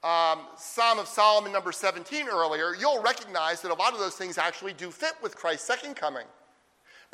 um, 0.07 0.41
Psalm 0.55 0.99
of 0.99 1.07
Solomon, 1.07 1.51
number 1.51 1.71
17, 1.71 2.27
earlier, 2.27 2.75
you'll 2.79 3.01
recognize 3.01 3.61
that 3.61 3.71
a 3.71 3.73
lot 3.73 3.93
of 3.93 3.99
those 3.99 4.15
things 4.15 4.37
actually 4.37 4.73
do 4.73 4.91
fit 4.91 5.13
with 5.21 5.35
Christ's 5.35 5.65
second 5.65 5.95
coming. 5.95 6.25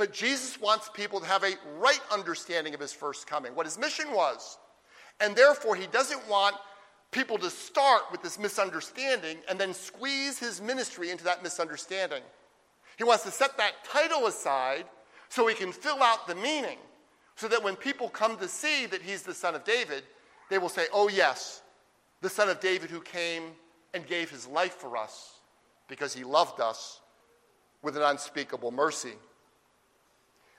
But 0.02 0.14
Jesus 0.14 0.60
wants 0.60 0.90
people 0.90 1.20
to 1.20 1.28
have 1.28 1.44
a 1.44 1.54
right 1.78 2.00
understanding 2.12 2.74
of 2.74 2.80
his 2.80 2.92
first 2.92 3.28
coming, 3.28 3.54
what 3.54 3.68
his 3.68 3.78
mission 3.78 4.12
was. 4.12 4.58
And 5.20 5.36
therefore, 5.36 5.76
he 5.76 5.86
doesn't 5.86 6.28
want 6.28 6.56
people 7.12 7.38
to 7.38 7.52
start 7.52 8.06
with 8.12 8.24
this 8.24 8.40
misunderstanding 8.40 9.38
and 9.48 9.60
then 9.60 9.76
squeeze 9.76 10.40
his 10.40 10.60
ministry 10.60 11.12
into 11.12 11.24
that 11.26 11.44
misunderstanding. 11.44 12.24
He 12.98 13.04
wants 13.04 13.26
to 13.26 13.30
set 13.30 13.56
that 13.58 13.74
title 13.84 14.26
aside 14.26 14.86
so 15.30 15.46
he 15.46 15.54
can 15.54 15.72
fill 15.72 16.02
out 16.02 16.26
the 16.26 16.34
meaning 16.34 16.80
so 17.36 17.48
that 17.48 17.62
when 17.64 17.76
people 17.76 18.10
come 18.10 18.38
to 18.38 18.48
see 18.48 18.88
that 18.88 19.04
he's 19.04 19.22
the 19.22 19.36
son 19.36 19.54
of 19.54 19.64
David, 19.64 20.02
they 20.50 20.58
will 20.58 20.68
say, 20.68 20.88
Oh, 20.92 21.10
yes, 21.10 21.62
the 22.22 22.30
son 22.30 22.50
of 22.50 22.60
David 22.60 22.90
who 22.90 23.02
came 23.02 23.52
and 23.94 24.08
gave 24.08 24.32
his 24.32 24.48
life 24.48 24.78
for 24.78 24.98
us 24.98 25.42
because 25.88 26.12
he 26.12 26.24
loved 26.24 26.60
us 26.60 27.02
with 27.84 27.96
an 27.96 28.02
unspeakable 28.02 28.72
mercy. 28.72 29.14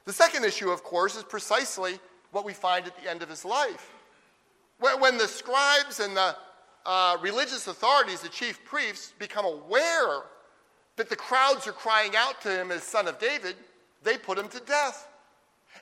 The 0.05 0.13
second 0.13 0.45
issue, 0.45 0.71
of 0.71 0.83
course, 0.83 1.17
is 1.17 1.23
precisely 1.23 1.99
what 2.33 2.45
we 2.45 2.53
find 2.53 2.87
at 2.87 3.01
the 3.01 3.09
end 3.09 3.23
of 3.23 3.29
his 3.29 3.45
life. 3.45 3.93
When 4.79 5.17
the 5.17 5.29
scribes 5.29 6.01
and 6.01 6.17
the 6.17 6.35
uh, 6.85 7.17
religious 7.21 7.69
authorities, 7.69 8.21
the 8.21 8.29
chief 8.29 8.65
priests, 8.65 9.13
become 9.19 9.45
aware 9.45 10.23
that 10.97 11.09
the 11.09 11.17
crowds 11.17 11.69
are 11.69 11.73
crying 11.73 12.13
out 12.17 12.41
to 12.43 12.51
him 12.51 12.73
as 12.73 12.83
son 12.83 13.07
of 13.07 13.19
David, 13.19 13.55
they 14.03 14.19
put 14.19 14.39
him 14.39 14.49
to 14.49 14.61
death. 14.61 15.09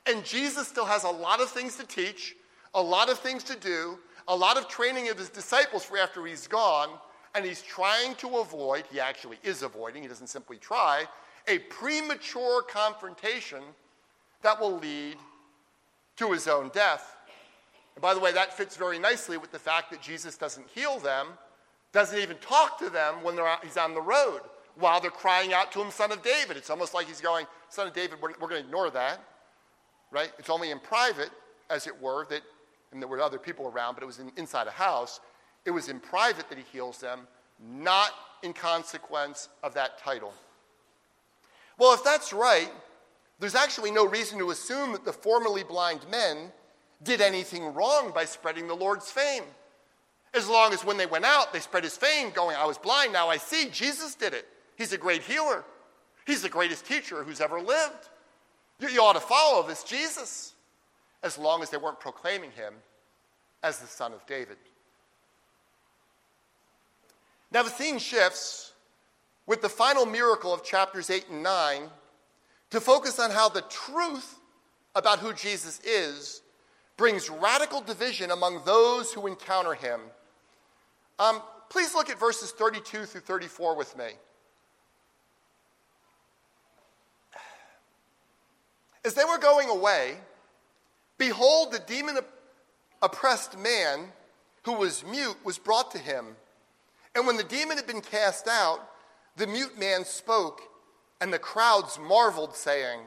And 0.05 0.23
Jesus 0.23 0.67
still 0.67 0.85
has 0.85 1.03
a 1.03 1.09
lot 1.09 1.41
of 1.41 1.49
things 1.49 1.75
to 1.77 1.85
teach, 1.85 2.35
a 2.75 2.81
lot 2.81 3.09
of 3.09 3.19
things 3.19 3.43
to 3.45 3.55
do, 3.57 3.97
a 4.27 4.35
lot 4.35 4.57
of 4.57 4.67
training 4.67 5.09
of 5.09 5.17
his 5.17 5.29
disciples 5.29 5.83
for 5.83 5.97
after 5.97 6.25
he's 6.25 6.47
gone, 6.47 6.89
and 7.33 7.45
he's 7.45 7.61
trying 7.61 8.15
to 8.15 8.37
avoid, 8.37 8.83
he 8.91 8.99
actually 8.99 9.37
is 9.43 9.63
avoiding, 9.63 10.03
he 10.03 10.07
doesn't 10.07 10.27
simply 10.27 10.57
try, 10.57 11.05
a 11.47 11.59
premature 11.59 12.61
confrontation 12.61 13.63
that 14.43 14.59
will 14.59 14.77
lead 14.77 15.17
to 16.17 16.31
his 16.31 16.47
own 16.47 16.69
death. 16.73 17.15
And 17.95 18.01
by 18.01 18.13
the 18.13 18.19
way, 18.19 18.31
that 18.31 18.55
fits 18.55 18.75
very 18.75 18.99
nicely 18.99 19.37
with 19.37 19.51
the 19.51 19.59
fact 19.59 19.91
that 19.91 20.01
Jesus 20.01 20.37
doesn't 20.37 20.67
heal 20.73 20.99
them, 20.99 21.27
doesn't 21.91 22.17
even 22.17 22.37
talk 22.37 22.79
to 22.79 22.89
them 22.89 23.23
when 23.23 23.37
out, 23.39 23.63
he's 23.63 23.77
on 23.77 23.93
the 23.93 24.01
road 24.01 24.41
while 24.75 25.01
they're 25.01 25.11
crying 25.11 25.53
out 25.53 25.71
to 25.73 25.81
him, 25.81 25.91
Son 25.91 26.11
of 26.11 26.21
David. 26.23 26.57
It's 26.57 26.69
almost 26.69 26.93
like 26.93 27.07
he's 27.07 27.21
going, 27.21 27.45
Son 27.69 27.87
of 27.87 27.93
David, 27.93 28.21
we're, 28.21 28.29
we're 28.39 28.47
going 28.47 28.61
to 28.61 28.67
ignore 28.67 28.89
that, 28.91 29.19
right? 30.11 30.31
It's 30.39 30.49
only 30.49 30.71
in 30.71 30.79
private, 30.79 31.29
as 31.69 31.87
it 31.87 32.01
were, 32.01 32.25
that, 32.29 32.41
and 32.91 33.01
there 33.01 33.07
were 33.07 33.19
other 33.21 33.37
people 33.37 33.67
around, 33.67 33.95
but 33.95 34.03
it 34.03 34.05
was 34.05 34.19
in, 34.19 34.31
inside 34.37 34.67
a 34.67 34.71
house. 34.71 35.19
It 35.65 35.71
was 35.71 35.89
in 35.89 35.99
private 35.99 36.49
that 36.49 36.57
he 36.57 36.63
heals 36.71 36.99
them, 36.99 37.27
not 37.59 38.11
in 38.43 38.53
consequence 38.53 39.49
of 39.63 39.73
that 39.73 39.97
title. 39.99 40.33
Well, 41.77 41.93
if 41.93 42.03
that's 42.03 42.33
right, 42.33 42.71
there's 43.41 43.55
actually 43.55 43.89
no 43.89 44.05
reason 44.05 44.37
to 44.37 44.51
assume 44.51 44.91
that 44.91 45.03
the 45.03 45.11
formerly 45.11 45.63
blind 45.63 46.01
men 46.11 46.51
did 47.03 47.21
anything 47.21 47.73
wrong 47.73 48.11
by 48.13 48.23
spreading 48.23 48.67
the 48.67 48.75
Lord's 48.75 49.09
fame. 49.11 49.43
As 50.35 50.47
long 50.47 50.73
as 50.73 50.85
when 50.85 50.95
they 50.95 51.07
went 51.07 51.25
out, 51.25 51.51
they 51.51 51.59
spread 51.59 51.83
his 51.83 51.97
fame, 51.97 52.29
going, 52.29 52.55
I 52.55 52.65
was 52.65 52.77
blind, 52.77 53.11
now 53.11 53.29
I 53.29 53.37
see. 53.37 53.67
Jesus 53.71 54.13
did 54.13 54.35
it. 54.35 54.47
He's 54.77 54.93
a 54.93 54.97
great 54.97 55.23
healer. 55.23 55.65
He's 56.27 56.43
the 56.43 56.49
greatest 56.49 56.85
teacher 56.85 57.23
who's 57.23 57.41
ever 57.41 57.59
lived. 57.59 58.09
You, 58.79 58.89
you 58.89 59.01
ought 59.01 59.13
to 59.13 59.19
follow 59.19 59.67
this 59.67 59.83
Jesus, 59.83 60.53
as 61.23 61.35
long 61.39 61.63
as 61.63 61.71
they 61.71 61.77
weren't 61.77 61.99
proclaiming 61.99 62.51
him 62.51 62.75
as 63.63 63.79
the 63.79 63.87
son 63.87 64.13
of 64.13 64.23
David. 64.27 64.57
Now 67.51 67.63
the 67.63 67.71
scene 67.71 67.97
shifts 67.97 68.73
with 69.47 69.63
the 69.63 69.69
final 69.69 70.05
miracle 70.05 70.53
of 70.53 70.63
chapters 70.63 71.09
8 71.09 71.29
and 71.31 71.41
9 71.41 71.89
to 72.71 72.81
focus 72.81 73.19
on 73.19 73.31
how 73.31 73.49
the 73.49 73.61
truth 73.61 74.39
about 74.95 75.19
who 75.19 75.33
Jesus 75.33 75.79
is 75.81 76.41
brings 76.97 77.29
radical 77.29 77.81
division 77.81 78.31
among 78.31 78.63
those 78.65 79.13
who 79.13 79.27
encounter 79.27 79.73
him. 79.73 79.99
Um, 81.19 81.41
please 81.69 81.93
look 81.93 82.09
at 82.09 82.19
verses 82.19 82.51
32 82.51 83.05
through 83.05 83.21
34 83.21 83.75
with 83.75 83.97
me. 83.97 84.05
As 89.03 89.15
they 89.15 89.23
were 89.23 89.39
going 89.39 89.69
away, 89.69 90.17
behold, 91.17 91.71
the 91.71 91.79
demon 91.79 92.19
oppressed 93.01 93.57
man 93.57 94.05
who 94.63 94.73
was 94.73 95.03
mute 95.03 95.37
was 95.43 95.57
brought 95.57 95.91
to 95.91 95.97
him. 95.97 96.35
And 97.15 97.25
when 97.25 97.35
the 97.35 97.43
demon 97.43 97.77
had 97.77 97.87
been 97.87 98.01
cast 98.01 98.47
out, 98.47 98.79
the 99.37 99.47
mute 99.47 99.77
man 99.79 100.05
spoke 100.05 100.61
and 101.21 101.31
the 101.31 101.39
crowds 101.39 101.99
marveled, 101.99 102.55
saying, 102.55 102.99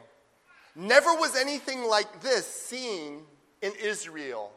Never 0.75 1.13
was 1.13 1.35
anything 1.35 1.83
like 1.83 2.21
this 2.21 2.47
seen 2.47 3.23
in 3.61 3.73
Israel. 3.81 4.51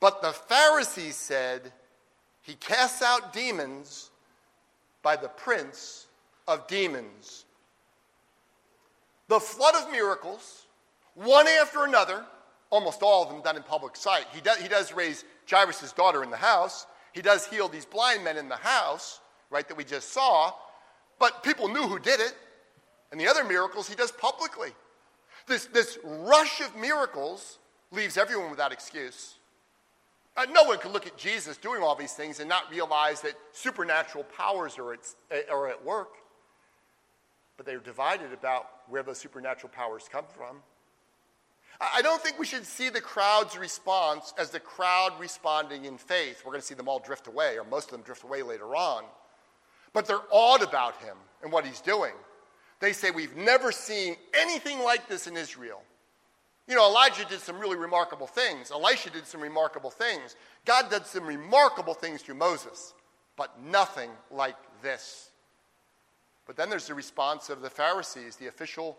But 0.00 0.20
the 0.20 0.32
Pharisees 0.32 1.16
said, 1.16 1.72
He 2.42 2.54
casts 2.54 3.02
out 3.02 3.32
demons 3.32 4.10
by 5.02 5.16
the 5.16 5.28
prince 5.28 6.06
of 6.48 6.66
demons. 6.66 7.44
The 9.28 9.40
flood 9.40 9.76
of 9.76 9.92
miracles, 9.92 10.66
one 11.14 11.46
after 11.46 11.84
another, 11.84 12.24
almost 12.70 13.02
all 13.02 13.22
of 13.22 13.28
them 13.28 13.42
done 13.42 13.56
in 13.56 13.62
public 13.62 13.94
sight. 13.94 14.26
He 14.32 14.40
does, 14.40 14.58
he 14.58 14.68
does 14.68 14.92
raise 14.92 15.24
Jairus' 15.48 15.92
daughter 15.92 16.24
in 16.24 16.30
the 16.30 16.36
house. 16.36 16.86
He 17.12 17.22
does 17.22 17.46
heal 17.46 17.68
these 17.68 17.84
blind 17.84 18.24
men 18.24 18.36
in 18.36 18.48
the 18.48 18.56
house, 18.56 19.20
right, 19.50 19.66
that 19.68 19.76
we 19.76 19.84
just 19.84 20.12
saw. 20.12 20.52
But 21.20 21.44
people 21.44 21.68
knew 21.68 21.86
who 21.86 22.00
did 22.00 22.18
it. 22.18 22.34
And 23.12 23.20
the 23.20 23.28
other 23.28 23.44
miracles 23.44 23.88
he 23.88 23.94
does 23.94 24.10
publicly. 24.10 24.70
This, 25.46 25.66
this 25.66 25.98
rush 26.04 26.60
of 26.60 26.74
miracles 26.76 27.58
leaves 27.92 28.16
everyone 28.16 28.50
without 28.50 28.72
excuse. 28.72 29.34
Uh, 30.36 30.46
no 30.52 30.64
one 30.64 30.78
could 30.78 30.92
look 30.92 31.06
at 31.06 31.16
Jesus 31.16 31.56
doing 31.56 31.82
all 31.82 31.94
these 31.94 32.12
things 32.12 32.40
and 32.40 32.48
not 32.48 32.70
realize 32.70 33.20
that 33.20 33.34
supernatural 33.52 34.24
powers 34.24 34.78
are 34.78 34.92
at, 34.92 35.00
are 35.50 35.68
at 35.68 35.84
work. 35.84 36.14
But 37.56 37.66
they're 37.66 37.78
divided 37.78 38.32
about 38.32 38.66
where 38.88 39.02
those 39.02 39.18
supernatural 39.18 39.72
powers 39.74 40.08
come 40.10 40.24
from. 40.36 40.56
I 41.80 42.02
don't 42.02 42.20
think 42.20 42.38
we 42.38 42.46
should 42.46 42.66
see 42.66 42.90
the 42.90 43.00
crowd's 43.00 43.56
response 43.56 44.34
as 44.38 44.50
the 44.50 44.60
crowd 44.60 45.12
responding 45.18 45.86
in 45.86 45.96
faith. 45.96 46.42
We're 46.44 46.52
going 46.52 46.60
to 46.60 46.66
see 46.66 46.74
them 46.74 46.88
all 46.88 46.98
drift 46.98 47.26
away, 47.26 47.56
or 47.58 47.64
most 47.64 47.86
of 47.86 47.92
them 47.92 48.02
drift 48.02 48.22
away 48.22 48.42
later 48.42 48.76
on. 48.76 49.04
But 49.92 50.06
they're 50.06 50.20
awed 50.30 50.62
about 50.62 50.96
him 51.02 51.16
and 51.42 51.52
what 51.52 51.66
he's 51.66 51.80
doing. 51.80 52.12
They 52.80 52.92
say, 52.92 53.10
We've 53.10 53.36
never 53.36 53.72
seen 53.72 54.16
anything 54.34 54.80
like 54.80 55.08
this 55.08 55.26
in 55.26 55.36
Israel. 55.36 55.82
You 56.66 56.76
know, 56.76 56.88
Elijah 56.88 57.24
did 57.24 57.40
some 57.40 57.58
really 57.58 57.76
remarkable 57.76 58.28
things. 58.28 58.70
Elisha 58.70 59.10
did 59.10 59.26
some 59.26 59.40
remarkable 59.40 59.90
things. 59.90 60.36
God 60.64 60.88
did 60.88 61.04
some 61.04 61.26
remarkable 61.26 61.94
things 61.94 62.22
through 62.22 62.36
Moses, 62.36 62.94
but 63.36 63.60
nothing 63.60 64.10
like 64.30 64.56
this. 64.80 65.30
But 66.46 66.56
then 66.56 66.70
there's 66.70 66.86
the 66.86 66.94
response 66.94 67.50
of 67.50 67.60
the 67.60 67.70
Pharisees, 67.70 68.36
the 68.36 68.46
official 68.46 68.98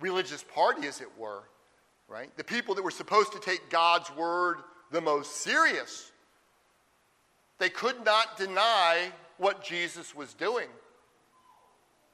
religious 0.00 0.42
party, 0.42 0.86
as 0.86 1.00
it 1.00 1.08
were, 1.18 1.42
right? 2.08 2.34
The 2.36 2.44
people 2.44 2.74
that 2.76 2.82
were 2.82 2.90
supposed 2.90 3.32
to 3.32 3.40
take 3.40 3.68
God's 3.68 4.14
word 4.14 4.58
the 4.92 5.00
most 5.00 5.38
serious. 5.38 6.12
They 7.58 7.68
could 7.68 8.04
not 8.04 8.36
deny 8.36 9.12
what 9.42 9.64
Jesus 9.64 10.14
was 10.14 10.34
doing. 10.34 10.68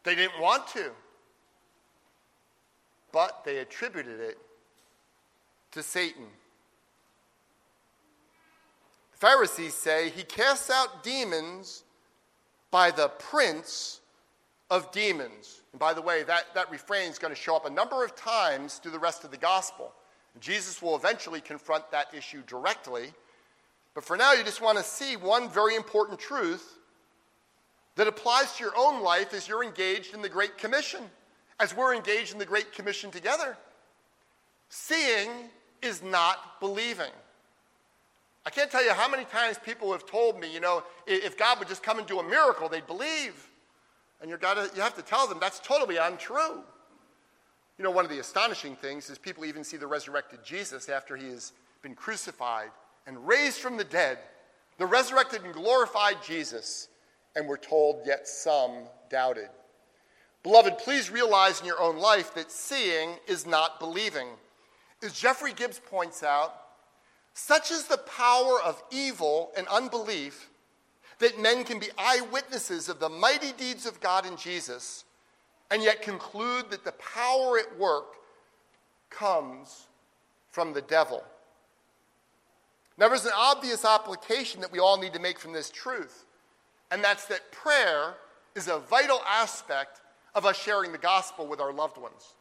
They 0.02 0.14
didn't 0.14 0.40
want 0.40 0.66
to. 0.68 0.90
But 3.12 3.44
they 3.44 3.58
attributed 3.58 4.18
it 4.18 4.38
to 5.72 5.82
Satan. 5.82 6.24
The 9.12 9.18
Pharisees 9.18 9.74
say 9.74 10.08
he 10.08 10.22
casts 10.22 10.70
out 10.70 11.02
demons 11.02 11.84
by 12.70 12.90
the 12.90 13.08
prince 13.08 14.00
of 14.70 14.90
demons. 14.90 15.60
And 15.72 15.78
by 15.78 15.92
the 15.92 16.02
way, 16.02 16.22
that, 16.22 16.54
that 16.54 16.70
refrain 16.70 17.10
is 17.10 17.18
going 17.18 17.34
to 17.34 17.40
show 17.40 17.56
up 17.56 17.66
a 17.66 17.70
number 17.70 18.02
of 18.02 18.16
times 18.16 18.76
through 18.76 18.92
the 18.92 18.98
rest 18.98 19.24
of 19.24 19.30
the 19.30 19.36
gospel. 19.36 19.92
Jesus 20.40 20.80
will 20.80 20.96
eventually 20.96 21.42
confront 21.42 21.90
that 21.90 22.06
issue 22.14 22.42
directly. 22.46 23.12
But 23.94 24.04
for 24.04 24.16
now, 24.16 24.32
you 24.32 24.44
just 24.44 24.62
want 24.62 24.78
to 24.78 24.84
see 24.84 25.16
one 25.16 25.50
very 25.50 25.76
important 25.76 26.18
truth 26.18 26.77
that 27.98 28.06
applies 28.06 28.52
to 28.54 28.62
your 28.62 28.74
own 28.76 29.02
life 29.02 29.34
as 29.34 29.48
you're 29.48 29.64
engaged 29.64 30.14
in 30.14 30.22
the 30.22 30.28
Great 30.28 30.56
Commission, 30.56 31.00
as 31.58 31.76
we're 31.76 31.92
engaged 31.92 32.32
in 32.32 32.38
the 32.38 32.46
Great 32.46 32.72
Commission 32.72 33.10
together. 33.10 33.56
Seeing 34.68 35.28
is 35.82 36.00
not 36.00 36.60
believing. 36.60 37.10
I 38.46 38.50
can't 38.50 38.70
tell 38.70 38.84
you 38.84 38.92
how 38.92 39.08
many 39.10 39.24
times 39.24 39.58
people 39.58 39.90
have 39.90 40.06
told 40.06 40.38
me, 40.38 40.52
you 40.54 40.60
know, 40.60 40.84
if 41.08 41.36
God 41.36 41.58
would 41.58 41.66
just 41.66 41.82
come 41.82 41.98
and 41.98 42.06
do 42.06 42.20
a 42.20 42.22
miracle, 42.22 42.68
they'd 42.68 42.86
believe. 42.86 43.50
And 44.20 44.30
you 44.30 44.36
gotta, 44.36 44.70
you 44.76 44.80
have 44.80 44.94
to 44.94 45.02
tell 45.02 45.26
them 45.26 45.38
that's 45.40 45.58
totally 45.58 45.96
untrue. 45.96 46.62
You 47.78 47.84
know, 47.84 47.90
one 47.90 48.04
of 48.04 48.12
the 48.12 48.20
astonishing 48.20 48.76
things 48.76 49.10
is 49.10 49.18
people 49.18 49.44
even 49.44 49.64
see 49.64 49.76
the 49.76 49.88
resurrected 49.88 50.44
Jesus 50.44 50.88
after 50.88 51.16
he 51.16 51.30
has 51.30 51.50
been 51.82 51.96
crucified 51.96 52.70
and 53.08 53.26
raised 53.26 53.58
from 53.58 53.76
the 53.76 53.82
dead, 53.82 54.18
the 54.78 54.86
resurrected 54.86 55.42
and 55.42 55.52
glorified 55.52 56.22
Jesus, 56.24 56.86
and 57.38 57.46
we're 57.46 57.56
told, 57.56 58.02
yet 58.04 58.26
some 58.26 58.72
doubted. 59.08 59.48
Beloved, 60.42 60.78
please 60.78 61.08
realize 61.08 61.60
in 61.60 61.66
your 61.66 61.80
own 61.80 61.98
life 61.98 62.34
that 62.34 62.50
seeing 62.50 63.14
is 63.28 63.46
not 63.46 63.78
believing. 63.78 64.26
As 65.02 65.12
Jeffrey 65.12 65.52
Gibbs 65.52 65.78
points 65.78 66.24
out, 66.24 66.52
such 67.34 67.70
is 67.70 67.84
the 67.84 67.98
power 67.98 68.60
of 68.60 68.82
evil 68.90 69.52
and 69.56 69.68
unbelief 69.68 70.50
that 71.20 71.40
men 71.40 71.62
can 71.62 71.78
be 71.78 71.86
eyewitnesses 71.96 72.88
of 72.88 72.98
the 72.98 73.08
mighty 73.08 73.52
deeds 73.52 73.86
of 73.86 74.00
God 74.00 74.26
in 74.26 74.36
Jesus 74.36 75.04
and 75.70 75.82
yet 75.82 76.02
conclude 76.02 76.70
that 76.70 76.84
the 76.84 76.92
power 76.92 77.58
at 77.58 77.78
work 77.78 78.14
comes 79.10 79.86
from 80.50 80.72
the 80.72 80.82
devil. 80.82 81.22
Now, 82.96 83.08
there's 83.08 83.26
an 83.26 83.32
obvious 83.36 83.84
application 83.84 84.60
that 84.60 84.72
we 84.72 84.80
all 84.80 85.00
need 85.00 85.12
to 85.12 85.20
make 85.20 85.38
from 85.38 85.52
this 85.52 85.70
truth, 85.70 86.24
and 86.90 87.02
that's 87.02 87.26
that 87.26 87.52
prayer 87.52 88.14
is 88.54 88.68
a 88.68 88.78
vital 88.78 89.20
aspect 89.26 90.00
of 90.34 90.46
us 90.46 90.56
sharing 90.56 90.92
the 90.92 90.98
gospel 90.98 91.46
with 91.46 91.60
our 91.60 91.72
loved 91.72 91.98
ones 91.98 92.34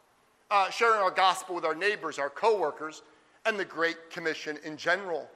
uh, 0.50 0.70
sharing 0.70 1.00
our 1.00 1.10
gospel 1.10 1.54
with 1.54 1.64
our 1.64 1.74
neighbors, 1.74 2.18
our 2.18 2.30
coworkers, 2.30 3.02
and 3.44 3.58
the 3.58 3.64
Great 3.64 4.10
Commission 4.10 4.58
in 4.64 4.76
general. 4.76 5.28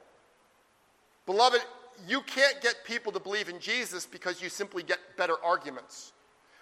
Beloved, 1.25 1.61
you 2.07 2.21
can't 2.21 2.59
get 2.61 2.75
people 2.83 3.11
to 3.11 3.19
believe 3.19 3.49
in 3.49 3.59
Jesus 3.59 4.05
because 4.05 4.41
you 4.41 4.49
simply 4.49 4.83
get 4.83 4.99
better 5.17 5.35
arguments, 5.43 6.13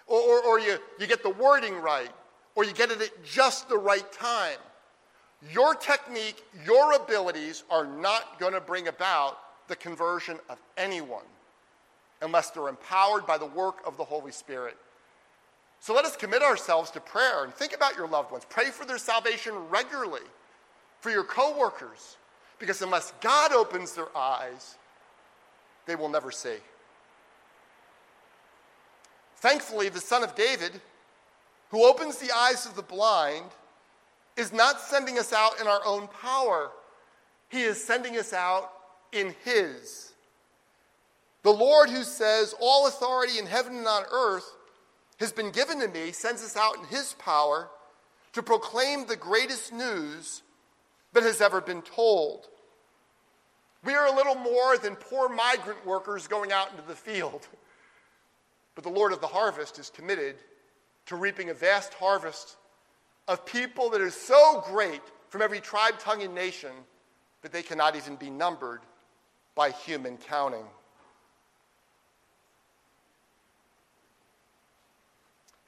or, 0.06 0.20
or, 0.20 0.44
or 0.44 0.60
you, 0.60 0.78
you 0.98 1.06
get 1.06 1.22
the 1.22 1.30
wording 1.30 1.76
right, 1.76 2.10
or 2.54 2.64
you 2.64 2.72
get 2.72 2.90
it 2.90 3.00
at 3.00 3.24
just 3.24 3.68
the 3.68 3.78
right 3.78 4.10
time. 4.12 4.58
Your 5.52 5.74
technique, 5.74 6.44
your 6.64 6.92
abilities 6.92 7.64
are 7.70 7.86
not 7.86 8.38
going 8.38 8.52
to 8.52 8.60
bring 8.60 8.88
about 8.88 9.38
the 9.68 9.74
conversion 9.74 10.38
of 10.48 10.58
anyone 10.76 11.24
unless 12.22 12.50
they're 12.50 12.68
empowered 12.68 13.26
by 13.26 13.36
the 13.36 13.46
work 13.46 13.76
of 13.86 13.96
the 13.96 14.04
Holy 14.04 14.32
Spirit. 14.32 14.76
So 15.80 15.92
let 15.94 16.04
us 16.04 16.16
commit 16.16 16.42
ourselves 16.42 16.90
to 16.92 17.00
prayer 17.00 17.44
and 17.44 17.52
think 17.52 17.74
about 17.74 17.96
your 17.96 18.06
loved 18.06 18.30
ones. 18.30 18.44
Pray 18.48 18.66
for 18.66 18.86
their 18.86 18.98
salvation 18.98 19.52
regularly, 19.68 20.22
for 21.00 21.10
your 21.10 21.24
coworkers, 21.24 22.16
because 22.58 22.80
unless 22.82 23.12
God 23.20 23.52
opens 23.52 23.92
their 23.94 24.16
eyes, 24.16 24.76
they 25.86 25.96
will 25.96 26.08
never 26.08 26.30
see. 26.30 26.56
Thankfully, 29.38 29.88
the 29.88 29.98
Son 29.98 30.22
of 30.22 30.36
David, 30.36 30.80
who 31.70 31.84
opens 31.84 32.18
the 32.18 32.30
eyes 32.32 32.64
of 32.64 32.76
the 32.76 32.82
blind, 32.82 33.46
is 34.36 34.52
not 34.52 34.80
sending 34.80 35.18
us 35.18 35.32
out 35.32 35.60
in 35.60 35.66
our 35.66 35.84
own 35.84 36.06
power. 36.06 36.70
He 37.48 37.62
is 37.62 37.82
sending 37.82 38.16
us 38.16 38.32
out 38.32 38.70
in 39.10 39.34
His. 39.44 40.11
The 41.42 41.50
Lord 41.50 41.90
who 41.90 42.04
says, 42.04 42.54
All 42.60 42.86
authority 42.86 43.38
in 43.38 43.46
heaven 43.46 43.76
and 43.76 43.86
on 43.86 44.04
earth 44.12 44.48
has 45.18 45.32
been 45.32 45.50
given 45.50 45.80
to 45.80 45.88
me 45.88 46.12
sends 46.12 46.42
us 46.42 46.56
out 46.56 46.78
in 46.78 46.84
his 46.84 47.14
power 47.14 47.68
to 48.32 48.42
proclaim 48.42 49.06
the 49.06 49.16
greatest 49.16 49.72
news 49.72 50.42
that 51.12 51.22
has 51.22 51.40
ever 51.40 51.60
been 51.60 51.82
told. 51.82 52.48
We 53.84 53.94
are 53.94 54.06
a 54.06 54.14
little 54.14 54.36
more 54.36 54.78
than 54.78 54.94
poor 54.96 55.28
migrant 55.28 55.84
workers 55.84 56.28
going 56.28 56.52
out 56.52 56.70
into 56.70 56.86
the 56.86 56.94
field. 56.94 57.46
But 58.74 58.84
the 58.84 58.90
Lord 58.90 59.12
of 59.12 59.20
the 59.20 59.26
harvest 59.26 59.78
is 59.78 59.90
committed 59.90 60.36
to 61.04 61.16
reaping 61.16 61.50
a 61.50 61.54
vast 61.54 61.92
harvest 61.92 62.56
of 63.28 63.44
people 63.44 63.90
that 63.90 64.00
are 64.00 64.08
so 64.08 64.64
great 64.66 65.02
from 65.28 65.42
every 65.42 65.60
tribe, 65.60 65.98
tongue, 65.98 66.22
and 66.22 66.34
nation 66.34 66.70
that 67.42 67.52
they 67.52 67.62
cannot 67.62 67.96
even 67.96 68.16
be 68.16 68.30
numbered 68.30 68.80
by 69.54 69.72
human 69.72 70.16
counting. 70.16 70.64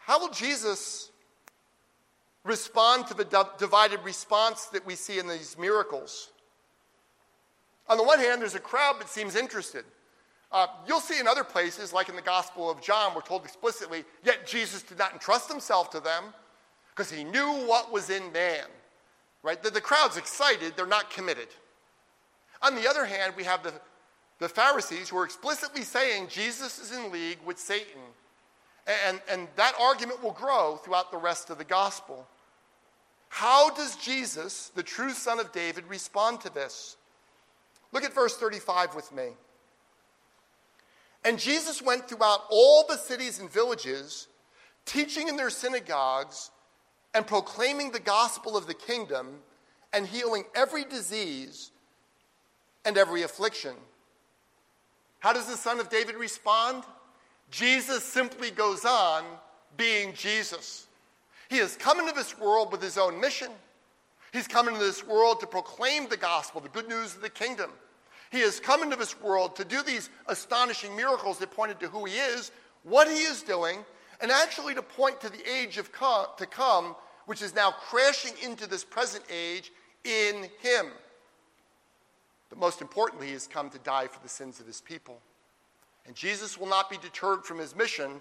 How 0.06 0.20
will 0.20 0.28
Jesus 0.28 1.10
respond 2.44 3.06
to 3.06 3.14
the 3.14 3.48
divided 3.58 4.00
response 4.04 4.66
that 4.66 4.84
we 4.84 4.96
see 4.96 5.18
in 5.18 5.26
these 5.26 5.56
miracles? 5.58 6.30
On 7.88 7.96
the 7.96 8.04
one 8.04 8.18
hand, 8.18 8.42
there's 8.42 8.54
a 8.54 8.60
crowd 8.60 9.00
that 9.00 9.08
seems 9.08 9.34
interested. 9.34 9.84
Uh, 10.52 10.66
you'll 10.86 11.00
see 11.00 11.18
in 11.18 11.26
other 11.26 11.42
places, 11.42 11.94
like 11.94 12.10
in 12.10 12.16
the 12.16 12.22
Gospel 12.22 12.70
of 12.70 12.82
John, 12.82 13.14
we're 13.14 13.22
told 13.22 13.44
explicitly, 13.44 14.04
yet 14.22 14.46
Jesus 14.46 14.82
did 14.82 14.98
not 14.98 15.14
entrust 15.14 15.50
himself 15.50 15.88
to 15.90 16.00
them 16.00 16.24
because 16.90 17.10
he 17.10 17.24
knew 17.24 17.66
what 17.66 17.90
was 17.90 18.10
in 18.10 18.30
man. 18.32 18.66
Right? 19.42 19.62
The, 19.62 19.70
the 19.70 19.80
crowd's 19.80 20.18
excited, 20.18 20.74
they're 20.76 20.86
not 20.86 21.10
committed. 21.10 21.48
On 22.60 22.74
the 22.74 22.88
other 22.88 23.06
hand, 23.06 23.32
we 23.36 23.44
have 23.44 23.62
the, 23.62 23.72
the 24.38 24.50
Pharisees 24.50 25.08
who 25.08 25.16
are 25.16 25.24
explicitly 25.24 25.82
saying 25.82 26.28
Jesus 26.28 26.78
is 26.78 26.92
in 26.92 27.10
league 27.10 27.38
with 27.44 27.58
Satan 27.58 28.02
and, 28.86 29.20
and 29.30 29.48
that 29.56 29.74
argument 29.80 30.22
will 30.22 30.32
grow 30.32 30.76
throughout 30.76 31.10
the 31.10 31.16
rest 31.18 31.50
of 31.50 31.58
the 31.58 31.64
gospel. 31.64 32.26
How 33.28 33.70
does 33.70 33.96
Jesus, 33.96 34.70
the 34.74 34.82
true 34.82 35.10
Son 35.10 35.40
of 35.40 35.52
David, 35.52 35.84
respond 35.88 36.40
to 36.42 36.52
this? 36.52 36.96
Look 37.92 38.04
at 38.04 38.14
verse 38.14 38.36
35 38.36 38.94
with 38.94 39.12
me. 39.12 39.28
And 41.24 41.38
Jesus 41.38 41.80
went 41.80 42.08
throughout 42.08 42.40
all 42.50 42.84
the 42.86 42.96
cities 42.96 43.40
and 43.40 43.50
villages, 43.50 44.28
teaching 44.84 45.28
in 45.28 45.36
their 45.36 45.50
synagogues 45.50 46.50
and 47.14 47.26
proclaiming 47.26 47.90
the 47.90 48.00
gospel 48.00 48.56
of 48.56 48.66
the 48.66 48.74
kingdom 48.74 49.38
and 49.92 50.06
healing 50.06 50.44
every 50.54 50.84
disease 50.84 51.70
and 52.84 52.98
every 52.98 53.22
affliction. 53.22 53.74
How 55.20 55.32
does 55.32 55.46
the 55.46 55.56
Son 55.56 55.80
of 55.80 55.88
David 55.88 56.16
respond? 56.16 56.84
Jesus 57.54 58.02
simply 58.02 58.50
goes 58.50 58.84
on 58.84 59.22
being 59.76 60.12
Jesus. 60.12 60.88
He 61.48 61.58
has 61.58 61.76
come 61.76 62.00
into 62.00 62.12
this 62.12 62.36
world 62.36 62.72
with 62.72 62.82
his 62.82 62.98
own 62.98 63.20
mission. 63.20 63.48
He's 64.32 64.48
come 64.48 64.66
into 64.66 64.80
this 64.80 65.06
world 65.06 65.38
to 65.38 65.46
proclaim 65.46 66.08
the 66.08 66.16
gospel, 66.16 66.60
the 66.60 66.68
good 66.68 66.88
news 66.88 67.14
of 67.14 67.22
the 67.22 67.30
kingdom. 67.30 67.70
He 68.32 68.40
has 68.40 68.58
come 68.58 68.82
into 68.82 68.96
this 68.96 69.20
world 69.20 69.54
to 69.54 69.64
do 69.64 69.84
these 69.84 70.10
astonishing 70.26 70.96
miracles 70.96 71.38
that 71.38 71.52
pointed 71.52 71.78
to 71.78 71.86
who 71.86 72.06
he 72.06 72.14
is, 72.14 72.50
what 72.82 73.06
he 73.06 73.18
is 73.18 73.42
doing, 73.42 73.84
and 74.20 74.32
actually 74.32 74.74
to 74.74 74.82
point 74.82 75.20
to 75.20 75.28
the 75.28 75.48
age 75.48 75.78
of 75.78 75.92
come, 75.92 76.26
to 76.38 76.46
come, 76.46 76.96
which 77.26 77.40
is 77.40 77.54
now 77.54 77.70
crashing 77.70 78.32
into 78.42 78.68
this 78.68 78.82
present 78.82 79.22
age 79.30 79.70
in 80.02 80.48
him. 80.60 80.86
But 82.50 82.58
most 82.58 82.82
importantly, 82.82 83.28
he 83.28 83.32
has 83.34 83.46
come 83.46 83.70
to 83.70 83.78
die 83.78 84.08
for 84.08 84.20
the 84.24 84.28
sins 84.28 84.58
of 84.58 84.66
his 84.66 84.80
people. 84.80 85.20
And 86.06 86.14
Jesus 86.14 86.58
will 86.58 86.66
not 86.66 86.90
be 86.90 86.98
deterred 86.98 87.44
from 87.44 87.58
his 87.58 87.74
mission 87.74 88.20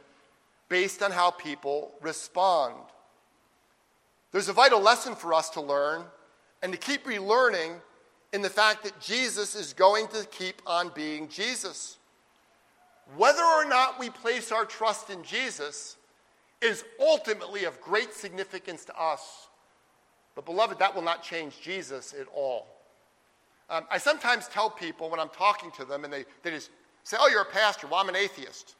based 0.69 1.03
on 1.03 1.11
how 1.11 1.31
people 1.31 1.91
respond. 2.01 2.75
There's 4.31 4.49
a 4.49 4.53
vital 4.53 4.79
lesson 4.79 5.15
for 5.15 5.33
us 5.33 5.49
to 5.51 5.61
learn 5.61 6.03
and 6.61 6.71
to 6.71 6.79
keep 6.79 7.03
relearning 7.05 7.79
in 8.31 8.41
the 8.41 8.49
fact 8.49 8.83
that 8.83 8.99
Jesus 8.99 9.53
is 9.53 9.73
going 9.73 10.07
to 10.07 10.25
keep 10.31 10.61
on 10.65 10.91
being 10.95 11.27
Jesus. 11.27 11.97
Whether 13.15 13.43
or 13.43 13.65
not 13.65 13.99
we 13.99 14.09
place 14.09 14.51
our 14.51 14.65
trust 14.65 15.09
in 15.09 15.23
Jesus 15.23 15.97
is 16.61 16.83
ultimately 16.99 17.65
of 17.65 17.79
great 17.81 18.13
significance 18.13 18.85
to 18.85 18.99
us. 18.99 19.47
But, 20.35 20.45
beloved, 20.45 20.79
that 20.79 20.95
will 20.95 21.03
not 21.03 21.21
change 21.21 21.61
Jesus 21.61 22.15
at 22.19 22.25
all. 22.33 22.67
Um, 23.69 23.85
I 23.91 23.97
sometimes 23.97 24.47
tell 24.47 24.69
people 24.69 25.09
when 25.09 25.19
I'm 25.19 25.29
talking 25.29 25.69
to 25.71 25.85
them, 25.85 26.05
and 26.05 26.11
they, 26.11 26.25
they 26.41 26.51
just 26.51 26.71
say, 27.03 27.17
Oh, 27.19 27.27
you're 27.27 27.41
a 27.41 27.45
pastor. 27.45 27.87
Well, 27.87 27.99
I'm 27.99 28.09
an 28.09 28.15
atheist. 28.15 28.75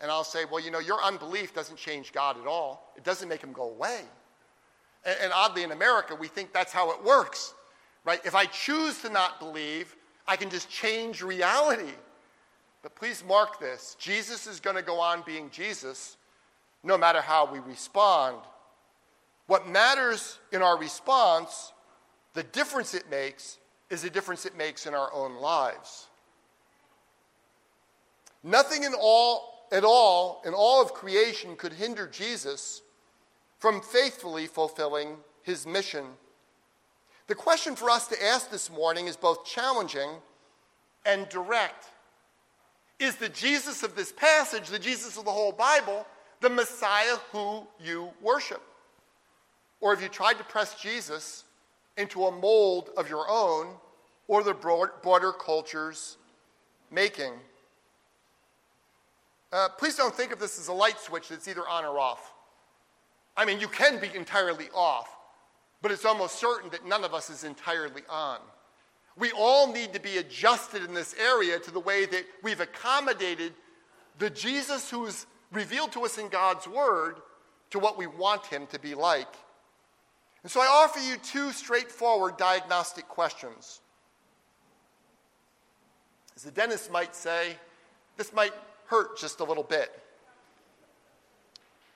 And 0.00 0.10
I'll 0.10 0.24
say, 0.24 0.44
Well, 0.44 0.62
you 0.62 0.70
know, 0.70 0.78
your 0.78 1.02
unbelief 1.02 1.54
doesn't 1.54 1.76
change 1.76 2.12
God 2.12 2.40
at 2.40 2.46
all, 2.46 2.92
it 2.96 3.04
doesn't 3.04 3.28
make 3.28 3.42
him 3.42 3.52
go 3.52 3.70
away. 3.70 4.00
And, 5.04 5.16
and 5.22 5.32
oddly, 5.34 5.62
in 5.62 5.72
America, 5.72 6.14
we 6.14 6.28
think 6.28 6.52
that's 6.52 6.72
how 6.72 6.90
it 6.90 7.02
works 7.04 7.54
right? 8.08 8.20
If 8.24 8.34
I 8.34 8.46
choose 8.46 9.02
to 9.02 9.10
not 9.10 9.38
believe, 9.38 9.94
I 10.26 10.36
can 10.36 10.48
just 10.48 10.70
change 10.70 11.22
reality. 11.22 11.92
But 12.82 12.94
please 12.94 13.22
mark 13.26 13.60
this 13.60 13.96
Jesus 13.98 14.46
is 14.46 14.60
going 14.60 14.76
to 14.76 14.82
go 14.82 14.98
on 14.98 15.22
being 15.26 15.50
Jesus 15.50 16.16
no 16.82 16.96
matter 16.96 17.20
how 17.20 17.50
we 17.52 17.58
respond. 17.58 18.38
What 19.46 19.68
matters 19.68 20.38
in 20.52 20.62
our 20.62 20.78
response, 20.78 21.72
the 22.32 22.42
difference 22.42 22.94
it 22.94 23.10
makes, 23.10 23.58
is 23.90 24.02
the 24.02 24.10
difference 24.10 24.46
it 24.46 24.56
makes 24.56 24.86
in 24.86 24.94
our 24.94 25.12
own 25.12 25.36
lives. 25.36 26.06
Nothing 28.42 28.84
in 28.84 28.94
all, 28.94 29.66
at 29.72 29.84
all 29.84 30.42
in 30.44 30.54
all 30.54 30.82
of 30.82 30.94
creation 30.94 31.56
could 31.56 31.72
hinder 31.72 32.06
Jesus 32.06 32.82
from 33.58 33.80
faithfully 33.80 34.46
fulfilling 34.46 35.16
his 35.42 35.66
mission 35.66 36.04
the 37.28 37.34
question 37.34 37.76
for 37.76 37.90
us 37.90 38.08
to 38.08 38.24
ask 38.24 38.50
this 38.50 38.70
morning 38.70 39.06
is 39.06 39.14
both 39.14 39.44
challenging 39.44 40.08
and 41.04 41.28
direct. 41.28 41.90
Is 42.98 43.16
the 43.16 43.28
Jesus 43.28 43.82
of 43.82 43.94
this 43.94 44.12
passage, 44.12 44.68
the 44.68 44.78
Jesus 44.78 45.18
of 45.18 45.26
the 45.26 45.30
whole 45.30 45.52
Bible, 45.52 46.06
the 46.40 46.48
Messiah 46.48 47.16
who 47.30 47.66
you 47.78 48.08
worship? 48.22 48.62
Or 49.82 49.94
have 49.94 50.02
you 50.02 50.08
tried 50.08 50.38
to 50.38 50.44
press 50.44 50.80
Jesus 50.80 51.44
into 51.98 52.24
a 52.24 52.32
mold 52.32 52.90
of 52.96 53.10
your 53.10 53.26
own 53.28 53.74
or 54.26 54.42
the 54.42 54.54
broader 54.54 55.32
culture's 55.32 56.16
making? 56.90 57.34
Uh, 59.52 59.68
please 59.78 59.96
don't 59.96 60.14
think 60.14 60.32
of 60.32 60.38
this 60.38 60.58
as 60.58 60.68
a 60.68 60.72
light 60.72 61.00
switch 61.00 61.28
that's 61.28 61.48
either 61.48 61.66
on 61.66 61.84
or 61.84 61.98
off. 61.98 62.34
I 63.36 63.44
mean, 63.44 63.60
you 63.60 63.68
can 63.68 63.98
be 63.98 64.10
entirely 64.14 64.68
off, 64.74 65.08
but 65.80 65.90
it's 65.90 66.04
almost 66.04 66.38
certain 66.38 66.70
that 66.70 66.86
none 66.86 67.04
of 67.04 67.14
us 67.14 67.30
is 67.30 67.44
entirely 67.44 68.02
on. 68.10 68.38
We 69.16 69.32
all 69.32 69.72
need 69.72 69.92
to 69.94 70.00
be 70.00 70.18
adjusted 70.18 70.84
in 70.84 70.94
this 70.94 71.14
area 71.14 71.58
to 71.60 71.70
the 71.70 71.80
way 71.80 72.04
that 72.06 72.24
we've 72.42 72.60
accommodated 72.60 73.52
the 74.18 74.30
Jesus 74.30 74.90
who 74.90 75.06
is 75.06 75.26
revealed 75.52 75.92
to 75.92 76.04
us 76.04 76.18
in 76.18 76.28
God's 76.28 76.68
Word 76.68 77.16
to 77.70 77.78
what 77.78 77.96
we 77.98 78.06
want 78.06 78.46
him 78.46 78.66
to 78.68 78.78
be 78.78 78.94
like. 78.94 79.34
And 80.42 80.50
so 80.50 80.60
I 80.60 80.66
offer 80.66 81.00
you 81.00 81.16
two 81.16 81.52
straightforward 81.52 82.36
diagnostic 82.36 83.08
questions. 83.08 83.80
As 86.36 86.44
the 86.44 86.50
dentist 86.50 86.90
might 86.90 87.14
say, 87.14 87.56
this 88.16 88.32
might 88.32 88.52
hurt 88.88 89.18
just 89.18 89.40
a 89.40 89.44
little 89.44 89.62
bit. 89.62 89.90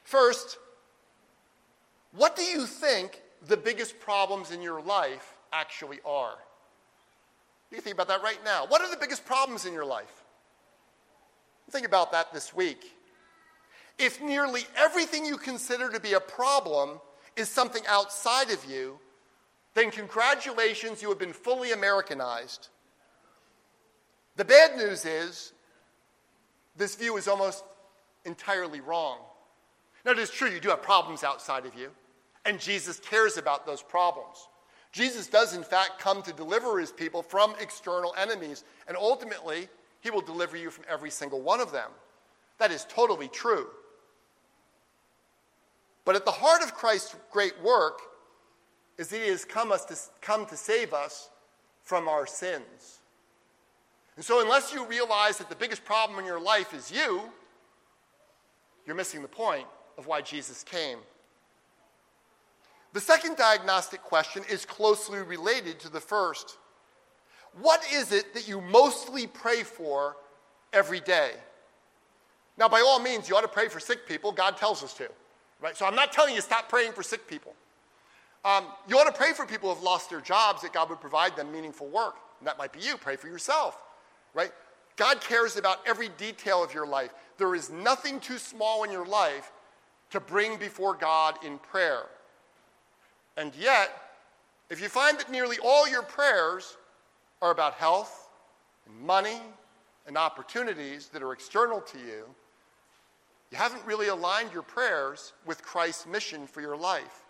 First, 0.04 0.58
what 2.12 2.36
do 2.36 2.42
you 2.42 2.66
think 2.66 3.20
the 3.46 3.56
biggest 3.56 3.98
problems 3.98 4.50
in 4.50 4.62
your 4.62 4.80
life 4.80 5.34
actually 5.52 5.98
are. 6.04 6.36
You 7.70 7.80
think 7.80 7.94
about 7.94 8.08
that 8.08 8.22
right 8.22 8.38
now. 8.44 8.66
What 8.66 8.82
are 8.82 8.90
the 8.90 8.96
biggest 8.96 9.24
problems 9.24 9.66
in 9.66 9.72
your 9.72 9.84
life? 9.84 10.24
Think 11.70 11.86
about 11.86 12.12
that 12.12 12.32
this 12.32 12.54
week. 12.54 12.92
If 13.98 14.20
nearly 14.20 14.62
everything 14.76 15.24
you 15.24 15.36
consider 15.36 15.90
to 15.90 16.00
be 16.00 16.14
a 16.14 16.20
problem 16.20 17.00
is 17.36 17.48
something 17.48 17.82
outside 17.88 18.50
of 18.50 18.64
you, 18.64 18.98
then 19.74 19.90
congratulations, 19.90 21.00
you 21.00 21.08
have 21.08 21.18
been 21.18 21.32
fully 21.32 21.72
Americanized. 21.72 22.68
The 24.36 24.44
bad 24.44 24.76
news 24.76 25.04
is 25.04 25.52
this 26.76 26.94
view 26.94 27.16
is 27.16 27.28
almost 27.28 27.64
entirely 28.24 28.80
wrong. 28.80 29.18
Now, 30.04 30.12
it 30.12 30.18
is 30.18 30.30
true 30.30 30.48
you 30.48 30.60
do 30.60 30.70
have 30.70 30.82
problems 30.82 31.22
outside 31.22 31.66
of 31.66 31.74
you. 31.74 31.90
And 32.44 32.58
Jesus 32.58 32.98
cares 32.98 33.36
about 33.36 33.66
those 33.66 33.82
problems. 33.82 34.48
Jesus 34.90 35.26
does, 35.26 35.54
in 35.54 35.62
fact, 35.62 35.98
come 35.98 36.22
to 36.22 36.32
deliver 36.32 36.78
his 36.78 36.92
people 36.92 37.22
from 37.22 37.54
external 37.60 38.14
enemies, 38.18 38.64
and 38.88 38.96
ultimately, 38.96 39.68
he 40.00 40.10
will 40.10 40.20
deliver 40.20 40.56
you 40.56 40.70
from 40.70 40.84
every 40.88 41.10
single 41.10 41.40
one 41.40 41.60
of 41.60 41.72
them. 41.72 41.90
That 42.58 42.72
is 42.72 42.84
totally 42.88 43.28
true. 43.28 43.68
But 46.04 46.16
at 46.16 46.24
the 46.24 46.32
heart 46.32 46.62
of 46.62 46.74
Christ's 46.74 47.14
great 47.30 47.54
work 47.62 48.00
is 48.98 49.08
that 49.08 49.20
he 49.20 49.28
has 49.28 49.44
come, 49.44 49.72
us 49.72 49.84
to, 49.86 49.96
come 50.20 50.46
to 50.46 50.56
save 50.56 50.92
us 50.92 51.30
from 51.82 52.08
our 52.08 52.26
sins. 52.26 53.01
And 54.16 54.24
so, 54.24 54.40
unless 54.40 54.72
you 54.72 54.84
realize 54.86 55.38
that 55.38 55.48
the 55.48 55.56
biggest 55.56 55.84
problem 55.84 56.18
in 56.18 56.26
your 56.26 56.40
life 56.40 56.74
is 56.74 56.90
you, 56.90 57.22
you're 58.86 58.96
missing 58.96 59.22
the 59.22 59.28
point 59.28 59.66
of 59.96 60.06
why 60.06 60.20
Jesus 60.20 60.62
came. 60.62 60.98
The 62.92 63.00
second 63.00 63.36
diagnostic 63.36 64.02
question 64.02 64.42
is 64.50 64.66
closely 64.66 65.20
related 65.20 65.80
to 65.80 65.88
the 65.88 66.00
first. 66.00 66.58
What 67.60 67.82
is 67.92 68.12
it 68.12 68.34
that 68.34 68.48
you 68.48 68.60
mostly 68.60 69.26
pray 69.26 69.62
for 69.62 70.16
every 70.72 71.00
day? 71.00 71.32
Now, 72.58 72.68
by 72.68 72.80
all 72.80 73.00
means, 73.00 73.28
you 73.28 73.36
ought 73.36 73.42
to 73.42 73.48
pray 73.48 73.68
for 73.68 73.80
sick 73.80 74.06
people. 74.06 74.30
God 74.30 74.56
tells 74.56 74.82
us 74.82 74.92
to, 74.94 75.08
right? 75.60 75.76
So 75.76 75.86
I'm 75.86 75.94
not 75.94 76.12
telling 76.12 76.34
you 76.34 76.40
stop 76.40 76.68
praying 76.68 76.92
for 76.92 77.02
sick 77.02 77.26
people. 77.26 77.54
Um, 78.44 78.66
you 78.88 78.98
ought 78.98 79.04
to 79.04 79.12
pray 79.12 79.32
for 79.32 79.46
people 79.46 79.68
who 79.70 79.74
have 79.76 79.84
lost 79.84 80.10
their 80.10 80.20
jobs 80.20 80.62
that 80.62 80.72
God 80.72 80.90
would 80.90 81.00
provide 81.00 81.36
them 81.36 81.52
meaningful 81.52 81.88
work. 81.88 82.16
And 82.40 82.46
that 82.46 82.58
might 82.58 82.72
be 82.72 82.80
you. 82.80 82.96
Pray 82.96 83.16
for 83.16 83.28
yourself, 83.28 83.78
right? 84.34 84.52
God 84.96 85.20
cares 85.20 85.56
about 85.56 85.78
every 85.86 86.08
detail 86.10 86.62
of 86.62 86.74
your 86.74 86.86
life. 86.86 87.12
There 87.38 87.54
is 87.54 87.70
nothing 87.70 88.20
too 88.20 88.38
small 88.38 88.84
in 88.84 88.90
your 88.90 89.06
life 89.06 89.50
to 90.10 90.20
bring 90.20 90.58
before 90.58 90.94
God 90.94 91.36
in 91.44 91.58
prayer. 91.58 92.04
And 93.36 93.54
yet, 93.54 93.90
if 94.68 94.80
you 94.80 94.88
find 94.88 95.18
that 95.18 95.30
nearly 95.30 95.56
all 95.62 95.88
your 95.88 96.02
prayers 96.02 96.76
are 97.40 97.50
about 97.50 97.74
health 97.74 98.28
and 98.86 98.98
money 99.00 99.40
and 100.06 100.16
opportunities 100.16 101.08
that 101.08 101.22
are 101.22 101.32
external 101.32 101.80
to 101.80 101.98
you, 101.98 102.24
you 103.50 103.58
haven't 103.58 103.84
really 103.84 104.08
aligned 104.08 104.52
your 104.52 104.62
prayers 104.62 105.32
with 105.44 105.62
Christ's 105.62 106.06
mission 106.06 106.46
for 106.46 106.60
your 106.60 106.76
life. 106.76 107.24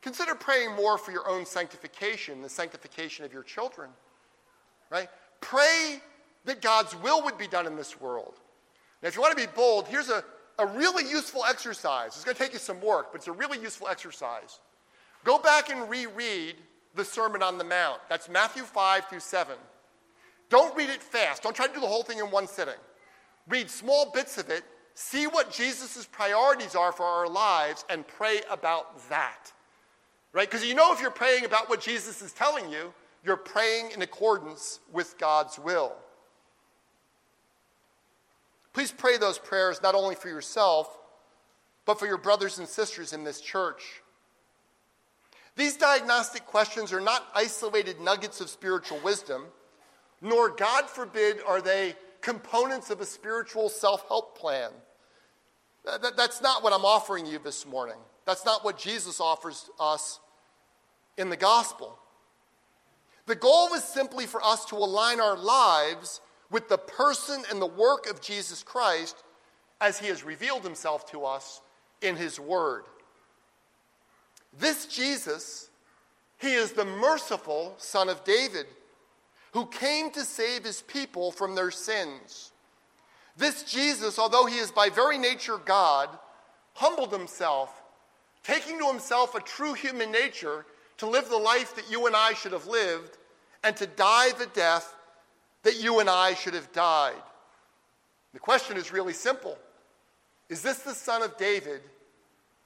Consider 0.00 0.34
praying 0.34 0.74
more 0.74 0.98
for 0.98 1.12
your 1.12 1.28
own 1.28 1.46
sanctification, 1.46 2.42
the 2.42 2.48
sanctification 2.48 3.24
of 3.24 3.32
your 3.32 3.42
children. 3.42 3.90
Right? 4.90 5.08
Pray 5.42 6.00
that 6.46 6.62
God's 6.62 6.96
will 6.96 7.22
would 7.24 7.36
be 7.36 7.46
done 7.46 7.66
in 7.66 7.76
this 7.76 8.00
world. 8.00 8.34
Now, 9.02 9.08
if 9.08 9.14
you 9.14 9.20
want 9.20 9.36
to 9.36 9.46
be 9.46 9.52
bold, 9.54 9.86
here's 9.86 10.08
a, 10.08 10.24
a 10.58 10.66
really 10.66 11.08
useful 11.08 11.44
exercise. 11.44 12.14
It's 12.14 12.24
going 12.24 12.36
to 12.36 12.42
take 12.42 12.52
you 12.52 12.58
some 12.58 12.80
work, 12.80 13.12
but 13.12 13.18
it's 13.18 13.28
a 13.28 13.32
really 13.32 13.60
useful 13.60 13.88
exercise. 13.88 14.60
Go 15.24 15.38
back 15.38 15.70
and 15.70 15.88
reread 15.90 16.56
the 16.94 17.04
Sermon 17.04 17.42
on 17.42 17.58
the 17.58 17.64
Mount. 17.64 18.00
That's 18.08 18.28
Matthew 18.28 18.62
5 18.62 19.06
through 19.08 19.20
7. 19.20 19.56
Don't 20.48 20.76
read 20.76 20.90
it 20.90 21.02
fast. 21.02 21.42
Don't 21.42 21.54
try 21.54 21.66
to 21.66 21.74
do 21.74 21.80
the 21.80 21.86
whole 21.86 22.02
thing 22.02 22.18
in 22.18 22.30
one 22.30 22.46
sitting. 22.46 22.74
Read 23.48 23.70
small 23.70 24.10
bits 24.12 24.38
of 24.38 24.50
it, 24.50 24.62
see 24.94 25.26
what 25.26 25.50
Jesus' 25.50 26.06
priorities 26.10 26.74
are 26.74 26.92
for 26.92 27.04
our 27.04 27.28
lives, 27.28 27.84
and 27.88 28.06
pray 28.06 28.40
about 28.50 29.08
that. 29.08 29.52
Right? 30.32 30.48
Because 30.48 30.64
you 30.64 30.74
know 30.74 30.92
if 30.92 31.00
you're 31.00 31.10
praying 31.10 31.44
about 31.44 31.68
what 31.68 31.80
Jesus 31.80 32.22
is 32.22 32.32
telling 32.32 32.70
you, 32.70 32.92
you're 33.24 33.36
praying 33.36 33.92
in 33.92 34.02
accordance 34.02 34.80
with 34.90 35.16
God's 35.18 35.58
will. 35.58 35.94
Please 38.72 38.92
pray 38.92 39.18
those 39.18 39.38
prayers 39.38 39.82
not 39.82 39.94
only 39.94 40.14
for 40.14 40.28
yourself, 40.28 40.98
but 41.84 41.98
for 41.98 42.06
your 42.06 42.18
brothers 42.18 42.58
and 42.58 42.66
sisters 42.66 43.12
in 43.12 43.24
this 43.24 43.40
church. 43.40 44.02
These 45.56 45.76
diagnostic 45.76 46.46
questions 46.46 46.92
are 46.92 47.00
not 47.00 47.26
isolated 47.34 48.00
nuggets 48.00 48.40
of 48.40 48.48
spiritual 48.48 48.98
wisdom, 49.04 49.44
nor, 50.22 50.48
God 50.48 50.88
forbid, 50.88 51.38
are 51.46 51.60
they 51.60 51.96
components 52.22 52.88
of 52.88 53.00
a 53.00 53.04
spiritual 53.04 53.68
self 53.68 54.08
help 54.08 54.38
plan. 54.38 54.70
That's 55.84 56.40
not 56.40 56.62
what 56.62 56.72
I'm 56.72 56.84
offering 56.84 57.26
you 57.26 57.38
this 57.38 57.66
morning. 57.66 57.96
That's 58.24 58.44
not 58.44 58.64
what 58.64 58.78
Jesus 58.78 59.20
offers 59.20 59.68
us 59.78 60.20
in 61.18 61.28
the 61.28 61.36
gospel. 61.36 61.98
The 63.32 63.38
goal 63.38 63.72
is 63.72 63.82
simply 63.82 64.26
for 64.26 64.44
us 64.44 64.66
to 64.66 64.76
align 64.76 65.18
our 65.18 65.38
lives 65.38 66.20
with 66.50 66.68
the 66.68 66.76
person 66.76 67.42
and 67.50 67.62
the 67.62 67.66
work 67.66 68.06
of 68.10 68.20
Jesus 68.20 68.62
Christ 68.62 69.16
as 69.80 69.98
he 69.98 70.08
has 70.08 70.22
revealed 70.22 70.62
himself 70.64 71.10
to 71.12 71.24
us 71.24 71.62
in 72.02 72.14
his 72.14 72.38
word. 72.38 72.82
This 74.58 74.84
Jesus, 74.84 75.70
he 76.36 76.52
is 76.52 76.72
the 76.72 76.84
merciful 76.84 77.74
Son 77.78 78.10
of 78.10 78.22
David 78.22 78.66
who 79.52 79.64
came 79.64 80.10
to 80.10 80.26
save 80.26 80.64
his 80.64 80.82
people 80.82 81.32
from 81.32 81.54
their 81.54 81.70
sins. 81.70 82.52
This 83.38 83.62
Jesus, 83.62 84.18
although 84.18 84.44
he 84.44 84.58
is 84.58 84.70
by 84.70 84.90
very 84.90 85.16
nature 85.16 85.56
God, 85.56 86.10
humbled 86.74 87.14
himself, 87.14 87.82
taking 88.44 88.78
to 88.78 88.88
himself 88.88 89.34
a 89.34 89.40
true 89.40 89.72
human 89.72 90.12
nature 90.12 90.66
to 90.98 91.06
live 91.06 91.30
the 91.30 91.36
life 91.38 91.74
that 91.76 91.90
you 91.90 92.06
and 92.06 92.14
I 92.14 92.34
should 92.34 92.52
have 92.52 92.66
lived 92.66 93.16
and 93.64 93.76
to 93.76 93.86
die 93.86 94.32
the 94.32 94.46
death 94.46 94.94
that 95.62 95.80
you 95.80 96.00
and 96.00 96.10
I 96.10 96.34
should 96.34 96.54
have 96.54 96.72
died. 96.72 97.22
The 98.32 98.40
question 98.40 98.76
is 98.76 98.92
really 98.92 99.12
simple 99.12 99.58
Is 100.48 100.62
this 100.62 100.78
the 100.78 100.94
Son 100.94 101.22
of 101.22 101.36
David 101.36 101.80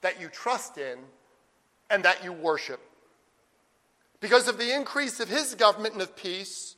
that 0.01 0.19
you 0.19 0.29
trust 0.29 0.77
in 0.77 0.97
and 1.89 2.03
that 2.03 2.23
you 2.23 2.33
worship? 2.33 2.79
Because 4.19 4.47
of 4.47 4.57
the 4.57 4.75
increase 4.75 5.19
of 5.19 5.29
his 5.29 5.53
government 5.53 5.93
and 5.93 6.01
of 6.01 6.15
peace, 6.15 6.75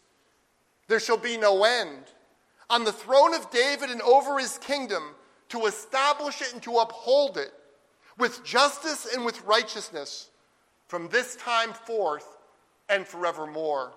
there 0.87 0.99
shall 0.99 1.17
be 1.17 1.37
no 1.37 1.63
end. 1.63 2.03
On 2.69 2.83
the 2.83 2.91
throne 2.91 3.33
of 3.33 3.49
David 3.49 3.89
and 3.89 4.01
over 4.01 4.37
his 4.37 4.57
kingdom, 4.57 5.15
to 5.49 5.65
establish 5.65 6.41
it 6.41 6.53
and 6.53 6.61
to 6.63 6.77
uphold 6.77 7.37
it 7.37 7.51
with 8.17 8.43
justice 8.43 9.07
and 9.13 9.25
with 9.25 9.43
righteousness 9.43 10.29
from 10.87 11.07
this 11.09 11.35
time 11.37 11.73
forth 11.73 12.37
and 12.87 13.05
forevermore. 13.05 13.93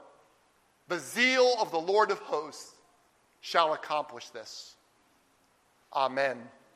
The 0.88 0.98
zeal 0.98 1.56
of 1.60 1.70
the 1.70 1.80
Lord 1.80 2.10
of 2.10 2.18
hosts 2.18 2.74
shall 3.40 3.72
accomplish 3.72 4.30
this. 4.30 4.76
Amen. 5.94 6.38